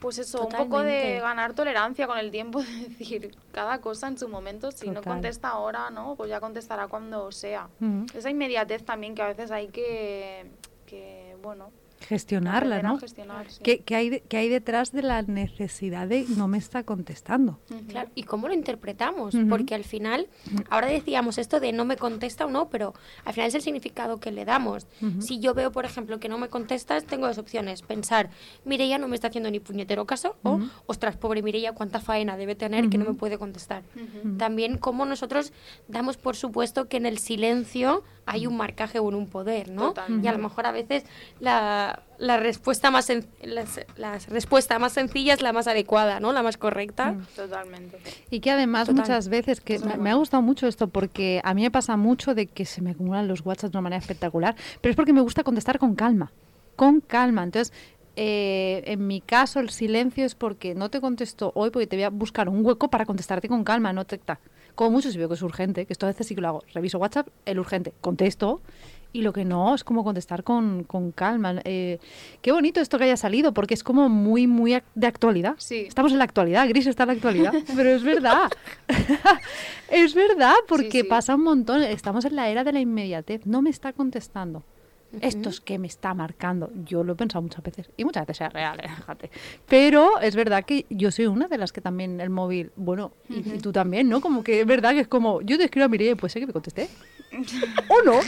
Pues 0.00 0.18
eso, 0.18 0.46
un 0.46 0.48
poco 0.48 0.82
de 0.82 1.20
ganar 1.20 1.52
tolerancia 1.54 2.08
con 2.08 2.18
el 2.18 2.32
tiempo, 2.32 2.60
de 2.62 2.88
decir 2.88 3.36
cada 3.52 3.80
cosa 3.80 4.08
en 4.08 4.18
su 4.18 4.28
momento. 4.28 4.72
Si 4.72 4.90
no 4.90 5.00
contesta 5.02 5.50
ahora, 5.50 5.90
¿no? 5.90 6.16
Pues 6.16 6.28
ya 6.30 6.40
contestará 6.40 6.88
cuando 6.88 7.30
sea. 7.30 7.68
Esa 8.14 8.30
inmediatez 8.30 8.84
también 8.84 9.14
que 9.14 9.22
a 9.22 9.28
veces 9.28 9.50
hay 9.52 9.68
que, 9.68 10.50
que 10.86 11.36
bueno, 11.42 11.70
gestionarla, 12.02 12.82
¿no? 12.82 12.98
¿Qué, 13.62 13.82
hay 13.94 14.22
hay 14.30 14.48
detrás 14.48 14.92
de 14.92 15.02
la 15.02 15.22
necesidad 15.22 16.08
de 16.08 16.26
no 16.36 16.48
me 16.48 16.58
está 16.58 16.82
contestando? 16.82 17.60
Claro, 17.88 18.10
¿y 18.14 18.24
cómo 18.24 18.48
lo 18.48 18.54
interpretamos? 18.54 19.34
Porque 19.48 19.74
al 19.74 19.84
final, 19.84 20.28
ahora 20.70 20.88
decíamos 20.88 21.38
esto 21.38 21.60
de 21.60 21.72
no 21.72 21.84
me 21.84 21.96
contesta 21.96 22.46
o 22.46 22.50
no, 22.50 22.68
pero 22.68 22.94
al 23.24 23.32
final 23.32 23.48
es 23.48 23.54
el 23.54 23.62
significado 23.62 24.18
que 24.18 24.32
le 24.32 24.44
damos. 24.44 24.86
Si 25.20 25.38
yo 25.38 25.54
veo, 25.54 25.72
por 25.72 25.84
ejemplo, 25.84 26.18
que 26.18 26.28
no 26.28 26.38
me 26.38 26.48
contestas, 26.48 27.04
tengo 27.04 27.26
dos 27.26 27.38
opciones. 27.38 27.82
Pensar, 27.82 28.30
Mireia 28.64 28.98
no 28.98 29.08
me 29.08 29.14
está 29.14 29.28
haciendo 29.28 29.50
ni 29.50 29.60
puñetero 29.60 30.06
caso, 30.06 30.36
o, 30.42 30.60
ostras, 30.86 31.16
pobre 31.16 31.42
Mireia, 31.42 31.72
cuánta 31.72 32.00
faena 32.00 32.36
debe 32.36 32.54
tener 32.54 32.88
que 32.88 32.98
no 32.98 33.04
me 33.04 33.14
puede 33.14 33.38
contestar. 33.38 33.82
También 34.38 34.78
cómo 34.78 35.04
nosotros 35.04 35.52
damos 35.88 36.16
por 36.16 36.36
supuesto 36.36 36.88
que 36.88 36.96
en 36.96 37.06
el 37.06 37.18
silencio 37.18 38.02
hay 38.26 38.46
un 38.46 38.56
marcaje 38.56 38.98
o 38.98 39.04
un 39.04 39.28
poder, 39.28 39.70
¿no? 39.70 39.94
Y 40.22 40.26
a 40.26 40.32
lo 40.32 40.38
mejor 40.38 40.66
a 40.66 40.72
veces 40.72 41.04
la, 41.40 41.91
la 42.18 42.36
respuesta 42.36 42.90
más 42.90 43.10
la, 43.42 44.18
respuesta 44.28 44.78
más 44.78 44.92
sencilla 44.92 45.34
es 45.34 45.42
la 45.42 45.52
más 45.52 45.66
adecuada, 45.66 46.20
¿no? 46.20 46.32
La 46.32 46.42
más 46.42 46.56
correcta. 46.56 47.16
Totalmente. 47.34 47.98
Y 48.30 48.40
que 48.40 48.50
además 48.50 48.92
muchas 48.92 49.28
veces 49.28 49.60
que 49.60 49.78
me, 49.78 50.10
ha 50.10 50.14
gustado 50.14 50.42
mucho 50.42 50.66
esto 50.66 50.88
porque 50.88 51.40
a 51.44 51.54
mí 51.54 51.62
me 51.62 51.70
pasa 51.70 51.96
mucho 51.96 52.34
de 52.34 52.46
que 52.46 52.64
se 52.64 52.80
me 52.80 52.92
acumulan 52.92 53.28
los 53.28 53.44
WhatsApp 53.44 53.72
de 53.72 53.78
una 53.78 53.82
manera 53.82 54.00
espectacular, 54.00 54.54
pero 54.80 54.90
es 54.90 54.96
porque 54.96 55.12
me 55.12 55.20
gusta 55.20 55.42
contestar 55.42 55.78
con 55.78 55.94
calma, 55.94 56.32
con 56.76 57.00
calma. 57.00 57.42
Entonces 57.42 57.72
eh, 58.14 58.82
en 58.86 59.06
mi 59.06 59.20
caso 59.20 59.58
el 59.60 59.70
silencio 59.70 60.24
es 60.24 60.34
porque 60.34 60.74
no 60.74 60.90
te 60.90 61.00
contesto 61.00 61.50
hoy 61.54 61.70
porque 61.70 61.86
te 61.86 61.96
voy 61.96 62.04
a 62.04 62.10
buscar 62.10 62.48
un 62.48 62.64
hueco 62.64 62.88
para 62.88 63.06
contestarte 63.06 63.48
con 63.48 63.64
calma, 63.64 63.92
no 63.92 64.04
te 64.04 64.20
como 64.74 64.90
mucho 64.90 65.10
si 65.10 65.18
veo 65.18 65.28
que 65.28 65.34
es 65.34 65.42
urgente, 65.42 65.86
que 65.86 65.92
esto 65.92 66.06
a 66.06 66.10
veces 66.10 66.26
sí 66.26 66.34
que 66.34 66.40
lo 66.40 66.48
hago. 66.48 66.62
Reviso 66.72 66.98
WhatsApp, 66.98 67.28
el 67.44 67.58
urgente, 67.58 67.92
contesto. 68.00 68.60
Y 69.12 69.22
lo 69.22 69.32
que 69.32 69.44
no, 69.44 69.74
es 69.74 69.84
como 69.84 70.04
contestar 70.04 70.42
con, 70.42 70.84
con 70.84 71.12
calma. 71.12 71.60
Eh, 71.64 71.98
qué 72.40 72.52
bonito 72.52 72.80
esto 72.80 72.98
que 72.98 73.04
haya 73.04 73.16
salido, 73.16 73.52
porque 73.52 73.74
es 73.74 73.84
como 73.84 74.08
muy, 74.08 74.46
muy 74.46 74.80
de 74.94 75.06
actualidad. 75.06 75.54
Sí. 75.58 75.84
Estamos 75.86 76.12
en 76.12 76.18
la 76.18 76.24
actualidad, 76.24 76.66
Gris 76.68 76.86
está 76.86 77.02
en 77.02 77.08
la 77.08 77.12
actualidad, 77.14 77.52
pero 77.76 77.90
es 77.90 78.02
verdad. 78.02 78.50
es 79.90 80.14
verdad, 80.14 80.54
porque 80.66 81.04
pasa 81.04 81.34
un 81.34 81.44
montón. 81.44 81.82
Estamos 81.82 82.24
en 82.24 82.36
la 82.36 82.48
era 82.48 82.64
de 82.64 82.72
la 82.72 82.80
inmediatez. 82.80 83.44
No 83.44 83.60
me 83.60 83.70
está 83.70 83.92
contestando. 83.92 84.64
Esto 85.20 85.50
es 85.50 85.60
que 85.60 85.78
me 85.78 85.86
está 85.86 86.14
marcando. 86.14 86.70
Yo 86.84 87.04
lo 87.04 87.12
he 87.12 87.16
pensado 87.16 87.42
muchas 87.42 87.62
veces 87.62 87.90
y 87.96 88.04
muchas 88.04 88.26
veces 88.26 88.46
es 88.46 88.52
real, 88.52 88.80
¿eh? 88.80 88.88
fíjate. 88.88 89.30
Pero 89.68 90.18
es 90.20 90.34
verdad 90.34 90.64
que 90.64 90.86
yo 90.88 91.10
soy 91.10 91.26
una 91.26 91.48
de 91.48 91.58
las 91.58 91.72
que 91.72 91.80
también 91.80 92.20
el 92.20 92.30
móvil, 92.30 92.72
bueno, 92.76 93.12
y, 93.28 93.58
tú 93.58 93.72
también, 93.72 94.08
¿no? 94.08 94.20
Como 94.20 94.42
que 94.42 94.60
es 94.60 94.66
verdad 94.66 94.92
que 94.92 95.00
es 95.00 95.08
como, 95.08 95.42
yo 95.42 95.58
te 95.58 95.64
escribo 95.64 95.84
a 95.84 95.88
Mireia 95.88 96.12
y 96.12 96.14
pues 96.14 96.32
sé 96.32 96.40
que 96.40 96.46
me 96.46 96.52
contesté. 96.52 96.88
o 97.88 98.02
no. 98.02 98.20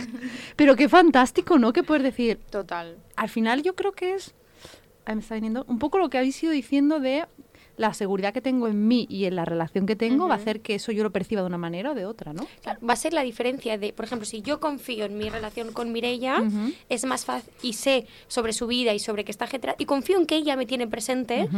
Pero 0.56 0.76
qué 0.76 0.88
fantástico, 0.88 1.58
¿no? 1.58 1.72
Que 1.72 1.82
puedes 1.82 2.02
decir. 2.02 2.38
Total. 2.50 2.98
Al 3.16 3.28
final 3.28 3.62
yo 3.62 3.74
creo 3.74 3.92
que 3.92 4.14
es. 4.14 4.34
Ahí 5.04 5.14
me 5.14 5.20
está 5.20 5.34
viniendo 5.34 5.64
un 5.68 5.78
poco 5.78 5.98
lo 5.98 6.08
que 6.08 6.18
habéis 6.18 6.42
ido 6.42 6.52
diciendo 6.52 6.98
de 6.98 7.26
la 7.76 7.94
seguridad 7.94 8.32
que 8.32 8.40
tengo 8.40 8.68
en 8.68 8.86
mí 8.86 9.06
y 9.08 9.24
en 9.24 9.36
la 9.36 9.44
relación 9.44 9.86
que 9.86 9.96
tengo 9.96 10.28
va 10.28 10.34
a 10.34 10.38
hacer 10.38 10.60
que 10.60 10.76
eso 10.76 10.92
yo 10.92 11.02
lo 11.02 11.10
perciba 11.10 11.40
de 11.42 11.46
una 11.46 11.58
manera 11.58 11.92
o 11.92 11.94
de 11.94 12.06
otra, 12.06 12.32
¿no? 12.32 12.46
va 12.66 12.92
a 12.92 12.96
ser 12.96 13.12
la 13.12 13.22
diferencia 13.22 13.78
de, 13.78 13.92
por 13.92 14.04
ejemplo, 14.04 14.26
si 14.26 14.42
yo 14.42 14.60
confío 14.60 15.04
en 15.04 15.18
mi 15.18 15.28
relación 15.28 15.72
con 15.72 15.92
Mireia, 15.92 16.42
es 16.88 17.04
más 17.04 17.24
fácil 17.24 17.52
y 17.62 17.74
sé 17.74 18.06
sobre 18.28 18.52
su 18.52 18.66
vida 18.66 18.94
y 18.94 18.98
sobre 18.98 19.24
que 19.24 19.30
está 19.30 19.44
ajetreada 19.44 19.76
y 19.78 19.86
confío 19.86 20.18
en 20.18 20.26
que 20.26 20.36
ella 20.36 20.56
me 20.56 20.66
tiene 20.66 20.86
presente, 20.86 21.48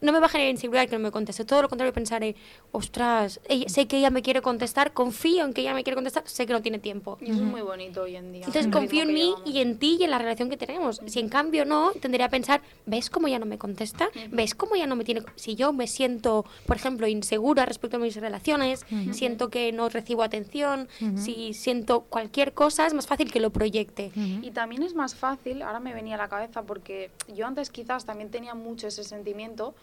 no 0.00 0.12
me 0.12 0.20
va 0.20 0.26
a 0.26 0.28
generar 0.28 0.50
inseguridad 0.50 0.88
que 0.88 0.96
no 0.96 1.02
me 1.02 1.10
conteste. 1.10 1.44
Todo 1.44 1.62
lo 1.62 1.68
contrario, 1.68 1.92
pensaré, 1.92 2.36
ostras, 2.72 3.40
sé 3.66 3.86
que 3.86 3.98
ella 3.98 4.10
me 4.10 4.22
quiere 4.22 4.42
contestar, 4.42 4.92
confío 4.92 5.44
en 5.44 5.52
que 5.52 5.62
ella 5.62 5.74
me 5.74 5.82
quiere 5.82 5.96
contestar, 5.96 6.22
sé 6.26 6.46
que 6.46 6.52
no 6.52 6.62
tiene 6.62 6.78
tiempo. 6.78 7.18
Y 7.20 7.30
eso 7.30 7.42
es 7.42 7.48
muy 7.48 7.62
bonito 7.62 8.02
hoy 8.02 8.16
en 8.16 8.32
día. 8.32 8.44
Entonces 8.46 8.70
confío 8.72 9.02
en 9.02 9.12
mí 9.12 9.34
y 9.44 9.60
en 9.60 9.78
ti 9.78 9.96
y 10.00 10.04
en 10.04 10.10
la 10.10 10.18
relación 10.18 10.48
que 10.50 10.56
tenemos. 10.56 11.00
Si 11.06 11.20
en 11.20 11.28
cambio 11.28 11.64
no, 11.64 11.92
tendría 12.00 12.26
a 12.26 12.30
pensar, 12.30 12.62
¿ves 12.86 13.10
cómo 13.10 13.28
ella 13.28 13.38
no 13.38 13.46
me 13.46 13.58
contesta? 13.58 14.08
¿Ves 14.30 14.54
cómo 14.54 14.74
ella 14.74 14.86
no 14.86 14.96
me 14.96 15.04
tiene... 15.04 15.22
Si 15.36 15.54
yo 15.54 15.65
me 15.72 15.86
siento, 15.86 16.44
por 16.66 16.76
ejemplo, 16.76 17.06
insegura 17.06 17.66
respecto 17.66 17.96
a 17.96 18.00
mis 18.00 18.16
relaciones, 18.16 18.84
siento 19.12 19.48
que 19.50 19.72
no 19.72 19.88
recibo 19.88 20.22
atención, 20.22 20.88
si 21.16 21.54
siento 21.54 22.02
cualquier 22.02 22.52
cosa, 22.52 22.86
es 22.86 22.94
más 22.94 23.06
fácil 23.06 23.32
que 23.32 23.40
lo 23.40 23.50
proyecte. 23.50 24.12
Y 24.14 24.50
también 24.50 24.82
es 24.82 24.94
más 24.94 25.14
fácil, 25.14 25.62
ahora 25.62 25.80
me 25.80 25.94
venía 25.94 26.14
a 26.14 26.18
la 26.18 26.28
cabeza, 26.28 26.62
porque 26.62 27.10
yo 27.34 27.46
antes 27.46 27.70
quizás 27.70 28.04
también 28.04 28.30
tenía 28.30 28.54
mucho 28.54 28.88
ese 28.88 29.04
sentimiento, 29.04 29.74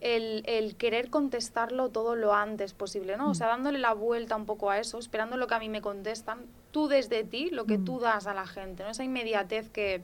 el, 0.00 0.42
el, 0.46 0.76
querer 0.76 1.10
contestarlo 1.10 1.90
todo 1.90 2.16
lo 2.16 2.32
antes 2.32 2.72
posible, 2.72 3.18
¿no? 3.18 3.30
O 3.30 3.34
sea, 3.34 3.48
dándole 3.48 3.78
la 3.78 3.92
vuelta 3.92 4.34
un 4.34 4.46
poco 4.46 4.70
a 4.70 4.78
eso, 4.78 4.98
esperando 4.98 5.36
lo 5.36 5.46
que 5.46 5.54
a 5.54 5.58
mí 5.58 5.68
me 5.68 5.82
contestan, 5.82 6.38
tú 6.70 6.88
desde 6.88 7.22
ti, 7.22 7.50
lo 7.50 7.66
que 7.66 7.76
tú 7.76 8.00
das 8.00 8.26
a 8.26 8.32
la 8.32 8.46
gente, 8.46 8.82
¿no? 8.82 8.90
Esa 8.90 9.04
inmediatez 9.04 9.68
que, 9.68 10.02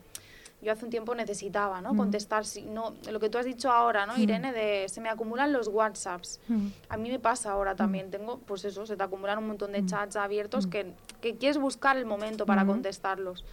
yo 0.62 0.72
hace 0.72 0.84
un 0.84 0.90
tiempo 0.90 1.14
necesitaba, 1.14 1.80
¿no? 1.80 1.94
Contestar, 1.94 2.44
si, 2.44 2.62
no, 2.62 2.94
lo 3.10 3.20
que 3.20 3.28
tú 3.28 3.38
has 3.38 3.44
dicho 3.44 3.70
ahora, 3.70 4.06
¿no, 4.06 4.16
Irene? 4.16 4.52
De 4.52 4.88
se 4.88 5.00
me 5.00 5.08
acumulan 5.08 5.52
los 5.52 5.68
WhatsApps. 5.68 6.40
A 6.88 6.96
mí 6.96 7.10
me 7.10 7.18
pasa 7.18 7.52
ahora 7.52 7.76
también, 7.76 8.10
tengo, 8.10 8.38
pues 8.38 8.64
eso, 8.64 8.86
se 8.86 8.96
te 8.96 9.02
acumulan 9.02 9.38
un 9.38 9.46
montón 9.48 9.72
de 9.72 9.84
chats 9.84 10.16
abiertos 10.16 10.66
que, 10.66 10.92
que 11.20 11.36
quieres 11.36 11.58
buscar 11.58 11.96
el 11.96 12.06
momento 12.06 12.46
para 12.46 12.64
contestarlos. 12.64 13.44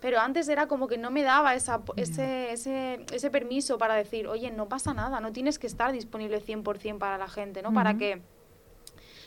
Pero 0.00 0.18
antes 0.18 0.48
era 0.48 0.66
como 0.66 0.88
que 0.88 0.96
no 0.96 1.10
me 1.10 1.22
daba 1.22 1.54
esa, 1.54 1.82
ese, 1.96 2.52
ese, 2.52 3.04
ese 3.12 3.30
permiso 3.30 3.76
para 3.76 3.94
decir, 3.94 4.26
oye, 4.26 4.50
no 4.50 4.66
pasa 4.66 4.94
nada, 4.94 5.20
no 5.20 5.30
tienes 5.30 5.58
que 5.58 5.66
estar 5.66 5.92
disponible 5.92 6.42
100% 6.42 6.98
para 6.98 7.18
la 7.18 7.28
gente, 7.28 7.62
¿no? 7.62 7.72
Para 7.72 7.96
que 7.98 8.22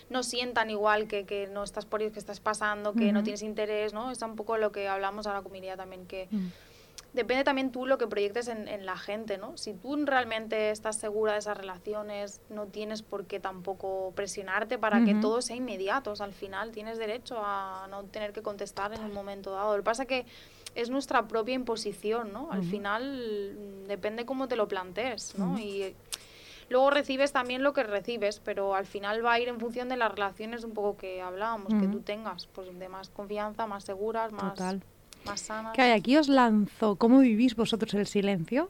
no 0.09 0.23
sientan 0.23 0.69
igual 0.69 1.07
que, 1.07 1.25
que 1.25 1.47
no 1.47 1.63
estás 1.63 1.85
por 1.85 2.01
ellos, 2.01 2.13
que 2.13 2.19
estás 2.19 2.39
pasando, 2.39 2.93
que 2.93 3.11
no 3.11 3.23
tienes 3.23 3.43
interés, 3.43 3.93
¿no? 3.93 4.11
Es 4.11 4.21
un 4.21 4.35
poco 4.35 4.57
lo 4.57 4.71
que 4.71 4.87
hablamos 4.87 5.27
a 5.27 5.33
la 5.33 5.41
comunidad 5.41 5.77
también, 5.77 6.05
que 6.07 6.27
depende 7.13 7.43
también 7.43 7.71
tú 7.71 7.85
lo 7.85 7.97
que 7.97 8.07
proyectes 8.07 8.47
en, 8.47 8.67
en, 8.67 8.85
la 8.85 8.97
gente, 8.97 9.37
¿no? 9.37 9.55
Si 9.57 9.73
tú 9.73 9.95
realmente 10.05 10.71
estás 10.71 10.97
segura 10.97 11.33
de 11.33 11.39
esas 11.39 11.57
relaciones, 11.57 12.41
no 12.49 12.65
tienes 12.65 13.03
por 13.03 13.25
qué 13.25 13.39
tampoco 13.39 14.11
presionarte 14.15 14.77
para 14.77 15.05
que 15.05 15.15
todo 15.15 15.41
sea 15.41 15.55
inmediato. 15.55 16.11
O 16.11 16.15
sea, 16.15 16.25
al 16.25 16.33
final 16.33 16.71
tienes 16.71 16.97
derecho 16.97 17.37
a 17.39 17.87
no 17.89 18.03
tener 18.05 18.33
que 18.33 18.41
contestar 18.41 18.93
en 18.93 19.01
un 19.01 19.13
momento 19.13 19.51
dado. 19.51 19.77
Lo 19.77 19.83
que 19.83 19.85
pasa 19.85 20.03
es 20.03 20.09
que 20.09 20.25
es 20.75 20.89
nuestra 20.89 21.27
propia 21.27 21.53
imposición, 21.53 22.33
¿no? 22.33 22.49
Al 22.51 22.63
final 22.63 23.55
mm, 23.55 23.87
depende 23.87 24.25
cómo 24.25 24.47
te 24.47 24.55
lo 24.55 24.67
plantees, 24.67 25.37
¿no? 25.37 25.59
Y 25.59 25.95
luego 26.69 26.89
recibes 26.89 27.31
también 27.31 27.61
lo 27.61 27.73
que 27.73 27.83
recibes, 27.83 28.39
pero 28.39 28.73
al 28.73 28.87
final 28.87 29.23
va 29.23 29.33
a 29.33 29.39
ir 29.39 29.49
en 29.49 29.59
función 29.59 29.87
de 29.87 29.97
las 29.97 30.11
relaciones 30.11 30.63
un 30.63 30.73
poco 30.73 30.97
que 30.97 31.21
hablábamos, 31.21 31.73
que 31.79 31.87
tú 31.87 32.01
tengas, 32.01 32.47
pues 32.47 32.67
de 32.77 32.89
más 32.89 33.09
confianza, 33.09 33.67
más 33.67 33.83
seguras, 33.83 34.31
más... 34.31 34.55
Total 34.55 34.81
más 35.25 35.51
Que 35.73 35.81
aquí 35.93 36.17
os 36.17 36.27
lanzo, 36.27 36.95
¿cómo 36.95 37.19
vivís 37.19 37.55
vosotros 37.55 37.93
el 37.93 38.07
silencio? 38.07 38.69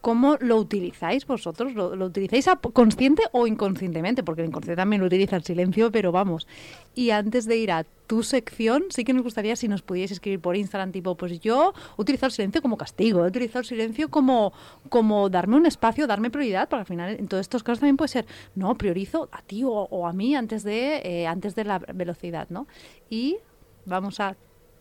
¿Cómo 0.00 0.36
lo 0.40 0.56
utilizáis 0.58 1.26
vosotros? 1.26 1.74
¿Lo, 1.74 1.92
utilizáis 2.04 2.48
consciente 2.72 3.24
o 3.32 3.48
inconscientemente? 3.48 4.22
Porque 4.22 4.42
el 4.42 4.48
inconsciente 4.48 4.76
también 4.76 5.00
lo 5.00 5.06
utiliza 5.08 5.34
el 5.34 5.42
silencio, 5.42 5.90
pero 5.90 6.12
vamos. 6.12 6.46
Y 6.94 7.10
antes 7.10 7.46
de 7.46 7.56
ir 7.56 7.72
a 7.72 7.84
tu 8.06 8.22
sección, 8.22 8.84
sí 8.90 9.02
que 9.02 9.12
nos 9.12 9.24
gustaría 9.24 9.56
si 9.56 9.66
nos 9.66 9.82
pudierais 9.82 10.12
escribir 10.12 10.40
por 10.40 10.54
Instagram, 10.54 10.92
tipo, 10.92 11.16
pues 11.16 11.40
yo 11.40 11.74
utilizo 11.96 12.26
el 12.26 12.32
silencio 12.32 12.62
como 12.62 12.76
castigo, 12.76 13.24
he 13.24 13.28
utilizado 13.28 13.60
el 13.60 13.66
silencio 13.66 14.08
como, 14.08 14.52
como 14.88 15.28
darme 15.28 15.56
un 15.56 15.66
espacio, 15.66 16.06
darme 16.06 16.30
prioridad, 16.30 16.68
porque 16.68 16.80
al 16.80 16.86
final 16.86 17.16
en 17.18 17.26
todos 17.26 17.40
estos 17.40 17.64
casos 17.64 17.80
también 17.80 17.96
puede 17.96 18.08
ser, 18.08 18.26
no, 18.54 18.76
priorizo 18.76 19.28
a 19.32 19.42
ti 19.42 19.62
o, 19.64 20.06
a 20.06 20.12
mí 20.12 20.36
antes 20.36 20.62
de, 20.62 21.02
eh, 21.04 21.26
antes 21.26 21.56
de 21.56 21.64
la 21.64 21.80
velocidad, 21.80 22.46
¿no? 22.50 22.68
Y 23.10 23.36
vamos 23.84 24.20
a 24.20 24.36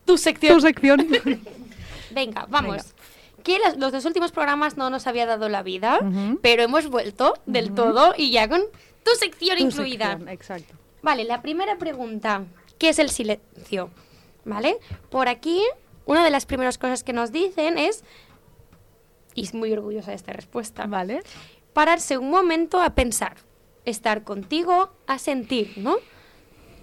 tu 0.08 0.18
sección. 0.18 0.56
Tu 0.56 0.62
sección. 0.62 1.08
Venga, 2.12 2.48
vamos. 2.50 2.96
Que 3.44 3.60
los, 3.60 3.92
dos 3.92 4.06
últimos 4.06 4.32
programas 4.32 4.76
no 4.76 4.90
nos 4.90 5.06
había 5.06 5.28
dado 5.28 5.48
la 5.50 5.62
vida, 5.62 6.00
pero 6.42 6.64
hemos 6.64 6.88
vuelto 6.88 7.36
del 7.46 7.76
todo 7.76 8.16
y 8.18 8.32
ya 8.32 8.50
con 8.50 8.62
tu 9.04 9.12
sección 9.20 9.60
incluida. 9.60 10.20
exacto. 10.30 10.74
Vale, 11.04 11.24
la 11.24 11.42
primera 11.42 11.78
pregunta. 11.78 12.44
¿Qué 12.78 12.90
es 12.90 13.00
el 13.00 13.10
silencio? 13.10 13.90
¿Vale? 14.44 14.78
Por 15.10 15.30
aquí, 15.30 15.62
una 16.06 16.24
de 16.24 16.30
las 16.30 16.46
primeras 16.46 16.78
cosas 16.78 17.04
que 17.04 17.14
nos 17.14 17.32
dicen 17.32 17.78
es, 17.78 18.04
y 19.34 19.44
es 19.44 19.54
muy 19.54 19.72
orgullosa 19.72 20.12
de 20.12 20.18
esta 20.18 20.34
respuesta, 20.34 20.86
¿vale? 20.86 21.22
Pararse 21.74 22.18
un 22.18 22.30
momento 22.30 22.82
a 22.82 22.96
pensar, 22.96 23.38
estar 23.86 24.24
contigo, 24.24 24.92
a 25.06 25.20
sentir, 25.20 25.74
¿no? 25.78 25.98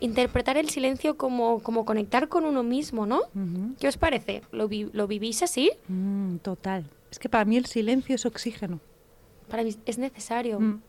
Interpretar 0.05 0.57
el 0.57 0.69
silencio 0.69 1.17
como, 1.17 1.61
como 1.61 1.85
conectar 1.85 2.29
con 2.29 2.45
uno 2.45 2.63
mismo, 2.63 3.07
¿no? 3.07 3.23
¿Qué 3.81 3.89
os 3.89 3.97
parece? 3.97 4.43
¿Lo, 4.53 4.69
¿Lo, 4.93 5.07
vivís 5.07 5.43
así? 5.43 5.71
Mm, 5.89 6.37
total. 6.37 6.85
Es 7.11 7.19
que 7.19 7.29
para 7.29 7.45
mí 7.45 7.57
el 7.57 7.67
silencio 7.67 8.15
es 8.15 8.27
oxígeno. 8.27 8.81
Para 9.49 9.63
mí 9.63 9.75
es 9.87 9.99
necesario. 9.99 10.61
Mm. 10.61 10.83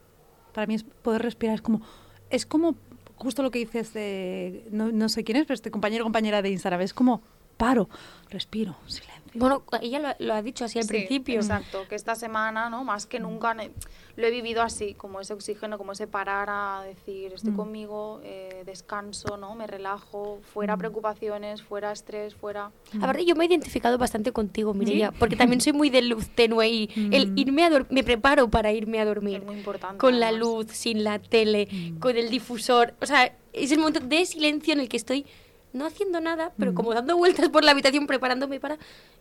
Para 0.53 0.67
mí 0.67 0.75
es 0.75 0.83
poder 0.83 1.21
respirar. 1.21 1.55
Es 1.55 1.61
como, 1.61 1.81
es 2.29 2.45
como 2.45 2.75
justo 3.15 3.43
lo 3.43 3.51
que 3.51 3.59
dices 3.59 3.93
de, 3.93 4.67
no, 4.71 4.91
no 4.91 5.09
sé 5.09 5.23
quién 5.23 5.37
es, 5.37 5.45
pero 5.45 5.55
este 5.55 5.71
compañero 5.71 6.03
o 6.03 6.05
compañera 6.05 6.41
de 6.41 6.49
Instagram. 6.49 6.81
Es 6.81 6.93
como, 6.93 7.21
paro, 7.57 7.89
respiro, 8.29 8.75
silencio 8.87 9.24
Bueno, 9.35 9.63
ella 9.81 9.99
lo, 9.99 10.25
lo 10.25 10.33
ha 10.33 10.41
dicho 10.41 10.65
así 10.65 10.79
al 10.79 10.85
Sí, 10.85 10.89
principio. 10.89 11.35
Exacto, 11.35 11.85
que 11.87 11.95
esta 11.95 12.15
semana, 12.15 12.69
¿no? 12.69 12.83
Más 12.83 13.05
que 13.05 13.19
nunca 13.19 13.53
ne- 13.53 13.71
lo 14.15 14.25
he 14.27 14.31
vivido 14.31 14.61
así, 14.61 14.93
como 14.93 15.19
ese 15.19 15.33
oxígeno, 15.33 15.77
como 15.77 15.91
ese 15.91 16.07
parar 16.07 16.47
a 16.49 16.81
decir, 16.85 17.33
estoy 17.33 17.51
Mm. 17.51 17.55
conmigo, 17.57 18.21
eh, 18.23 18.63
descanso, 18.65 19.35
¿no? 19.37 19.55
Me 19.55 19.67
relajo, 19.67 20.39
fuera 20.53 20.77
preocupaciones, 20.77 21.61
fuera 21.61 21.91
estrés, 21.91 22.33
fuera... 22.33 22.71
Aparte, 23.01 23.25
yo 23.25 23.35
me 23.35 23.43
he 23.43 23.47
identificado 23.47 23.97
bastante 23.97 24.31
contigo, 24.31 24.73
Mireia, 24.73 25.11
porque 25.11 25.35
también 25.57 25.59
soy 25.61 25.73
muy 25.73 25.89
de 25.89 26.01
luz 26.01 26.29
tenue 26.29 26.67
y 26.69 26.89
el 27.11 27.31
Mm. 27.31 27.37
irme 27.37 27.63
a 27.65 27.69
dormir, 27.69 27.87
me 27.91 28.03
preparo 28.03 28.49
para 28.49 28.71
irme 28.71 28.99
a 28.99 29.05
dormir. 29.05 29.37
Es 29.39 29.45
muy 29.45 29.55
importante. 29.57 29.97
Con 29.97 30.19
la 30.19 30.31
luz, 30.31 30.67
sin 30.71 31.03
la 31.03 31.19
tele, 31.19 31.67
Mm. 31.69 31.99
con 31.99 32.15
el 32.17 32.29
difusor. 32.29 32.93
O 33.01 33.05
sea, 33.05 33.35
es 33.51 33.71
el 33.71 33.79
momento 33.79 33.99
de 33.99 34.25
silencio 34.25 34.73
en 34.73 34.79
el 34.79 34.87
que 34.89 34.97
estoy 34.97 35.25
no 35.75 35.85
haciendo 35.85 36.21
nada, 36.21 36.51
pero 36.57 36.73
como 36.73 36.93
dando 36.93 37.17
vueltas 37.17 37.49
por 37.49 37.63
la 37.63 37.71
habitación 37.71 38.07
preparándome 38.07 38.59
para... 38.59 38.77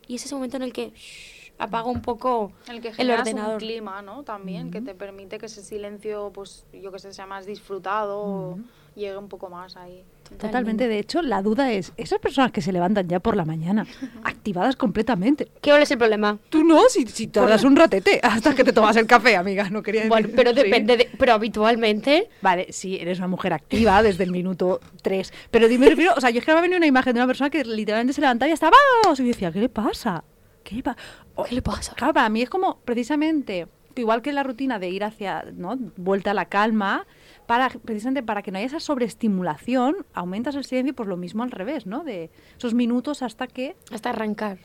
Y 0.06 0.16
es 0.16 0.24
ese 0.24 0.34
momento 0.34 0.56
en 0.56 0.62
el 0.62 0.72
que 0.72 0.90
shh, 0.90 1.52
apago 1.58 1.90
un 1.90 2.02
poco 2.02 2.52
El 2.68 2.80
que 2.80 2.92
el 2.96 3.10
ordenador. 3.10 3.54
un 3.54 3.58
clima, 3.58 4.02
¿no? 4.02 4.22
También, 4.22 4.70
que 4.70 4.80
te 4.80 4.94
permite 4.94 5.38
que 5.38 5.46
ese 5.46 5.62
silencio, 5.62 6.30
pues, 6.32 6.64
yo 6.72 6.90
que 6.92 6.98
sé, 6.98 7.12
sea 7.12 7.26
más 7.26 7.46
disfrutado 7.46 8.18
o 8.18 8.58
llegue 8.94 9.16
un 9.16 9.28
poco 9.28 9.50
más 9.50 9.76
ahí. 9.76 10.04
Totalmente. 10.38 10.88
De 10.88 10.98
hecho, 10.98 11.22
la 11.22 11.42
duda 11.42 11.72
es, 11.72 11.92
esas 11.96 12.18
personas 12.18 12.50
que 12.52 12.60
se 12.60 12.72
levantan 12.72 13.06
ya 13.08 13.20
por 13.20 13.36
la 13.36 13.44
mañana, 13.44 13.86
activadas 14.24 14.76
completamente. 14.76 15.48
¿Qué 15.60 15.76
es 15.80 15.90
el 15.90 15.98
problema? 15.98 16.38
Tú 16.50 16.64
no, 16.64 16.80
si, 16.88 17.06
si 17.06 17.28
tardas 17.28 17.64
un 17.64 17.76
ratete 17.76 18.20
hasta 18.22 18.54
que 18.54 18.64
te 18.64 18.72
tomas 18.72 18.96
el 18.96 19.06
café, 19.06 19.36
amiga, 19.36 19.68
no 19.70 19.82
quería 19.82 20.02
decir. 20.02 20.08
Bueno, 20.10 20.28
pero 20.34 20.50
Sí. 20.50 20.56
depende 20.62 20.96
de... 20.96 21.08
Pero 21.18 21.32
habitualmente... 21.34 22.28
Vale, 22.42 22.66
sí, 22.70 22.96
eres 23.00 23.18
una 23.18 23.28
mujer 23.28 23.52
activa 23.52 24.02
desde 24.02 24.24
el 24.24 24.30
minuto 24.32 24.80
3. 25.02 25.32
Pero 25.50 25.68
dime, 25.68 25.88
refiero, 25.88 26.12
o 26.16 26.20
sea, 26.20 26.30
yo 26.30 26.40
es 26.40 26.44
que 26.44 26.52
me 26.52 26.58
ha 26.58 26.62
venido 26.62 26.78
una 26.78 26.86
imagen 26.86 27.14
de 27.14 27.20
una 27.20 27.26
persona 27.26 27.50
que 27.50 27.64
literalmente 27.64 28.12
se 28.12 28.20
levantaba 28.20 28.48
y 28.48 28.52
estaba, 28.52 28.76
¡vamos! 29.02 29.18
Y 29.20 29.22
yo 29.22 29.28
decía, 29.28 29.52
¿qué 29.52 29.60
le 29.60 29.68
pasa? 29.68 30.24
¿Qué 30.62 30.76
le, 30.76 30.82
pa- 30.82 30.96
o- 31.34 31.44
¿Qué 31.44 31.54
le 31.54 31.62
pasa? 31.62 31.94
Claro, 31.94 32.12
para 32.14 32.28
mí 32.28 32.42
es 32.42 32.50
como, 32.50 32.78
precisamente, 32.84 33.66
igual 33.96 34.22
que 34.22 34.32
la 34.32 34.42
rutina 34.42 34.78
de 34.78 34.88
ir 34.88 35.04
hacia, 35.04 35.44
¿no? 35.56 35.76
Vuelta 35.96 36.32
a 36.32 36.34
la 36.34 36.46
calma, 36.46 37.06
para, 37.46 37.68
precisamente 37.68 38.22
para 38.22 38.42
que 38.42 38.50
no 38.50 38.58
haya 38.58 38.66
esa 38.66 38.80
sobreestimulación, 38.80 40.06
aumentas 40.14 40.54
el 40.54 40.64
silencio, 40.64 40.94
pues 40.94 41.08
lo 41.08 41.16
mismo 41.16 41.42
al 41.42 41.50
revés, 41.50 41.86
¿no? 41.86 42.04
De 42.04 42.30
esos 42.56 42.74
minutos 42.74 43.22
hasta 43.22 43.46
que... 43.46 43.76
Hasta 43.92 44.10
arrancar. 44.10 44.58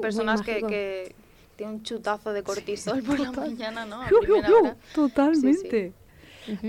Personas 0.00 0.42
que, 0.42 0.60
que 0.62 1.14
tienen 1.56 1.76
un 1.76 1.82
chutazo 1.82 2.32
de 2.32 2.42
cortisol 2.42 3.02
por 3.02 3.18
la 3.20 3.32
mañana, 3.32 3.84
¿no? 3.84 4.02
A 4.02 4.08
primera 4.08 4.48
ju, 4.48 4.54
hora. 4.56 4.76
Totalmente. 4.94 5.92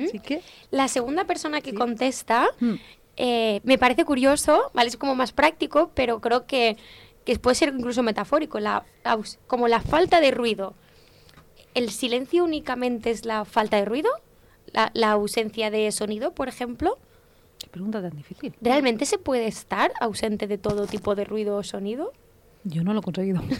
Así 0.06 0.20
que... 0.20 0.42
La 0.72 0.88
segunda 0.88 1.26
persona 1.26 1.62
que 1.62 1.74
contesta 1.74 2.48
Mm. 2.60 2.74
eh, 3.18 3.62
me 3.64 3.78
parece 3.78 4.06
curioso, 4.06 4.72
¿vale? 4.74 4.90
Es 4.90 4.98
como 4.98 5.16
más 5.16 5.32
práctico, 5.32 5.92
pero 5.94 6.20
creo 6.20 6.46
que, 6.46 6.78
que 7.26 7.38
puede 7.40 7.56
ser 7.56 7.74
incluso 7.78 8.04
metafórico, 8.04 8.60
la, 8.60 8.86
como 9.48 9.68
la 9.68 9.82
falta 9.82 10.20
de 10.20 10.32
ruido. 10.32 10.76
¿El 11.74 11.90
silencio 11.90 12.44
únicamente 12.44 13.10
es 13.12 13.26
la 13.26 13.46
falta 13.46 13.78
de 13.78 13.86
ruido? 13.86 14.10
La, 14.72 14.92
la 14.94 15.12
ausencia 15.12 15.72
de 15.72 15.92
sonido, 15.92 16.34
por 16.34 16.48
ejemplo. 16.48 16.98
Qué 17.60 17.68
pregunta 17.68 18.02
tan 18.02 18.16
difícil. 18.16 18.54
¿Realmente 18.62 19.06
se 19.06 19.18
puede 19.18 19.48
estar 19.48 19.92
ausente 20.00 20.48
de 20.48 20.58
todo 20.58 20.88
tipo 20.88 21.16
de 21.16 21.24
ruido 21.26 21.58
o 21.58 21.64
sonido? 21.64 22.14
Yo 22.64 22.84
no 22.84 22.94
lo 22.94 23.00
he 23.00 23.04
conseguido. 23.04 23.42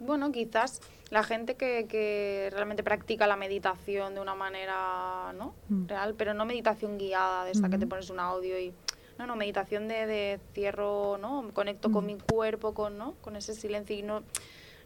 Bueno, 0.00 0.32
quizás 0.32 0.80
la 1.10 1.22
gente 1.22 1.54
que, 1.54 1.86
que 1.88 2.50
realmente 2.52 2.82
practica 2.82 3.26
la 3.26 3.36
meditación 3.36 4.14
de 4.14 4.20
una 4.20 4.34
manera 4.34 5.32
¿no? 5.34 5.54
Mm. 5.70 5.86
real, 5.86 6.14
pero 6.14 6.34
no 6.34 6.44
meditación 6.44 6.98
guiada, 6.98 7.44
de 7.46 7.52
esta 7.52 7.70
que 7.70 7.78
te 7.78 7.84
Ujú. 7.84 7.90
pones 7.90 8.10
un 8.10 8.20
audio 8.20 8.58
y... 8.58 8.74
No, 9.16 9.26
no, 9.26 9.36
meditación 9.36 9.86
de, 9.88 10.06
de 10.06 10.40
cierro, 10.52 11.16
¿no? 11.18 11.48
Conecto 11.54 11.90
con 11.92 12.04
Mm. 12.04 12.06
mi 12.08 12.16
cuerpo, 12.18 12.74
con, 12.74 12.98
¿no? 12.98 13.14
con 13.22 13.36
ese 13.36 13.54
silencio 13.54 13.96
y 13.96 14.02
no, 14.02 14.24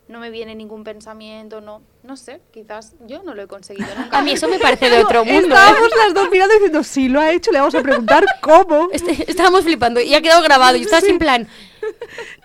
no 0.08 0.20
me 0.20 0.30
viene 0.30 0.54
ningún 0.54 0.84
pensamiento, 0.84 1.60
no, 1.60 1.82
no 2.02 2.16
sé, 2.16 2.40
quizás 2.50 2.94
yo 3.06 3.22
no 3.22 3.34
lo 3.34 3.42
he 3.42 3.46
conseguido 3.46 3.88
nunca. 3.98 4.18
A 4.18 4.22
mí 4.22 4.32
eso 4.32 4.48
me 4.48 4.58
parece 4.58 4.88
de 4.90 5.02
otro 5.02 5.24
mundo. 5.24 5.54
¿eh? 5.54 5.58
Estábamos 5.58 5.90
las 5.96 6.14
dos 6.14 6.30
mirando 6.30 6.54
diciendo, 6.54 6.82
sí, 6.82 7.08
lo 7.08 7.20
ha 7.20 7.30
hecho, 7.32 7.52
le 7.52 7.58
vamos 7.58 7.74
a 7.74 7.82
preguntar 7.82 8.24
cómo. 8.40 8.88
Este- 8.92 9.30
estábamos 9.30 9.64
flipando 9.64 10.00
y 10.00 10.14
ha 10.14 10.22
quedado 10.22 10.42
grabado. 10.42 10.76
Y 10.76 10.82
estás 10.82 11.04
en 11.04 11.18
plan. 11.18 11.46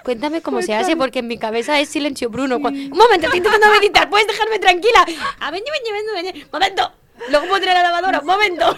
Cuéntame 0.04 0.42
cómo 0.42 0.62
se 0.62 0.74
hace, 0.74 0.96
porque 0.96 1.20
en 1.20 1.28
mi 1.28 1.38
cabeza 1.38 1.80
es 1.80 1.90
silencio 1.90 2.30
Bruno. 2.30 2.58
Un 2.58 2.90
momento, 2.90 3.26
estoy 3.26 3.38
intentando 3.38 3.68
meditar. 3.72 4.10
¿Puedes 4.10 4.28
dejarme 4.28 4.60
tranquila? 4.60 5.06
A 5.40 5.52
ven, 5.52 5.64
ven, 5.66 6.06
ven, 6.24 6.34
ven. 6.34 6.48
Momento. 6.52 6.92
Luego 7.30 7.48
pondré 7.48 7.74
la 7.74 7.84
lavadora. 7.84 8.20
Un 8.20 8.26
momento. 8.26 8.76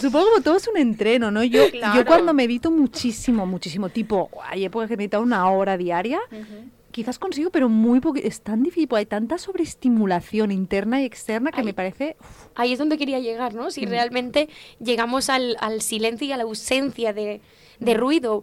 Supongo 0.00 0.36
que 0.36 0.42
todo 0.42 0.56
es 0.56 0.66
un 0.68 0.76
entreno, 0.76 1.30
¿no? 1.30 1.44
Yo, 1.44 1.66
yo 1.68 2.04
cuando 2.04 2.34
medito 2.34 2.70
muchísimo, 2.70 3.46
muchísimo, 3.46 3.88
tipo, 3.88 4.30
hay 4.44 4.64
épocas 4.64 4.88
que 4.88 4.94
he 4.94 4.96
meditado 4.96 5.22
una 5.22 5.48
hora 5.50 5.76
diaria. 5.76 6.20
Quizás 6.98 7.18
consigo, 7.18 7.50
pero 7.50 7.68
muy 7.68 8.00
poco. 8.00 8.18
Es 8.22 8.40
tan 8.42 8.62
difícil, 8.62 8.88
hay 8.92 9.06
tanta 9.06 9.38
sobreestimulación 9.38 10.50
interna 10.50 11.00
y 11.00 11.04
externa 11.04 11.52
que 11.52 11.60
Ay. 11.60 11.66
me 11.66 11.74
parece. 11.74 12.16
uf, 12.20 12.46
Ahí 12.56 12.72
es 12.72 12.78
donde 12.78 12.98
quería 12.98 13.20
llegar, 13.20 13.54
¿no? 13.54 13.70
Si 13.70 13.86
realmente 13.86 14.48
llegamos 14.80 15.30
al, 15.30 15.56
al 15.60 15.80
silencio 15.80 16.26
y 16.26 16.32
a 16.32 16.36
la 16.36 16.42
ausencia 16.42 17.12
de, 17.12 17.40
de 17.78 17.94
ruido. 17.94 18.42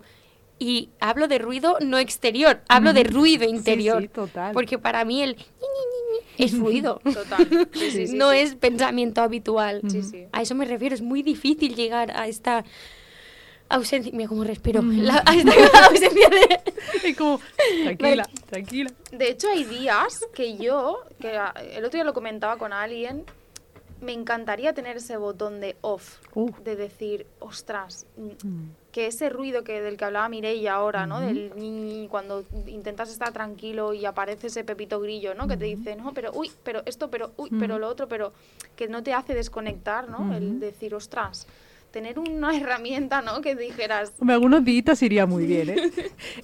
Y 0.58 0.90
hablo 1.02 1.28
de 1.28 1.38
ruido 1.38 1.78
no 1.82 1.98
exterior, 1.98 2.62
hablo 2.70 2.94
de 2.94 3.04
ruido 3.04 3.44
interior. 3.46 4.02
sí, 4.04 4.08
total. 4.08 4.54
Porque 4.54 4.78
para 4.80 5.04
mí 5.04 5.22
el 5.22 5.36
ñi, 5.36 5.42
ñi, 5.42 5.58
ñi, 6.14 6.18
ñi 6.40 6.46
es 6.46 6.58
ruido. 6.64 7.02
Total. 7.04 7.68
Sí, 7.74 7.92
sí, 7.92 8.08
sí, 8.08 8.16
no 8.16 8.32
sí. 8.32 8.38
es 8.38 8.56
pensamiento 8.56 9.22
habitual. 9.22 9.82
Sí, 9.90 10.02
sí. 10.02 10.28
A 10.32 10.42
eso 10.42 10.56
me 10.56 10.64
refiero, 10.64 10.96
es 10.96 11.02
muy 11.02 11.24
difícil 11.24 11.76
llegar 11.76 12.12
a 12.18 12.28
esta 12.30 12.64
ausencia. 13.70 14.12
Mira 14.14 14.30
cómo 14.30 14.44
respiro. 14.44 14.82
La- 14.82 15.24
a 15.26 15.34
esta 15.36 15.86
ausencia 15.88 16.30
de. 16.30 16.62
Y 17.10 17.14
como, 17.14 17.40
tranquila, 17.84 18.30
tranquila. 18.50 18.92
De 19.12 19.30
hecho, 19.30 19.50
hay 19.50 19.64
días 19.64 20.20
que 20.34 20.58
yo, 20.58 21.00
que 21.20 21.38
el 21.74 21.86
otro 21.86 21.98
día 21.98 22.04
lo 22.04 22.14
comentaba 22.14 22.58
con 22.58 22.74
alguien, 22.74 23.24
me 24.02 24.12
encantaría 24.14 24.74
tener 24.74 24.98
ese 24.98 25.18
botón 25.18 25.60
de 25.62 25.78
off, 25.82 26.20
Uh. 26.36 26.52
de 26.64 26.76
decir, 26.76 27.26
ostras, 27.40 28.06
mm, 28.18 28.48
Mm. 28.48 28.72
que 28.92 29.08
ese 29.08 29.30
ruido 29.30 29.64
que 29.64 29.82
del 29.82 29.98
que 29.98 30.06
hablaba 30.06 30.28
Mireia 30.30 30.74
ahora, 30.76 31.06
¿no? 31.08 31.22
Del 31.22 31.54
ñi, 31.56 31.70
ñi, 31.72 32.08
cuando 32.10 32.44
intentas 32.68 33.10
estar 33.10 33.32
tranquilo 33.32 33.94
y 33.94 34.06
aparece 34.06 34.48
ese 34.48 34.64
pepito 34.64 35.00
grillo, 35.00 35.34
¿no? 35.34 35.48
Que 35.48 35.58
te 35.58 35.66
dice, 35.66 35.96
no, 35.96 36.14
pero 36.14 36.32
uy, 36.34 36.52
pero 36.64 36.82
esto, 36.86 37.10
pero 37.10 37.32
uy, 37.38 37.50
pero 37.58 37.80
lo 37.80 37.88
otro, 37.88 38.08
pero 38.08 38.34
que 38.76 38.88
no 38.88 39.02
te 39.02 39.14
hace 39.14 39.34
desconectar, 39.34 40.10
¿no? 40.10 40.36
El 40.36 40.60
decir, 40.60 40.94
ostras, 40.94 41.48
tener 41.96 42.20
una 42.20 42.54
herramienta, 42.54 43.22
¿no? 43.22 43.40
Que 43.40 43.56
dijeras, 43.56 44.12
Hombre, 44.20 44.34
algunos 44.34 44.66
días 44.66 45.02
iría 45.02 45.26
muy 45.26 45.46
bien, 45.46 45.70
¿eh? 45.70 45.92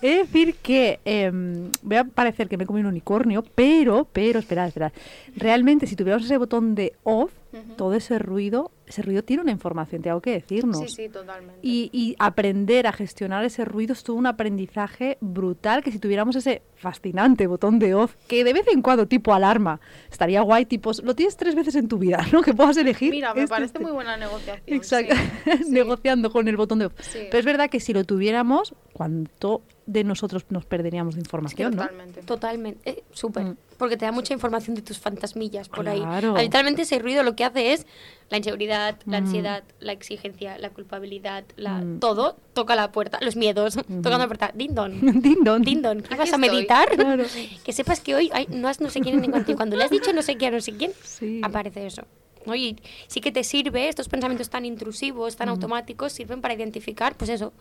He 0.01 0.11
de 0.11 0.17
decir 0.19 0.55
que 0.55 1.01
em, 1.03 1.69
voy 1.81 1.97
a 1.97 2.05
parecer 2.05 2.47
que 2.47 2.55
me 2.55 2.63
he 2.63 2.67
comido 2.67 2.87
un 2.87 2.93
unicornio, 2.93 3.43
pero, 3.53 4.07
pero, 4.13 4.39
esperad, 4.39 4.69
esperad. 4.69 4.93
Realmente, 5.35 5.87
si 5.87 5.97
tuviéramos 5.97 6.23
ese 6.23 6.37
botón 6.37 6.73
de 6.73 6.93
off, 7.03 7.33
todo 7.75 7.95
ese 7.95 8.17
ruido, 8.17 8.71
ese 8.91 9.01
ruido 9.01 9.23
tiene 9.23 9.41
una 9.41 9.51
información, 9.51 10.01
tengo 10.01 10.21
que 10.21 10.31
decirnos. 10.31 10.79
sí, 10.79 10.87
sí, 10.87 11.09
totalmente. 11.09 11.59
Y, 11.61 11.89
y 11.91 12.15
aprender 12.19 12.87
a 12.87 12.91
gestionar 12.91 13.43
ese 13.43 13.65
ruido 13.65 13.93
es 13.93 14.03
todo 14.03 14.15
un 14.15 14.27
aprendizaje 14.27 15.17
brutal 15.21 15.83
que 15.83 15.91
si 15.91 15.99
tuviéramos 15.99 16.35
ese 16.35 16.61
fascinante 16.75 17.47
botón 17.47 17.79
de 17.79 17.93
off, 17.95 18.15
que 18.27 18.43
de 18.43 18.53
vez 18.53 18.67
en 18.67 18.81
cuando 18.81 19.07
tipo 19.07 19.33
alarma, 19.33 19.79
estaría 20.11 20.41
guay, 20.41 20.65
tipo, 20.65 20.91
lo 21.03 21.15
tienes 21.15 21.37
tres 21.37 21.55
veces 21.55 21.75
en 21.75 21.87
tu 21.87 21.97
vida, 21.97 22.25
¿no? 22.31 22.41
Que 22.41 22.53
puedas 22.53 22.77
elegir. 22.77 23.11
Mira, 23.11 23.33
me 23.33 23.41
este, 23.41 23.49
parece 23.49 23.65
este. 23.67 23.79
muy 23.79 23.91
buena 23.91 24.17
negociación. 24.17 24.61
Exacto, 24.67 25.15
sí, 25.15 25.51
sí. 25.65 25.71
negociando 25.71 26.31
con 26.31 26.47
el 26.47 26.57
botón 26.57 26.79
de 26.79 26.87
off. 26.87 26.93
Sí. 26.99 27.19
Pero 27.29 27.39
es 27.39 27.45
verdad 27.45 27.69
que 27.69 27.79
si 27.79 27.93
lo 27.93 28.03
tuviéramos, 28.03 28.73
¿cuánto 28.93 29.61
de 29.85 30.03
nosotros 30.03 30.45
nos 30.49 30.65
perderíamos 30.65 31.15
de 31.15 31.21
información, 31.21 31.75
no? 31.75 31.83
Totalmente. 31.83 32.21
Totalmente, 32.23 32.89
eh, 32.89 33.03
súper. 33.11 33.45
Mm. 33.45 33.57
Porque 33.81 33.97
te 33.97 34.05
da 34.05 34.11
mucha 34.11 34.31
información 34.35 34.75
de 34.75 34.83
tus 34.83 34.99
fantasmillas 34.99 35.67
por 35.67 35.89
ahí. 35.89 36.01
Claro. 36.01 36.37
Habitualmente 36.37 36.83
ese 36.83 36.99
ruido 36.99 37.23
lo 37.23 37.35
que 37.35 37.43
hace 37.43 37.73
es 37.73 37.87
la 38.29 38.37
inseguridad, 38.37 38.99
la 39.07 39.19
Mm. 39.19 39.23
ansiedad, 39.23 39.63
la 39.79 39.91
exigencia, 39.91 40.59
la 40.59 40.69
culpabilidad, 40.69 41.43
la, 41.55 41.79
Mm. 41.79 41.99
todo 41.99 42.37
toca 42.53 42.75
la 42.75 42.91
puerta. 42.91 43.17
Los 43.21 43.35
miedos, 43.35 43.73
tocando 43.73 44.19
la 44.19 44.27
puerta. 44.27 44.51
Din 44.53 44.75
don. 44.75 44.91
Din 45.23 45.43
don. 45.43 45.63
Din 45.63 45.81
don. 45.81 46.01
¿Qué 46.01 46.13
Aquí 46.13 46.17
vas 46.19 46.33
a 46.33 46.37
meditar? 46.37 46.89
Claro. 46.95 47.23
Que 47.65 47.73
sepas 47.73 48.01
que 48.01 48.13
hoy 48.13 48.29
ay, 48.33 48.45
no 48.51 48.67
has 48.67 48.79
no 48.81 48.91
sé 48.91 48.99
quién 49.01 49.19
ni 49.19 49.29
cuánto. 49.29 49.51
Y 49.51 49.55
cuando 49.55 49.75
le 49.75 49.83
has 49.83 49.89
dicho 49.89 50.13
no 50.13 50.21
sé 50.21 50.37
quién, 50.37 50.53
no 50.53 50.61
sé 50.61 50.73
quién, 50.73 50.91
Sí. 51.03 51.41
aparece 51.43 51.87
eso. 51.87 52.03
¿No? 52.45 52.55
Y 52.55 52.77
sí 53.07 53.21
que 53.21 53.31
te 53.31 53.43
sirve, 53.43 53.87
estos 53.89 54.07
pensamientos 54.09 54.49
tan 54.49 54.65
intrusivos, 54.65 55.35
tan 55.35 55.49
automáticos, 55.49 56.11
sirven 56.13 56.41
para 56.41 56.53
identificar, 56.53 57.15
pues 57.15 57.29
eso, 57.29 57.53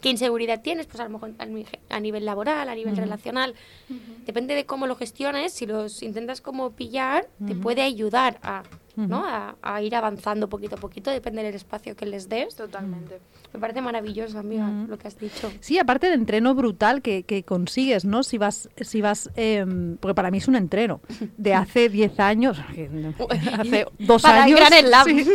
qué 0.00 0.10
inseguridad 0.10 0.62
tienes, 0.62 0.86
pues 0.86 1.00
a 1.00 1.04
lo 1.04 1.10
mejor 1.10 1.32
a 1.38 1.46
ni- 1.46 1.66
a 1.90 2.00
nivel 2.00 2.24
laboral, 2.24 2.68
a 2.68 2.74
nivel 2.74 2.96
relacional. 2.96 3.54
Depende 4.26 4.54
de 4.54 4.64
cómo 4.64 4.86
lo 4.86 4.96
gestiones, 4.96 5.52
si 5.52 5.66
los 5.66 6.02
intentas 6.02 6.40
como 6.40 6.70
pillar, 6.72 7.28
te 7.46 7.54
puede 7.54 7.82
ayudar 7.82 8.38
a 8.42 8.62
¿no? 8.96 9.24
A, 9.26 9.56
a 9.62 9.82
ir 9.82 9.94
avanzando 9.96 10.48
poquito 10.48 10.76
a 10.76 10.78
poquito, 10.78 11.10
depende 11.10 11.42
del 11.42 11.54
espacio 11.54 11.96
que 11.96 12.06
les 12.06 12.28
des. 12.28 12.54
Totalmente. 12.54 13.20
Me 13.52 13.60
parece 13.60 13.80
maravilloso, 13.80 14.38
amiga, 14.38 14.66
Mm. 14.66 14.88
lo 14.88 14.98
que 14.98 15.08
has 15.08 15.18
dicho. 15.18 15.50
Sí, 15.60 15.78
aparte 15.78 16.06
del 16.08 16.20
entreno 16.20 16.54
brutal 16.54 17.02
que, 17.02 17.22
que 17.24 17.42
consigues, 17.42 18.04
¿no? 18.04 18.22
Si 18.22 18.38
vas, 18.38 18.68
si 18.80 19.00
vas, 19.00 19.30
em, 19.36 19.96
porque 19.98 20.14
para 20.14 20.30
mí 20.30 20.38
es 20.38 20.48
un 20.48 20.56
entreno 20.56 21.00
de 21.36 21.54
hace 21.54 21.88
10 21.90 22.20
años, 22.20 22.58
hace 23.58 23.86
dos 23.98 24.22
Para 24.22 24.38
el 24.38 24.54
años, 24.54 24.60
Gran 24.60 24.84
Slam. 24.86 25.06
sí, 25.06 25.30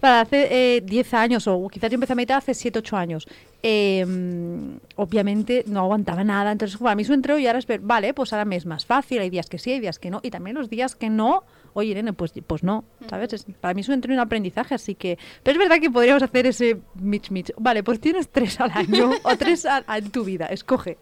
para 0.00 0.20
hace 0.22 0.76
eh, 0.76 0.80
10 0.82 1.14
años 1.14 1.46
o 1.46 1.68
quizás 1.68 1.90
yo 1.90 1.94
empecé 1.94 2.12
a 2.12 2.16
meditar 2.16 2.38
hace 2.38 2.54
7, 2.54 2.78
8 2.80 2.96
años. 2.96 3.26
Em, 3.62 4.78
obviamente 4.96 5.64
no 5.66 5.80
aguantaba 5.80 6.22
nada, 6.24 6.52
entonces 6.52 6.78
para 6.78 6.94
mí 6.94 7.02
es 7.02 7.08
un 7.08 7.16
entreno 7.16 7.38
y 7.38 7.46
ahora 7.46 7.58
es 7.58 7.66
ver, 7.66 7.80
vale, 7.80 8.14
pues 8.14 8.32
ahora 8.32 8.44
me 8.44 8.56
es 8.56 8.66
más 8.66 8.86
fácil, 8.86 9.20
hay 9.20 9.30
días 9.30 9.48
que 9.48 9.58
sí, 9.58 9.72
hay 9.72 9.80
días 9.80 9.98
que 9.98 10.10
no, 10.10 10.20
y 10.22 10.30
también 10.30 10.56
los 10.56 10.68
días 10.70 10.94
que 10.96 11.10
no, 11.10 11.44
oye 11.74 11.90
Irene, 11.90 12.12
pues, 12.14 12.32
pues 12.46 12.62
no, 12.62 12.84
¿sabes? 13.08 13.32
Es- 13.34 13.46
para 13.60 13.74
mí 13.74 13.82
es 13.82 13.88
un 13.88 13.94
entreno 13.94 14.14
y 14.14 14.18
un 14.18 14.22
aprendizaje, 14.22 14.74
así 14.74 14.94
que, 14.94 15.18
pero 15.42 15.60
es 15.60 15.68
verdad 15.68 15.80
que 15.82 15.90
podríamos 15.90 16.22
hacer 16.22 16.46
ese 16.46 16.78
mitch 16.94 17.30
mitch, 17.30 17.52
vale, 17.58 17.82
pues 17.82 18.00
tienes 18.00 18.28
tres 18.30 18.58
al 18.60 18.70
año 18.72 19.10
o 19.22 19.36
tres 19.36 19.66
a- 19.66 19.84
a- 19.86 19.98
en 19.98 20.10
tu 20.10 20.24
vida, 20.24 20.46
escoge. 20.46 20.96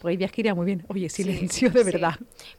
Porque 0.00 0.12
hay 0.12 0.16
días 0.16 0.32
que 0.32 0.40
iría 0.40 0.54
muy 0.54 0.66
bien. 0.66 0.84
Oye, 0.88 1.08
silencio 1.10 1.70
de 1.70 1.84
sí. 1.84 1.84
verdad. 1.84 2.14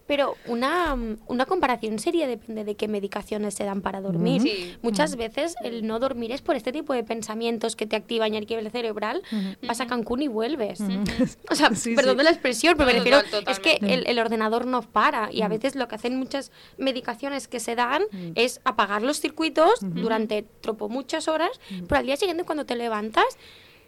Pero 0.07 0.35
una, 0.47 0.95
mm, 0.95 1.17
una 1.27 1.45
comparación 1.45 1.97
seria 1.99 2.27
depende 2.27 2.63
de 2.63 2.75
qué 2.75 2.87
medicaciones 2.87 3.55
se 3.55 3.63
dan 3.63 3.81
para 3.81 3.99
dormir. 3.99 4.41
Sí. 4.41 4.75
Muchas 4.81 5.15
veces 5.15 5.55
el 5.63 5.85
no 5.87 5.99
dormir 5.99 6.31
es 6.31 6.41
por 6.41 6.55
este 6.55 6.71
tipo 6.71 6.93
de 6.93 7.03
pensamientos 7.03 7.75
que 7.75 7.85
te 7.85 7.95
activan 7.95 8.33
y 8.33 8.37
a 8.37 8.41
nivel 8.41 8.69
cerebral. 8.71 9.23
Vas 9.67 9.81
a 9.81 9.87
Cancún 9.87 10.21
y 10.21 10.27
vuelves. 10.27 10.81
O 11.49 11.55
sea, 11.55 11.71
Sí, 11.75 11.95
perdón 11.95 12.13
sí. 12.13 12.17
de 12.19 12.23
la 12.23 12.29
expresión, 12.31 12.75
pero 12.77 12.85
me 12.87 12.93
No, 12.93 12.99
refiero, 12.99 13.23
total, 13.23 13.43
es 13.51 13.59
que 13.59 13.79
el, 13.81 14.05
el 14.05 14.19
ordenador 14.19 14.67
no 14.67 14.81
para 14.83 15.29
y 15.31 15.41
a 15.41 15.47
veces 15.47 15.75
lo 15.75 15.87
que 15.87 15.95
hacen 15.95 16.17
muchas 16.17 16.51
medicaciones 16.77 17.47
que 17.47 17.59
se 17.59 17.75
dan 17.75 18.03
es 18.35 18.61
apagar 18.65 19.01
los 19.01 19.19
circuitos 19.19 19.79
durante 19.81 20.43
tropo 20.61 20.89
muchas 20.89 21.27
horas, 21.27 21.51
pero 21.87 21.99
al 21.99 22.05
día 22.05 22.17
siguiente 22.17 22.43
cuando 22.43 22.65
te 22.65 22.75
levantas 22.75 23.25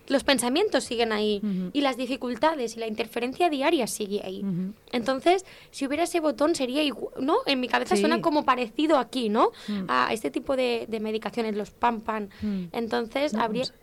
los 0.07 0.23
pensamientos 0.23 0.83
siguen 0.83 1.11
ahí 1.13 1.39
Ujú. 1.43 1.69
y 1.73 1.81
las 1.81 1.95
dificultades 1.97 2.75
y 2.75 2.79
la 2.79 2.87
interferencia 2.87 3.49
diaria 3.49 3.87
sigue 3.87 4.21
ahí. 4.23 4.41
Ujú. 4.43 4.73
Entonces, 4.91 5.45
si 5.71 5.85
hubiera 5.85 6.03
ese 6.03 6.19
botón 6.19 6.55
sería 6.55 6.83
igual, 6.83 7.13
¿no? 7.19 7.37
En 7.45 7.59
mi 7.59 7.67
cabeza 7.67 7.95
Sí. 7.95 8.01
suena 8.01 8.21
como 8.21 8.43
parecido 8.43 8.97
aquí, 8.97 9.29
¿no? 9.29 9.51
Mm. 9.67 9.83
A 9.87 10.11
este 10.11 10.29
tipo 10.31 10.55
de, 10.55 10.85
de 10.89 10.99
medicaciones, 10.99 11.55
los 11.55 11.71
PAN 11.71 12.01
PAN. 12.01 12.29
Mm. 12.41 12.63
Entonces, 12.73 13.33
No, 13.33 13.41
habría... 13.43 13.61
no 13.63 13.67
sé. 13.67 13.73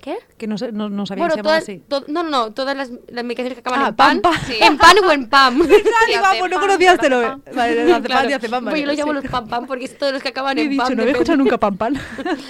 ¿Qué? 0.00 0.16
Que 0.38 0.46
no, 0.46 0.56
sé, 0.56 0.72
no, 0.72 0.88
no 0.88 1.04
sabía 1.04 1.24
Bueno, 1.24 1.34
que 1.34 1.40
se 1.40 1.42
llamaba 1.42 1.58
todas, 1.60 1.68
así. 1.68 1.82
to- 1.86 2.04
no, 2.10 2.22
no, 2.22 2.30
no, 2.30 2.52
todas 2.54 2.74
las, 2.74 2.90
las 3.08 3.22
medicaciones 3.22 3.52
que 3.52 3.60
acaban 3.60 3.82
Ah, 3.84 3.88
en 3.88 3.94
pan, 3.96 4.20
pan, 4.22 4.32
pan. 4.32 4.42
Sí. 4.46 4.54
en 4.58 4.78
pan 4.78 4.96
o 5.06 5.12
en 5.12 5.28
pam. 5.28 5.58
Pues 5.68 5.84
no 5.84 6.26
Acepam, 6.26 6.60
conocía 6.60 6.92
este 6.94 7.10
nombre. 7.10 7.28
Acepam. 7.28 7.54
Vale, 7.54 7.82
hace 7.82 7.90
pan 7.92 8.02
Claro. 8.02 8.36
hace 8.36 8.48
pan, 8.48 8.64
Pues 8.64 8.80
yo 8.80 8.86
los 8.86 8.96
llamo 8.96 9.12
sí. 9.12 9.18
los 9.22 9.30
pan 9.30 9.48
pan 9.48 9.66
porque 9.66 9.84
es 9.84 9.98
todos 9.98 10.12
los 10.14 10.22
que 10.22 10.28
acaban 10.30 10.56
He 10.56 10.62
en 10.62 10.70
dicho, 10.70 10.82
pan. 10.84 10.96
no 10.96 11.02
había 11.02 11.12
escuchado 11.12 11.36
nunca 11.36 11.58
pan 11.58 11.76
pan. 11.76 11.94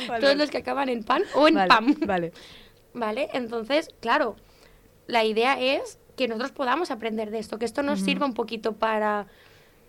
Vale, 0.09 0.21
Todos 0.21 0.37
los 0.37 0.49
que 0.51 0.59
acaban 0.59 0.89
en 0.91 1.03
pan 1.03 1.23
o 1.35 1.49
en 1.49 1.55
vale, 1.57 1.69
pam. 1.69 1.95
Vale. 2.07 2.33
¿Vale? 2.95 3.29
Entonces, 3.33 3.91
claro, 4.01 4.37
la 5.07 5.25
idea 5.25 5.61
es 5.61 5.99
que 6.17 6.29
nosotros 6.29 6.53
podamos 6.53 6.91
aprender 6.91 7.31
de 7.31 7.39
esto, 7.39 7.59
que 7.59 7.65
esto 7.65 7.83
nos 7.83 8.01
sirva 8.01 8.27
un 8.27 8.35
poquito 8.35 8.73
para 8.75 9.27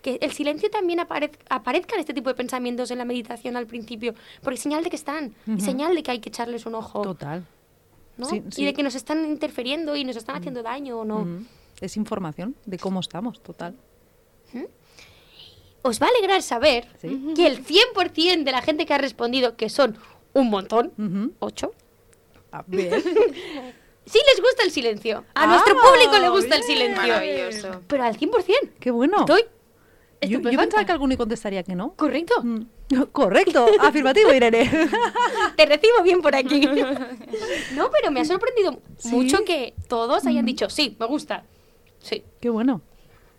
que 0.01 0.17
el 0.21 0.31
silencio 0.31 0.69
también 0.69 0.99
aparez- 0.99 1.37
aparezcan 1.49 1.99
este 1.99 2.13
tipo 2.13 2.29
de 2.29 2.35
pensamientos 2.35 2.89
en 2.91 2.97
la 2.97 3.05
meditación 3.05 3.55
al 3.57 3.67
principio, 3.67 4.15
porque 4.41 4.55
es 4.55 4.61
señal 4.61 4.83
de 4.83 4.89
que 4.89 4.95
están, 4.95 5.35
y 5.45 5.61
señal 5.61 5.93
de 5.95 6.01
que 6.03 6.11
hay 6.11 6.19
que 6.19 6.29
echarles 6.29 6.65
un 6.65 6.75
ojo, 6.75 7.01
Total. 7.01 7.45
¿no? 8.17 8.25
sí, 8.27 8.41
Y 8.57 8.65
de 8.65 8.73
que 8.73 8.81
nos 8.83 8.95
están 8.95 9.25
interfiriendo 9.25 9.95
y 9.95 10.03
nos 10.03 10.15
están 10.15 10.35
haciendo 10.37 10.63
daño 10.63 10.99
o 10.99 11.05
no. 11.05 11.27
Es 11.81 11.97
información 11.97 12.55
de 12.65 12.77
cómo 12.79 12.99
estamos, 12.99 13.41
total. 13.43 13.75
Os 15.83 15.99
va 15.99 16.05
a 16.05 16.09
alegrar 16.15 16.41
saber 16.43 16.87
Sí. 16.99 17.33
que 17.35 17.47
el 17.47 17.65
100% 17.65 18.43
de 18.43 18.51
la 18.51 18.61
gente 18.61 18.85
que 18.85 18.93
ha 18.93 18.99
respondido, 18.99 19.55
que 19.55 19.67
son 19.69 19.97
un 20.33 20.49
montón, 20.49 20.93
Ujú. 20.97 21.33
8, 21.39 21.71
A 22.51 22.63
ver. 22.67 23.01
sí 23.01 24.19
les 24.27 24.41
gusta 24.41 24.63
el 24.63 24.71
silencio. 24.71 25.23
A 25.33 25.43
Ah, 25.43 25.47
nuestro 25.47 25.75
público 25.75 26.19
le 26.19 26.29
gusta 26.29 26.55
el 26.55 26.61
bien. 26.61 26.77
silencio. 26.77 27.01
Maravilloso. 27.01 27.81
Pero 27.87 28.03
al 28.03 28.17
100%. 28.17 28.71
Qué 28.79 28.91
bueno. 28.91 29.17
Estoy 29.19 29.43
yo, 30.23 30.39
yo 30.39 30.59
pensaba 30.59 30.85
que 30.85 30.91
alguno 30.91 31.17
contestaría 31.17 31.63
que 31.63 31.73
no. 31.75 31.93
Correcto. 31.95 32.43
Mm. 32.43 32.61
Correcto, 33.11 33.65
afirmativo, 33.79 34.31
Irene. 34.33 34.69
Te 35.57 35.65
recibo 35.65 36.03
bien 36.03 36.21
por 36.21 36.35
aquí. 36.35 36.59
no, 37.75 37.89
pero 37.89 38.11
me 38.11 38.19
ha 38.21 38.25
sorprendido 38.25 38.79
¿Sí? 38.97 39.07
mucho 39.09 39.43
que 39.45 39.73
todos 39.87 40.25
hayan 40.27 40.45
dicho, 40.45 40.69
sí, 40.69 40.95
me 40.99 41.05
gusta. 41.07 41.43
Sí. 41.99 42.23
Qué 42.39 42.49
bueno. 42.49 42.81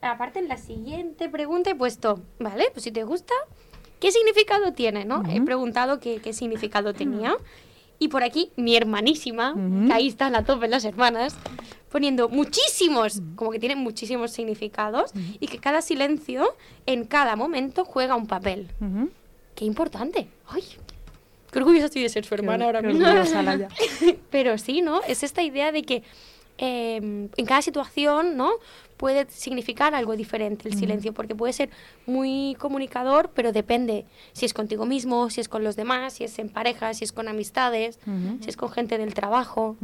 Aparte, 0.00 0.40
en 0.40 0.48
la 0.48 0.56
siguiente 0.56 1.28
pregunta 1.28 1.70
he 1.70 1.74
puesto, 1.76 2.20
vale, 2.40 2.70
pues 2.72 2.82
si 2.82 2.90
te 2.90 3.04
gusta, 3.04 3.34
¿qué 4.00 4.10
significado 4.10 4.72
tiene? 4.72 5.04
¿no? 5.04 5.22
He 5.28 5.36
Ujú. 5.36 5.44
preguntado 5.44 6.00
qué, 6.00 6.20
qué 6.20 6.32
significado 6.32 6.92
tenía. 6.94 7.36
Y 8.02 8.08
por 8.08 8.24
aquí, 8.24 8.50
mi 8.56 8.74
hermanísima, 8.74 9.54
que 9.86 9.92
ahí 9.92 10.08
están 10.08 10.34
a 10.34 10.44
tope 10.44 10.66
las 10.66 10.84
hermanas, 10.84 11.36
poniendo 11.88 12.28
muchísimos, 12.28 13.22
como 13.36 13.52
que 13.52 13.60
tienen 13.60 13.78
muchísimos 13.78 14.32
significados, 14.32 15.12
y 15.38 15.46
que 15.46 15.58
cada 15.58 15.82
silencio, 15.82 16.48
en 16.86 17.04
cada 17.04 17.36
momento, 17.36 17.84
juega 17.84 18.16
un 18.16 18.26
papel. 18.26 18.66
Qué 19.54 19.64
importante. 19.64 20.26
Ay, 20.48 20.64
qué 21.52 21.58
orgullosa 21.60 21.84
estoy 21.86 22.02
de 22.02 22.08
ser 22.08 22.24
su 22.24 22.34
hermana 22.34 22.64
Qué- 22.64 22.64
ahora 22.66 22.82
mismo. 22.82 23.06
Pero 24.30 24.58
sí, 24.58 24.82
¿no? 24.82 25.00
Es 25.06 25.22
esta 25.22 25.42
idea 25.44 25.70
de 25.70 25.82
que 25.84 26.02
eh, 26.58 26.96
en 26.96 27.46
cada 27.46 27.62
situación, 27.62 28.36
¿no? 28.36 28.50
Puede 28.96 29.26
significar 29.30 29.94
algo 29.94 30.14
diferente 30.16 30.68
el 30.68 30.76
silencio, 30.76 31.12
porque 31.12 31.34
puede 31.34 31.52
ser 31.52 31.70
muy 32.06 32.56
comunicador, 32.60 33.30
pero 33.34 33.50
depende 33.52 34.04
si 34.32 34.46
es 34.46 34.54
contigo 34.54 34.86
mismo, 34.86 35.28
si 35.28 35.40
es 35.40 35.48
con 35.48 35.64
los 35.64 35.74
demás, 35.74 36.12
si 36.14 36.24
es 36.24 36.38
en 36.38 36.48
pareja, 36.48 36.94
si 36.94 37.04
es 37.04 37.12
con 37.12 37.26
amistades, 37.26 37.98
si 38.40 38.48
es 38.48 38.56
con 38.56 38.70
gente 38.70 38.98
del 38.98 39.12
trabajo. 39.14 39.76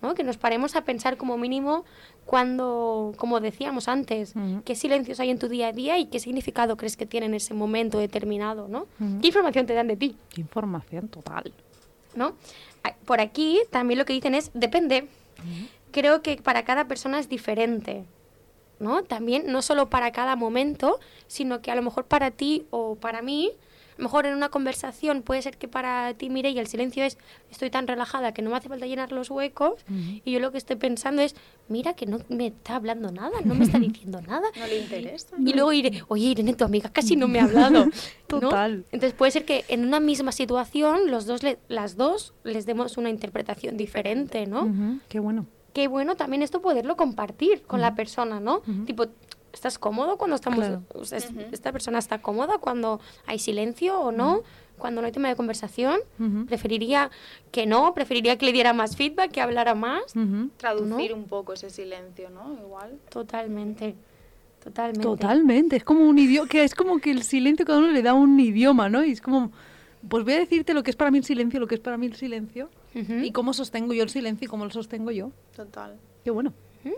¿no? 0.00 0.14
Que 0.14 0.24
nos 0.24 0.36
paremos 0.36 0.74
a 0.74 0.82
pensar 0.84 1.16
como 1.16 1.38
mínimo 1.38 1.84
cuando, 2.24 3.12
como 3.16 3.38
decíamos 3.40 3.86
antes, 3.88 4.34
qué 4.64 4.74
silencios 4.74 5.20
hay 5.20 5.30
en 5.30 5.38
tu 5.38 5.48
día 5.48 5.68
a 5.68 5.72
día 5.72 5.98
y 5.98 6.06
qué 6.06 6.18
significado 6.18 6.76
crees 6.76 6.96
que 6.96 7.06
tiene 7.06 7.26
en 7.26 7.34
ese 7.34 7.54
momento 7.54 7.98
determinado, 7.98 8.68
¿no? 8.68 8.86
¿Qué 9.20 9.28
información 9.28 9.66
te 9.66 9.74
dan 9.74 9.86
de 9.88 9.96
ti? 9.96 10.16
Qué 10.30 10.40
información 10.40 11.08
total. 11.08 11.52
¿no? 12.14 12.34
Ah, 12.84 12.94
Por 13.04 13.20
aquí 13.20 13.60
también 13.70 13.98
lo 13.98 14.04
que 14.04 14.12
dicen 14.12 14.34
es, 14.34 14.50
depende. 14.54 15.08
Creo 15.92 16.22
que 16.22 16.36
para 16.38 16.64
cada 16.64 16.88
persona 16.88 17.18
es 17.20 17.28
diferente, 17.28 18.04
¿no? 18.80 19.02
También, 19.04 19.44
no 19.52 19.62
solo 19.62 19.88
para 19.90 20.10
cada 20.10 20.34
momento, 20.36 20.98
sino 21.28 21.60
que 21.62 21.70
a 21.70 21.74
lo 21.76 21.82
mejor 21.82 22.06
para 22.06 22.30
ti 22.32 22.66
o 22.70 22.96
para 22.96 23.22
mí, 23.22 23.50
a 23.92 23.94
lo 23.98 24.04
mejor 24.04 24.24
en 24.26 24.34
una 24.34 24.48
conversación 24.48 25.20
puede 25.22 25.42
ser 25.42 25.58
que 25.58 25.68
para 25.68 26.14
ti, 26.14 26.30
Mireia, 26.30 26.60
el 26.62 26.66
silencio 26.66 27.04
es, 27.04 27.18
estoy 27.50 27.68
tan 27.70 27.86
relajada 27.86 28.32
que 28.32 28.40
no 28.42 28.50
me 28.50 28.56
hace 28.56 28.68
falta 28.70 28.86
llenar 28.86 29.12
los 29.12 29.30
huecos, 29.30 29.84
y 30.24 30.32
yo 30.32 30.40
lo 30.40 30.50
que 30.50 30.56
estoy 30.58 30.76
pensando 30.76 31.20
es, 31.22 31.36
mira 31.68 31.92
que 31.94 32.06
no 32.06 32.18
me 32.30 32.46
está 32.48 32.74
hablando 32.76 33.12
nada, 33.12 33.38
no 33.44 33.54
me 33.54 33.64
está 33.64 33.78
diciendo 33.78 34.20
nada. 34.22 34.48
No 34.58 34.66
le 34.66 34.78
interesa. 34.80 35.36
Y 35.38 35.52
luego 35.52 35.72
iré, 35.74 36.02
oye 36.08 36.24
Irene, 36.28 36.54
tu 36.54 36.64
amiga 36.64 36.88
casi 36.90 37.14
no 37.16 37.28
me 37.28 37.38
ha 37.38 37.44
hablado. 37.44 37.84
¿no? 37.84 37.90
Total. 38.26 38.86
Entonces 38.92 39.12
puede 39.16 39.30
ser 39.30 39.44
que 39.44 39.64
en 39.68 39.84
una 39.86 40.00
misma 40.00 40.32
situación 40.32 41.10
los 41.10 41.26
dos 41.26 41.42
le- 41.42 41.58
las 41.68 41.96
dos 41.96 42.32
les 42.44 42.64
demos 42.64 42.96
una 42.96 43.10
interpretación 43.10 43.76
diferente, 43.76 44.46
¿no? 44.46 44.72
Qué 45.08 45.20
bueno. 45.20 45.46
Qué 45.72 45.88
bueno 45.88 46.16
también 46.16 46.42
esto 46.42 46.60
poderlo 46.60 46.96
compartir 46.96 47.62
con 47.62 47.80
la 47.80 47.94
persona, 47.94 48.40
¿no? 48.40 48.60
Tipo, 48.86 49.06
¿estás 49.52 49.78
cómodo 49.78 50.16
cuando 50.18 50.36
estamos... 50.36 50.58
Claro. 50.60 50.82
o 50.94 51.04
sea, 51.04 51.18
es- 51.18 51.30
¿Esta 51.52 51.72
persona 51.72 51.98
está 51.98 52.20
cómoda 52.20 52.58
cuando 52.58 53.00
hay 53.26 53.38
silencio 53.38 53.98
o 54.00 54.12
no? 54.12 54.42
Cuando 54.78 55.00
no 55.00 55.06
hay 55.06 55.12
tema 55.12 55.28
de 55.28 55.36
conversación. 55.36 55.98
Preferiría 56.46 57.10
que 57.52 57.66
no, 57.66 57.94
preferiría 57.94 58.36
que 58.36 58.46
le 58.46 58.52
diera 58.52 58.72
más 58.72 58.96
feedback, 58.96 59.30
que 59.30 59.40
hablara 59.40 59.74
más. 59.74 60.02
Traducir 60.56 61.14
un 61.14 61.24
poco 61.24 61.52
ese 61.52 61.70
silencio, 61.70 62.30
¿no? 62.30 62.52
Igual. 62.60 62.98
Totalmente. 63.08 63.94
Totalmente. 64.62 65.02
Totalmente, 65.02 65.76
es 65.76 65.84
como 65.84 66.04
un 66.08 66.18
idioma, 66.18 66.48
que 66.48 66.62
es 66.62 66.74
como 66.74 66.98
que 66.98 67.10
el 67.10 67.22
silencio 67.24 67.66
cada 67.66 67.78
uno 67.80 67.88
le 67.90 68.00
da 68.02 68.14
un 68.14 68.38
idioma, 68.38 68.88
¿no? 68.88 69.04
Y 69.04 69.10
es 69.10 69.20
como, 69.20 69.50
pues 70.08 70.22
voy 70.24 70.34
a 70.34 70.38
decirte 70.38 70.72
lo 70.72 70.82
que 70.84 70.90
es 70.90 70.96
para 70.96 71.10
mí 71.10 71.18
el 71.18 71.24
silencio, 71.24 71.58
lo 71.58 71.66
que 71.66 71.74
es 71.74 71.80
para 71.80 71.96
mí 71.96 72.06
el 72.06 72.14
silencio, 72.14 72.70
Ujú. 72.94 73.12
y 73.14 73.32
cómo 73.32 73.52
sostengo 73.54 73.92
yo 73.94 74.02
el 74.02 74.10
silencio 74.10 74.44
y 74.46 74.48
cómo 74.48 74.64
lo 74.64 74.70
sostengo 74.70 75.10
yo. 75.10 75.30
Total. 75.56 75.98
Qué 76.24 76.30
bueno. 76.30 76.52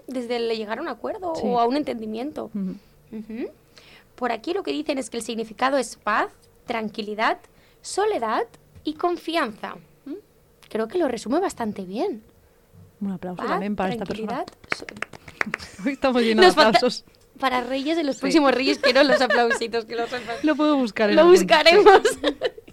Desde 0.06 0.36
el 0.36 0.48
llegar 0.56 0.78
a 0.78 0.82
un 0.82 0.88
acuerdo 0.88 1.34
Sí. 1.34 1.42
o 1.44 1.60
a 1.60 1.66
un 1.66 1.76
entendimiento. 1.76 2.50
Ujú. 2.54 2.74
Ujú. 3.12 3.50
Por 4.14 4.32
aquí 4.32 4.54
lo 4.54 4.62
que 4.62 4.72
dicen 4.72 4.98
es 4.98 5.10
que 5.10 5.18
el 5.18 5.22
significado 5.22 5.76
es 5.76 5.96
paz, 5.96 6.28
tranquilidad, 6.66 7.38
soledad 7.82 8.46
y 8.82 8.94
confianza. 8.94 9.76
¿Mm? 10.06 10.14
Creo 10.70 10.88
que 10.88 10.98
lo 10.98 11.06
resume 11.08 11.38
bastante 11.40 11.82
bien. 11.84 12.22
Un 13.00 13.10
aplauso 13.12 13.36
Paz, 13.38 13.48
también 13.48 13.76
para 13.76 13.92
esta 13.92 14.04
persona. 14.06 14.44
so- 14.76 14.86
Hoy 15.84 15.92
estamos 15.92 16.22
llenos 16.22 16.44
de 16.56 16.62
aplausos. 16.62 17.04
Para 17.38 17.60
Reyes, 17.62 17.98
en 17.98 18.06
los 18.06 18.16
Sí. 18.16 18.20
próximos 18.22 18.54
Reyes, 18.54 18.78
quiero 18.78 19.02
los 19.02 19.20
aplausitos, 19.20 19.84
que 19.84 19.96
lo 19.96 20.06
sepas. 20.06 20.42
Lo 20.44 20.54
puedo 20.56 20.76
buscar. 20.76 21.10
en 21.10 21.16
Lo 21.16 21.26
buscaremos. 21.26 22.00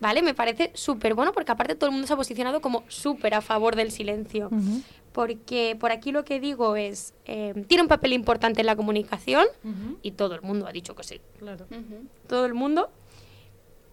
vale, 0.00 0.22
me 0.22 0.34
parece 0.34 0.70
súper 0.74 1.14
bueno 1.14 1.32
porque 1.32 1.52
aparte 1.52 1.74
todo 1.74 1.86
el 1.86 1.92
mundo 1.92 2.06
se 2.06 2.12
ha 2.14 2.16
posicionado 2.16 2.60
como 2.60 2.84
súper 2.88 3.34
a 3.34 3.40
favor 3.40 3.76
del 3.76 3.90
silencio. 3.92 4.50
Porque 5.12 5.76
por 5.78 5.90
aquí 5.90 6.12
lo 6.12 6.24
que 6.24 6.38
digo 6.40 6.76
es, 6.76 7.14
eh, 7.26 7.64
tiene 7.66 7.82
un 7.82 7.88
papel 7.88 8.12
importante 8.12 8.60
en 8.60 8.66
la 8.66 8.76
comunicación 8.76 9.46
y 10.02 10.12
todo 10.12 10.34
el 10.34 10.42
mundo 10.42 10.66
ha 10.66 10.72
dicho 10.72 10.94
que 10.94 11.04
sí. 11.04 11.20
Claro. 11.38 11.66
Todo 12.26 12.46
el 12.46 12.54
mundo. 12.54 12.90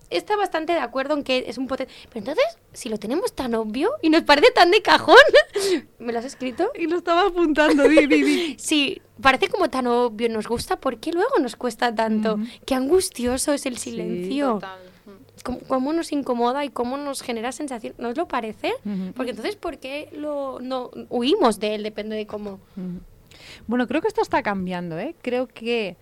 está 0.09 0.37
bastante 0.37 0.71
de 0.73 0.79
acuerdo 0.79 1.15
en 1.15 1.23
que 1.23 1.45
es 1.47 1.57
un 1.57 1.67
potente. 1.67 1.93
Pero 2.09 2.19
entonces, 2.19 2.57
si 2.71 2.87
lo 2.87 2.97
tenemos 2.97 3.33
tan 3.33 3.53
obvio 3.55 3.91
y 4.01 4.09
nos 4.09 4.21
parece 4.21 4.51
tan 4.51 4.71
de 4.71 4.81
cajón, 4.81 5.17
¿me 5.99 6.13
lo 6.13 6.19
has 6.19 6.25
escrito? 6.25 6.71
Y 6.75 6.87
lo 6.87 6.97
estaba 6.99 7.27
apuntando, 7.27 7.83
di, 7.89 8.07
di, 8.07 8.23
di. 8.23 8.55
Sí, 8.59 9.01
parece 9.21 9.49
como 9.49 9.69
tan 9.69 9.85
obvio, 9.87 10.29
nos 10.29 10.47
gusta, 10.47 10.79
¿por 10.79 10.99
qué 10.99 11.11
luego 11.11 11.39
nos 11.41 11.57
cuesta 11.57 11.93
tanto? 11.93 12.39
Qué 12.65 12.73
angustioso 12.75 13.51
es 13.53 13.65
el 13.65 13.77
silencio. 13.77 14.53
Total. 14.53 14.79
Cómo, 15.43 15.59
cómo 15.67 15.93
nos 15.93 16.11
incomoda 16.11 16.65
y 16.65 16.69
cómo 16.69 16.97
nos 16.97 17.21
genera 17.21 17.51
sensación. 17.51 17.93
¿No 17.97 18.09
os 18.09 18.17
lo 18.17 18.27
parece? 18.27 18.73
Porque 19.15 19.31
entonces, 19.31 19.55
¿por 19.55 19.77
qué 19.77 20.09
lo, 20.13 20.59
no, 20.61 20.91
huimos 21.09 21.59
de 21.59 21.75
él? 21.75 21.83
Depende 21.83 22.15
de 22.15 22.27
cómo. 22.27 22.59
Bueno, 23.67 23.87
creo 23.87 24.01
que 24.01 24.07
esto 24.07 24.21
está 24.21 24.41
cambiando, 24.43 24.97
¿eh? 24.99 25.15
Creo 25.21 25.47
que 25.47 25.97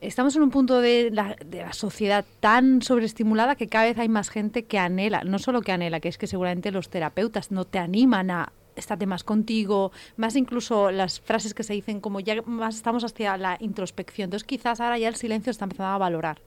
estamos 0.00 0.34
en 0.36 0.42
un 0.42 0.50
punto 0.50 0.80
de 0.80 1.10
la, 1.12 1.36
de 1.46 1.62
la 1.62 1.72
sociedad 1.72 2.24
tan 2.40 2.82
sobreestimulada 2.82 3.54
que 3.56 3.68
cada 3.68 3.84
vez 3.84 3.98
hay 3.98 4.08
más 4.08 4.28
gente 4.28 4.64
que 4.64 4.78
anhela, 4.78 5.22
no 5.24 5.38
solo 5.38 5.62
que 5.62 5.72
anhela, 5.72 6.00
que 6.00 6.08
es 6.08 6.18
que 6.18 6.26
seguramente 6.26 6.72
los 6.72 6.88
terapeutas 6.88 7.50
no 7.50 7.64
te 7.64 7.78
animan 7.78 8.30
a 8.30 8.52
estate 8.76 9.06
más 9.06 9.24
contigo, 9.24 9.92
más 10.16 10.36
incluso 10.36 10.90
las 10.90 11.20
frases 11.20 11.54
que 11.54 11.62
se 11.62 11.74
dicen 11.74 12.00
como 12.00 12.20
ya 12.20 12.40
más 12.42 12.76
estamos 12.76 13.04
hacia 13.04 13.36
la 13.36 13.56
introspección. 13.60 14.26
Entonces 14.26 14.46
quizás 14.46 14.80
ahora 14.80 14.98
ya 14.98 15.08
el 15.08 15.16
silencio 15.16 15.50
está 15.50 15.64
empezando 15.64 15.94
a 15.94 15.98
valorar. 15.98 16.40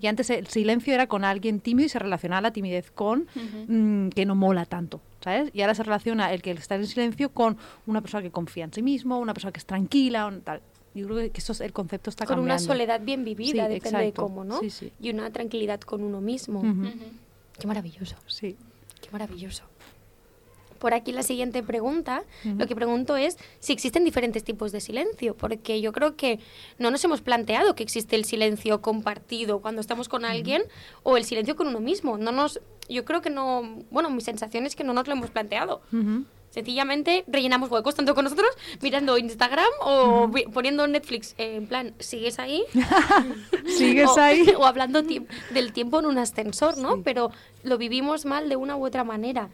Y 0.00 0.06
antes 0.06 0.30
el 0.30 0.46
silencio 0.46 0.94
era 0.94 1.06
con 1.08 1.24
alguien 1.24 1.60
tímido 1.60 1.86
y 1.86 1.88
se 1.88 1.98
relacionaba 1.98 2.40
la 2.40 2.52
timidez 2.52 2.90
con 2.90 3.26
mm, 3.68 4.08
que 4.10 4.24
no 4.26 4.34
mola 4.34 4.64
tanto, 4.64 5.00
¿sabes? 5.20 5.50
Y 5.52 5.60
ahora 5.62 5.74
se 5.74 5.82
relaciona 5.82 6.32
el 6.32 6.40
que 6.42 6.52
está 6.52 6.76
en 6.76 6.86
silencio 6.86 7.30
con 7.30 7.56
una 7.86 8.00
persona 8.00 8.22
que 8.22 8.30
confía 8.30 8.64
en 8.64 8.72
sí 8.72 8.82
mismo, 8.82 9.18
una 9.18 9.34
persona 9.34 9.52
que 9.52 9.58
es 9.58 9.66
tranquila, 9.66 10.26
un 10.26 10.40
tal. 10.42 10.62
Yo 10.94 11.06
creo 11.06 11.32
que 11.32 11.38
eso 11.38 11.52
es, 11.52 11.60
el 11.60 11.72
concepto 11.72 12.10
está 12.10 12.24
Con 12.26 12.36
cambiando. 12.36 12.54
una 12.54 12.58
soledad 12.66 13.00
bien 13.00 13.24
vivida, 13.24 13.66
Sí, 13.66 13.74
depende 13.74 14.04
de 14.04 14.12
cómo, 14.12 14.44
¿no? 14.44 14.58
Sí, 14.60 14.70
sí. 14.70 14.92
Y 15.00 15.10
una 15.10 15.30
tranquilidad 15.30 15.80
con 15.80 16.02
uno 16.02 16.20
mismo. 16.20 16.62
Qué 17.58 17.66
maravilloso. 17.66 18.16
Sí. 18.26 18.56
Qué 19.00 19.10
maravilloso. 19.10 19.64
Por 20.78 20.94
aquí 20.94 21.12
la 21.12 21.22
siguiente 21.22 21.62
pregunta, 21.62 22.24
lo 22.44 22.66
que 22.66 22.74
pregunto 22.74 23.16
es 23.16 23.36
si 23.58 23.72
existen 23.72 24.04
diferentes 24.04 24.44
tipos 24.44 24.72
de 24.72 24.80
silencio, 24.80 25.36
porque 25.36 25.80
yo 25.80 25.92
creo 25.92 26.16
que 26.16 26.40
no 26.78 26.90
nos 26.90 27.04
hemos 27.04 27.20
planteado 27.20 27.74
que 27.74 27.82
existe 27.82 28.16
el 28.16 28.24
silencio 28.24 28.80
compartido 28.80 29.60
cuando 29.60 29.80
estamos 29.80 30.08
con 30.08 30.24
alguien 30.24 30.62
o 31.02 31.16
el 31.16 31.24
silencio 31.24 31.56
con 31.56 31.68
uno 31.68 31.80
mismo. 31.80 32.18
No 32.18 32.32
nos, 32.32 32.60
yo 32.88 33.04
creo 33.04 33.20
que 33.20 33.30
no, 33.30 33.82
bueno, 33.90 34.10
mi 34.10 34.20
sensación 34.20 34.66
es 34.66 34.76
que 34.76 34.84
no 34.84 34.92
nos 34.92 35.06
lo 35.06 35.14
hemos 35.14 35.30
planteado. 35.30 35.82
Sencillamente 36.50 37.24
rellenamos 37.26 37.70
huecos, 37.70 37.94
tanto 37.94 38.14
con 38.14 38.24
nosotros 38.24 38.48
mirando 38.80 39.18
Instagram 39.18 39.68
o 39.82 40.30
poniendo 40.52 40.86
Netflix. 40.86 41.34
eh, 41.36 41.56
en 41.56 41.66
plan, 41.66 41.94
¿sigues 41.98 42.38
ahí? 42.38 42.64
Sigues 43.66 44.08
o, 44.08 44.18
ahí. 44.18 44.46
o 44.58 44.64
hablando 44.64 45.02
del 45.02 45.72
tiempo 45.72 45.98
en 45.98 46.06
un 46.06 46.16
ascensor, 46.18 46.78
¿no? 46.78 46.96
Sí. 46.96 47.02
Pero 47.04 47.30
lo 47.68 47.78
vivimos 47.78 48.24
mal 48.24 48.48
de 48.48 48.56
una 48.56 48.76
u 48.76 48.84
otra 48.84 49.04
manera. 49.04 49.48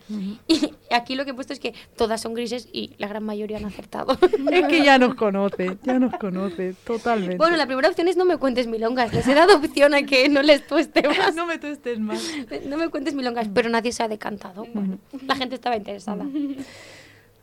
Y 0.48 0.70
aquí 0.90 1.14
lo 1.14 1.24
que 1.24 1.32
he 1.32 1.34
puesto 1.34 1.52
es 1.52 1.60
que 1.60 1.74
todas 1.96 2.20
son 2.20 2.34
grises 2.34 2.68
y 2.72 2.92
la 2.98 3.08
gran 3.08 3.24
mayoría 3.24 3.58
han 3.58 3.64
acertado. 3.64 4.16
Es 4.50 4.66
que 4.68 4.84
ya 4.84 4.98
nos 4.98 5.14
conoce, 5.14 5.76
ya 5.82 5.98
nos 5.98 6.14
conoce, 6.14 6.74
totalmente. 6.84 7.36
bueno, 7.36 7.56
la 7.56 7.66
primera 7.66 7.88
opción 7.88 8.08
es 8.08 8.16
no 8.16 8.24
me 8.24 8.36
cuentes 8.36 8.66
milongas. 8.66 9.12
Les 9.12 9.26
he 9.26 9.34
dado 9.34 9.56
opción 9.56 9.94
a 9.94 10.02
que 10.04 10.28
no 10.28 10.42
les 10.42 10.66
tueste 10.66 11.02
más. 11.08 11.34
no 11.34 11.46
me 11.46 11.58
tuestes 11.58 11.98
más. 11.98 12.22
No 12.68 12.76
me 12.76 12.88
cuentes 12.88 13.14
milongas, 13.14 13.48
pero 13.52 13.68
nadie 13.68 13.92
se 13.92 14.02
ha 14.02 14.08
decantado. 14.08 14.66
Bueno, 14.72 14.98
la 15.26 15.34
gente 15.36 15.56
estaba 15.56 15.76
interesada. 15.76 16.24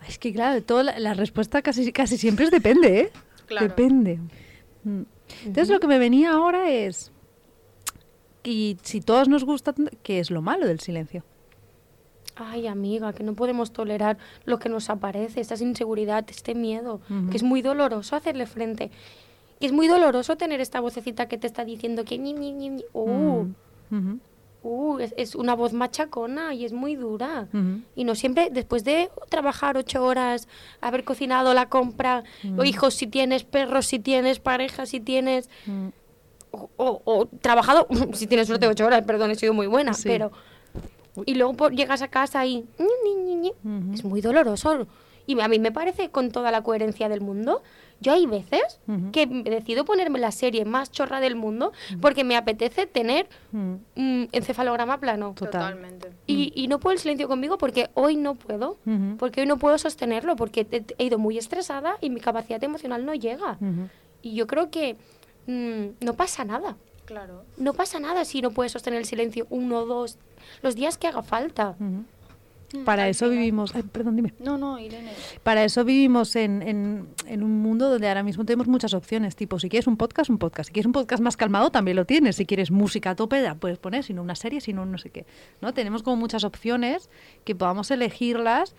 Es 0.08 0.18
que 0.18 0.34
claro, 0.34 0.62
toda 0.64 0.84
la, 0.84 1.00
la 1.00 1.14
respuesta 1.14 1.62
casi, 1.62 1.92
casi 1.92 2.18
siempre 2.18 2.46
es 2.46 2.52
depende, 2.52 3.00
¿eh? 3.00 3.12
Claro. 3.46 3.68
Depende. 3.68 4.20
Mm. 4.84 5.02
Entonces 5.46 5.70
lo 5.70 5.80
que 5.80 5.88
me 5.88 6.00
venía 6.00 6.32
ahora 6.32 6.70
es, 6.70 7.11
y 8.44 8.78
si 8.82 9.02
todos 9.02 9.28
nos 9.28 9.44
gusta, 9.44 9.74
¿qué 10.04 10.20
es 10.20 10.32
lo 10.32 10.42
malo 10.42 10.68
del 10.68 10.80
silencio? 10.80 11.24
Ay, 12.36 12.66
amiga, 12.68 13.14
que 13.14 13.24
no 13.24 13.34
podemos 13.34 13.72
tolerar 13.72 14.18
lo 14.46 14.58
que 14.58 14.70
nos 14.70 14.90
aparece, 14.90 15.42
esta 15.42 15.56
inseguridad, 15.62 16.26
este 16.30 16.56
miedo, 16.56 17.02
que 17.30 17.38
es 17.38 17.44
muy 17.44 17.62
doloroso 17.62 18.16
hacerle 18.16 18.46
frente. 18.46 18.90
Y 19.60 19.66
es 19.68 19.74
muy 19.74 19.88
doloroso 19.88 20.38
tener 20.38 20.60
esta 20.62 20.80
vocecita 20.80 21.28
que 21.28 21.38
te 21.38 21.46
está 21.46 21.66
diciendo 21.66 22.04
que 22.06 22.18
ñi, 22.18 22.34
ñi, 22.34 22.52
ñi. 22.54 22.84
Uh, 22.94 23.44
Mm. 23.44 23.56
Ujú. 23.92 24.20
uh, 24.64 25.00
es, 25.00 25.14
es 25.18 25.36
una 25.36 25.54
voz 25.54 25.74
machacona 25.74 26.54
y 26.54 26.64
es 26.66 26.72
muy 26.72 26.96
dura. 26.96 27.48
Y 27.96 28.06
no 28.06 28.16
siempre, 28.16 28.50
después 28.50 28.84
de 28.86 29.10
trabajar 29.30 29.76
ocho 29.76 30.04
horas, 30.06 30.48
haber 30.80 31.04
cocinado 31.04 31.54
la 31.54 31.68
compra, 31.68 32.24
o 32.58 32.64
hijos 32.64 32.94
si 32.94 33.06
tienes, 33.08 33.44
perros 33.44 33.86
si 33.88 34.00
tienes, 34.00 34.40
pareja 34.40 34.86
si 34.86 35.00
tienes, 35.02 35.50
Mm. 35.66 35.90
O, 36.52 36.70
o- 36.78 37.02
o 37.06 37.26
trabajado, 37.28 37.88
si 38.14 38.28
tienes 38.28 38.48
suerte, 38.48 38.68
ocho 38.68 38.86
horas, 38.86 39.04
perdón, 39.04 39.32
he 39.32 39.36
sido 39.36 39.54
muy 39.54 39.68
buena, 39.68 39.94
Sí. 39.94 40.04
pero... 40.08 40.32
Y 41.26 41.34
luego 41.36 41.54
por- 41.56 41.74
llegas 41.76 42.02
a 42.02 42.08
casa 42.08 42.46
y... 42.46 42.66
Es 43.94 44.04
muy 44.06 44.22
doloroso. 44.22 44.88
Y 45.28 45.40
a 45.40 45.48
mí 45.48 45.60
me 45.60 45.72
parece 45.72 46.10
con 46.10 46.32
toda 46.32 46.52
la 46.52 46.62
coherencia 46.64 47.08
del 47.10 47.22
mundo. 47.22 47.62
Yo 48.00 48.14
hay 48.14 48.26
veces 48.26 48.80
que 49.12 49.28
decido 49.28 49.86
ponerme 49.86 50.18
la 50.20 50.32
serie 50.32 50.66
más 50.66 50.90
chorra 50.92 51.20
del 51.20 51.36
mundo 51.36 51.72
porque 52.02 52.24
me 52.24 52.36
apetece 52.36 52.88
tener 52.88 53.28
un 53.54 53.84
encefalograma 54.32 55.00
plano. 55.00 55.34
Total. 55.36 55.52
Totalmente. 55.74 56.10
Y, 56.28 56.52
y 56.56 56.68
no 56.68 56.80
puedo 56.80 56.94
el 56.94 57.00
silencio 57.00 57.28
conmigo 57.28 57.58
porque 57.60 57.90
hoy 57.94 58.16
no 58.16 58.36
puedo. 58.36 58.78
Porque 59.20 59.42
hoy 59.42 59.48
no 59.48 59.58
puedo 59.58 59.78
sostenerlo 59.78 60.36
porque 60.36 60.66
he 60.98 61.04
ido 61.06 61.20
muy 61.20 61.38
estresada 61.38 61.98
y 62.02 62.10
mi 62.10 62.20
capacidad 62.20 62.64
emocional 62.64 63.06
no 63.06 63.14
llega. 63.14 63.58
Y 64.24 64.34
yo 64.36 64.48
creo 64.48 64.72
que 64.72 64.96
mm, 65.52 66.06
no 66.06 66.14
pasa 66.16 66.46
nada. 66.46 66.78
Claro. 67.06 67.44
No 67.58 67.74
pasa 67.74 68.00
nada 68.00 68.24
si 68.26 68.42
no 68.42 68.52
puedes 68.52 68.72
sostener 68.72 69.00
el 69.00 69.06
silencio 69.06 69.46
uno, 69.50 69.86
dos, 69.86 70.18
los 70.62 70.76
días 70.76 70.98
que 70.98 71.08
haga 71.08 71.24
falta. 71.24 71.76
Mm, 71.80 72.04
Para 72.86 73.10
eso 73.10 73.28
vivimos, 73.28 73.76
ay, 73.76 73.84
perdón, 73.84 74.16
dime. 74.16 74.34
No, 74.40 74.58
no, 74.58 74.80
Irene. 74.80 75.12
Para 75.44 75.66
eso 75.66 75.84
vivimos 75.84 76.38
en, 76.38 76.62
en- 76.62 77.08
en 77.28 77.44
un 77.44 77.60
mundo 77.60 77.90
donde 77.90 78.08
ahora 78.08 78.24
mismo 78.24 78.46
tenemos 78.46 78.68
muchas 78.68 78.94
opciones, 78.94 79.36
tipo, 79.36 79.60
si 79.60 79.68
quieres 79.68 79.88
un 79.88 79.98
podcast, 79.98 80.30
un 80.30 80.38
podcast. 80.38 80.68
Si 80.70 80.74
quieres 80.74 80.86
un 80.86 80.94
podcast 80.94 81.22
más 81.22 81.36
calmado, 81.36 81.70
también 81.70 81.98
lo 81.98 82.06
tienes. 82.06 82.38
Si 82.38 82.46
quieres 82.46 82.72
música 82.72 83.10
a 83.10 83.16
tope, 83.16 83.42
la 83.42 83.56
puedes 83.56 83.78
poner, 83.78 84.06
si 84.06 84.14
no 84.14 84.22
una 84.22 84.36
serie, 84.36 84.62
si 84.62 84.72
no 84.72 84.86
no 84.86 84.98
sé 84.98 85.10
qué. 85.10 85.26
¿no? 85.60 85.74
Tenemos 85.74 86.02
como 86.02 86.16
muchas 86.16 86.46
opciones 86.46 87.10
que 87.44 87.56
podamos 87.56 87.92
elegirlas. 87.92 88.74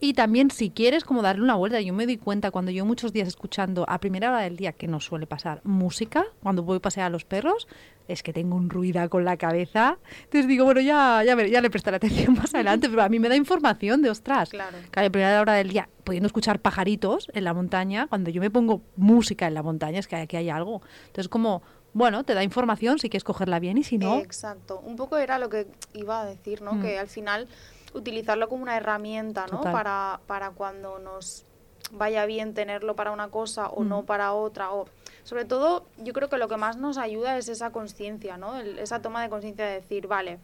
Y 0.00 0.14
también 0.14 0.50
si 0.50 0.70
quieres 0.70 1.04
como 1.04 1.22
darle 1.22 1.42
una 1.42 1.56
vuelta, 1.56 1.80
yo 1.80 1.92
me 1.92 2.06
doy 2.06 2.18
cuenta 2.18 2.50
cuando 2.50 2.70
yo 2.70 2.84
muchos 2.84 3.12
días 3.12 3.26
escuchando 3.26 3.84
a 3.88 3.98
primera 3.98 4.30
hora 4.30 4.40
del 4.40 4.56
día, 4.56 4.72
que 4.72 4.86
no 4.86 5.00
suele 5.00 5.26
pasar, 5.26 5.60
música, 5.64 6.24
cuando 6.40 6.62
voy 6.62 6.76
a 6.76 6.80
pasear 6.80 7.06
a 7.06 7.10
los 7.10 7.24
perros, 7.24 7.66
es 8.06 8.22
que 8.22 8.32
tengo 8.32 8.54
un 8.54 8.70
ruido 8.70 9.08
con 9.10 9.24
la 9.24 9.36
cabeza. 9.36 9.98
Entonces 10.24 10.46
digo, 10.46 10.64
bueno, 10.64 10.80
ya, 10.80 11.22
ya, 11.24 11.36
ya 11.46 11.60
le 11.60 11.68
prestaré 11.68 11.96
atención 11.96 12.34
más 12.34 12.54
adelante, 12.54 12.88
pero 12.90 13.02
a 13.02 13.08
mí 13.08 13.18
me 13.18 13.28
da 13.28 13.36
información 13.36 14.00
de, 14.02 14.10
ostras, 14.10 14.50
Claro. 14.50 14.78
Claro, 14.90 15.08
a 15.08 15.10
primera 15.10 15.40
hora 15.40 15.54
del 15.54 15.68
día, 15.68 15.88
pudiendo 16.04 16.28
escuchar 16.28 16.60
pajaritos 16.60 17.28
en 17.34 17.42
la 17.42 17.52
montaña, 17.52 18.06
cuando 18.06 18.30
yo 18.30 18.40
me 18.40 18.50
pongo 18.50 18.82
música 18.96 19.48
en 19.48 19.54
la 19.54 19.62
montaña, 19.64 19.98
es 19.98 20.06
que 20.06 20.14
aquí 20.14 20.36
hay 20.36 20.48
algo. 20.48 20.80
Entonces, 21.06 21.28
como, 21.28 21.62
bueno, 21.92 22.24
te 22.24 22.34
da 22.34 22.44
información 22.44 22.98
si 22.98 23.10
quieres 23.10 23.24
cogerla 23.24 23.58
bien 23.58 23.78
y 23.78 23.84
si 23.84 23.98
no. 23.98 24.18
Exacto. 24.18 24.80
Un 24.80 24.96
poco 24.96 25.18
era 25.18 25.38
lo 25.38 25.48
que 25.48 25.66
iba 25.94 26.20
a 26.20 26.24
decir, 26.24 26.62
¿no? 26.62 26.74
Mm. 26.74 26.82
Que 26.82 26.98
al 26.98 27.08
final 27.08 27.48
utilizarlo 27.94 28.48
como 28.48 28.62
una 28.62 28.76
herramienta, 28.76 29.46
¿no? 29.46 29.58
Total. 29.58 29.72
Para, 29.72 30.20
para 30.26 30.50
cuando 30.50 30.98
nos 30.98 31.44
vaya 31.90 32.26
bien 32.26 32.52
tenerlo 32.54 32.94
para 32.96 33.12
una 33.12 33.28
cosa 33.28 33.68
o 33.68 33.82
Mm. 33.82 33.88
no 33.88 34.02
para 34.04 34.32
otra. 34.34 34.72
O, 34.72 34.86
sobre 35.24 35.44
todo, 35.44 35.86
yo 35.98 36.12
creo 36.12 36.28
que 36.28 36.36
lo 36.38 36.48
que 36.48 36.56
más 36.56 36.76
nos 36.76 36.98
ayuda 36.98 37.38
es 37.38 37.48
esa 37.48 37.70
conciencia, 37.70 38.36
¿no? 38.36 38.56
El- 38.58 38.78
esa 38.78 39.00
toma 39.00 39.22
de 39.22 39.30
conciencia 39.30 39.64
de 39.66 39.74
decir, 39.80 40.06
vale, 40.06 40.38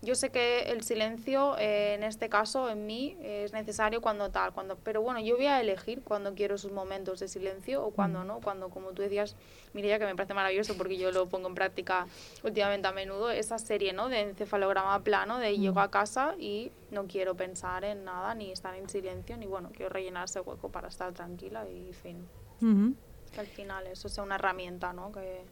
yo 0.00 0.14
sé 0.14 0.30
que 0.30 0.70
el 0.70 0.82
silencio, 0.84 1.56
eh, 1.58 1.94
en 1.94 2.04
este 2.04 2.28
caso, 2.28 2.68
en 2.70 2.86
mí, 2.86 3.16
es 3.20 3.52
necesario 3.52 4.00
cuando 4.00 4.30
tal, 4.30 4.52
cuando, 4.52 4.76
pero 4.76 5.02
bueno, 5.02 5.18
yo 5.20 5.36
voy 5.36 5.46
a 5.46 5.60
elegir 5.60 6.02
cuando 6.02 6.34
quiero 6.34 6.54
esos 6.54 6.70
momentos 6.70 7.18
de 7.18 7.26
silencio 7.26 7.84
o 7.84 7.90
cuando 7.90 8.22
no, 8.22 8.40
cuando, 8.40 8.68
como 8.68 8.92
tú 8.92 9.02
decías, 9.02 9.34
Mireia, 9.72 9.98
que 9.98 10.04
me 10.04 10.14
parece 10.14 10.34
maravilloso 10.34 10.76
porque 10.76 10.96
yo 10.96 11.10
lo 11.10 11.28
pongo 11.28 11.48
en 11.48 11.54
práctica 11.54 12.06
últimamente 12.44 12.86
a 12.86 12.92
menudo, 12.92 13.30
esa 13.30 13.58
serie, 13.58 13.92
¿no? 13.92 14.08
De 14.08 14.20
encefalograma 14.20 15.02
plano, 15.02 15.38
de 15.38 15.58
llego 15.58 15.80
a 15.80 15.90
casa 15.90 16.36
y 16.38 16.70
no 16.92 17.06
quiero 17.08 17.36
pensar 17.36 17.84
en 17.84 18.04
nada, 18.04 18.34
ni 18.36 18.52
estar 18.52 18.74
en 18.76 18.88
silencio, 18.88 19.36
ni 19.36 19.46
bueno, 19.46 19.70
quiero 19.74 19.88
rellenar 19.88 20.26
ese 20.26 20.40
hueco 20.40 20.70
para 20.70 20.88
estar 20.88 21.12
tranquila 21.12 21.68
y 21.68 21.92
fin. 21.92 22.28
Que 23.32 23.40
al 23.40 23.46
final 23.46 23.86
eso 23.88 24.08
sea 24.08 24.22
una 24.22 24.36
herramienta, 24.36 24.92
¿no? 24.92 25.10
Que, 25.10 25.44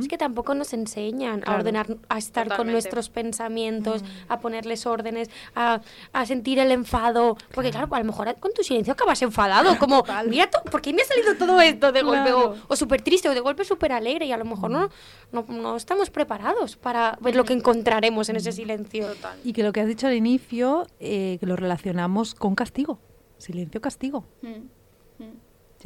Es 0.00 0.08
que 0.08 0.16
tampoco 0.16 0.54
nos 0.54 0.72
enseñan 0.72 1.42
a 1.46 1.54
ordenar, 1.56 1.98
a 2.08 2.18
estar 2.18 2.54
con 2.56 2.70
nuestros 2.70 3.10
pensamientos, 3.10 4.02
a 4.28 4.40
ponerles 4.40 4.86
órdenes, 4.86 5.28
a, 5.54 5.80
a 6.12 6.26
sentir 6.26 6.58
el 6.58 6.70
enfado. 6.70 7.36
Porque 7.54 7.70
claro, 7.70 7.88
a 7.94 7.98
lo 7.98 8.04
mejor 8.04 8.34
con 8.40 8.52
tu 8.52 8.62
silencio 8.62 8.94
acabas 8.94 9.20
enfadado, 9.22 9.76
como, 9.78 10.00
Total. 10.00 10.28
mira, 10.28 10.48
¿por 10.70 10.80
qué 10.80 10.92
me 10.92 11.02
ha 11.02 11.04
salido 11.04 11.36
todo 11.36 11.60
esto 11.60 11.92
de 11.92 12.02
golpe? 12.02 12.32
O, 12.32 12.52
Claro. 12.52 12.64
o 12.68 12.76
súper 12.76 13.02
triste, 13.02 13.28
o 13.28 13.34
de 13.34 13.40
golpe 13.40 13.64
súper 13.64 13.92
alegre, 13.92 14.26
y 14.26 14.32
a 14.32 14.36
lo 14.36 14.44
mejor 14.44 14.70
no, 14.70 14.88
no, 15.32 15.44
no 15.48 15.76
estamos 15.76 16.10
preparados 16.10 16.76
para 16.76 17.18
ver 17.20 17.36
lo 17.36 17.44
que 17.44 17.52
encontraremos 17.52 18.28
en 18.28 18.36
ese 18.36 18.52
silencio. 18.52 19.06
total. 19.08 19.38
Y 19.44 19.52
que 19.52 19.62
lo 19.62 19.72
que 19.72 19.80
has 19.80 19.88
dicho 19.88 20.06
al 20.06 20.14
inicio, 20.14 20.86
eh, 21.00 21.36
que 21.40 21.46
lo 21.46 21.56
relacionamos 21.56 22.34
con 22.34 22.54
castigo. 22.54 22.98
Silencio, 23.38 23.80
castigo. 23.82 24.24
Mm, 24.42 24.68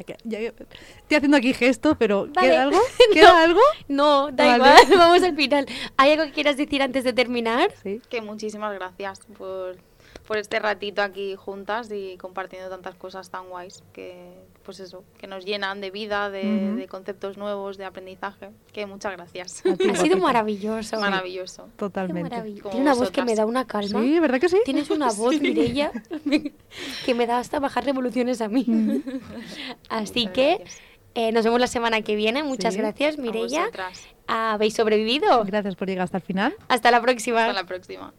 que- 0.05 0.17
ya 0.25 0.39
estoy 0.39 1.17
haciendo 1.17 1.37
aquí 1.37 1.53
gestos, 1.55 1.97
pero 1.99 2.27
Vale. 2.35 2.49
¿queda 2.49 2.63
algo? 2.63 2.79
No. 3.09 3.15
¿Queda 3.15 3.43
algo? 3.45 3.61
No, 3.89 4.31
da 4.33 4.45
Vale. 4.47 4.57
igual, 4.57 4.99
vamos 4.99 5.23
al 5.23 5.37
final. 5.37 5.67
¿Hay 5.97 6.13
algo 6.13 6.25
que 6.25 6.33
quieras 6.33 6.57
decir 6.57 6.83
antes 6.83 7.05
de 7.05 7.13
terminar? 7.13 7.73
Sí. 7.83 8.01
Que 8.09 8.21
muchísimas 8.21 8.75
gracias 8.75 9.21
por, 9.39 9.77
por 10.27 10.39
este 10.39 10.59
ratito 10.59 11.03
aquí 11.03 11.35
juntas 11.37 11.91
y 11.93 12.17
compartiendo 12.19 12.69
tantas 12.71 12.95
cosas 12.95 13.31
tan 13.31 13.49
guays 13.49 13.83
que, 13.93 14.33
pues 14.65 14.81
eso, 14.81 15.05
que 15.19 15.27
nos 15.27 15.45
llenan 15.45 15.81
de 15.81 15.91
vida, 15.91 16.31
de, 16.31 16.87
conceptos 16.91 17.37
nuevos, 17.37 17.77
de 17.79 17.85
aprendizaje. 17.85 18.51
Que 18.73 18.87
muchas 18.87 19.13
gracias. 19.13 19.63
Ha 19.67 19.97
sido 19.97 20.19
maravilloso. 20.19 20.99
Maravilloso. 21.01 21.69
Totalmente. 21.77 22.31
maravilla. 22.31 22.63
Como 22.63 22.73
Tiene 22.73 22.87
una 22.91 22.95
voz 22.95 23.11
que 23.11 23.23
me 23.25 23.35
da 23.35 23.47
una 23.47 23.67
calma. 23.67 24.01
Sí, 24.01 24.21
¿verdad 24.21 24.41
que 24.41 24.49
sí? 24.49 24.59
Tienes 24.65 24.91
una 24.91 25.11
voz, 25.13 25.41
Mireia, 25.41 25.91
que 27.05 27.15
me 27.15 27.27
da 27.27 27.39
hasta 27.39 27.59
bajar 27.59 27.85
revoluciones 27.85 28.41
a 28.41 28.49
mí. 28.49 28.65
Así 29.89 30.21
Muchas 30.21 30.33
que 30.35 30.65
eh, 31.15 31.33
nos 31.33 31.45
vemos 31.45 31.61
la 31.61 31.67
semana 31.67 32.03
que 32.03 32.15
viene. 32.17 32.43
Muchas 32.45 32.75
Sí. 32.75 32.81
gracias, 32.81 33.19
Mireia. 33.19 33.69
Habéis 34.27 34.75
sobrevivido. 34.75 35.45
Gracias 35.45 35.75
por 35.75 35.89
llegar 35.89 36.05
hasta 36.05 36.19
el 36.19 36.23
final. 36.23 36.55
Hasta 36.69 36.91
la 36.91 37.01
próxima. 37.01 37.47
Hasta 37.47 37.53
la 37.53 37.67
próxima. 37.67 38.13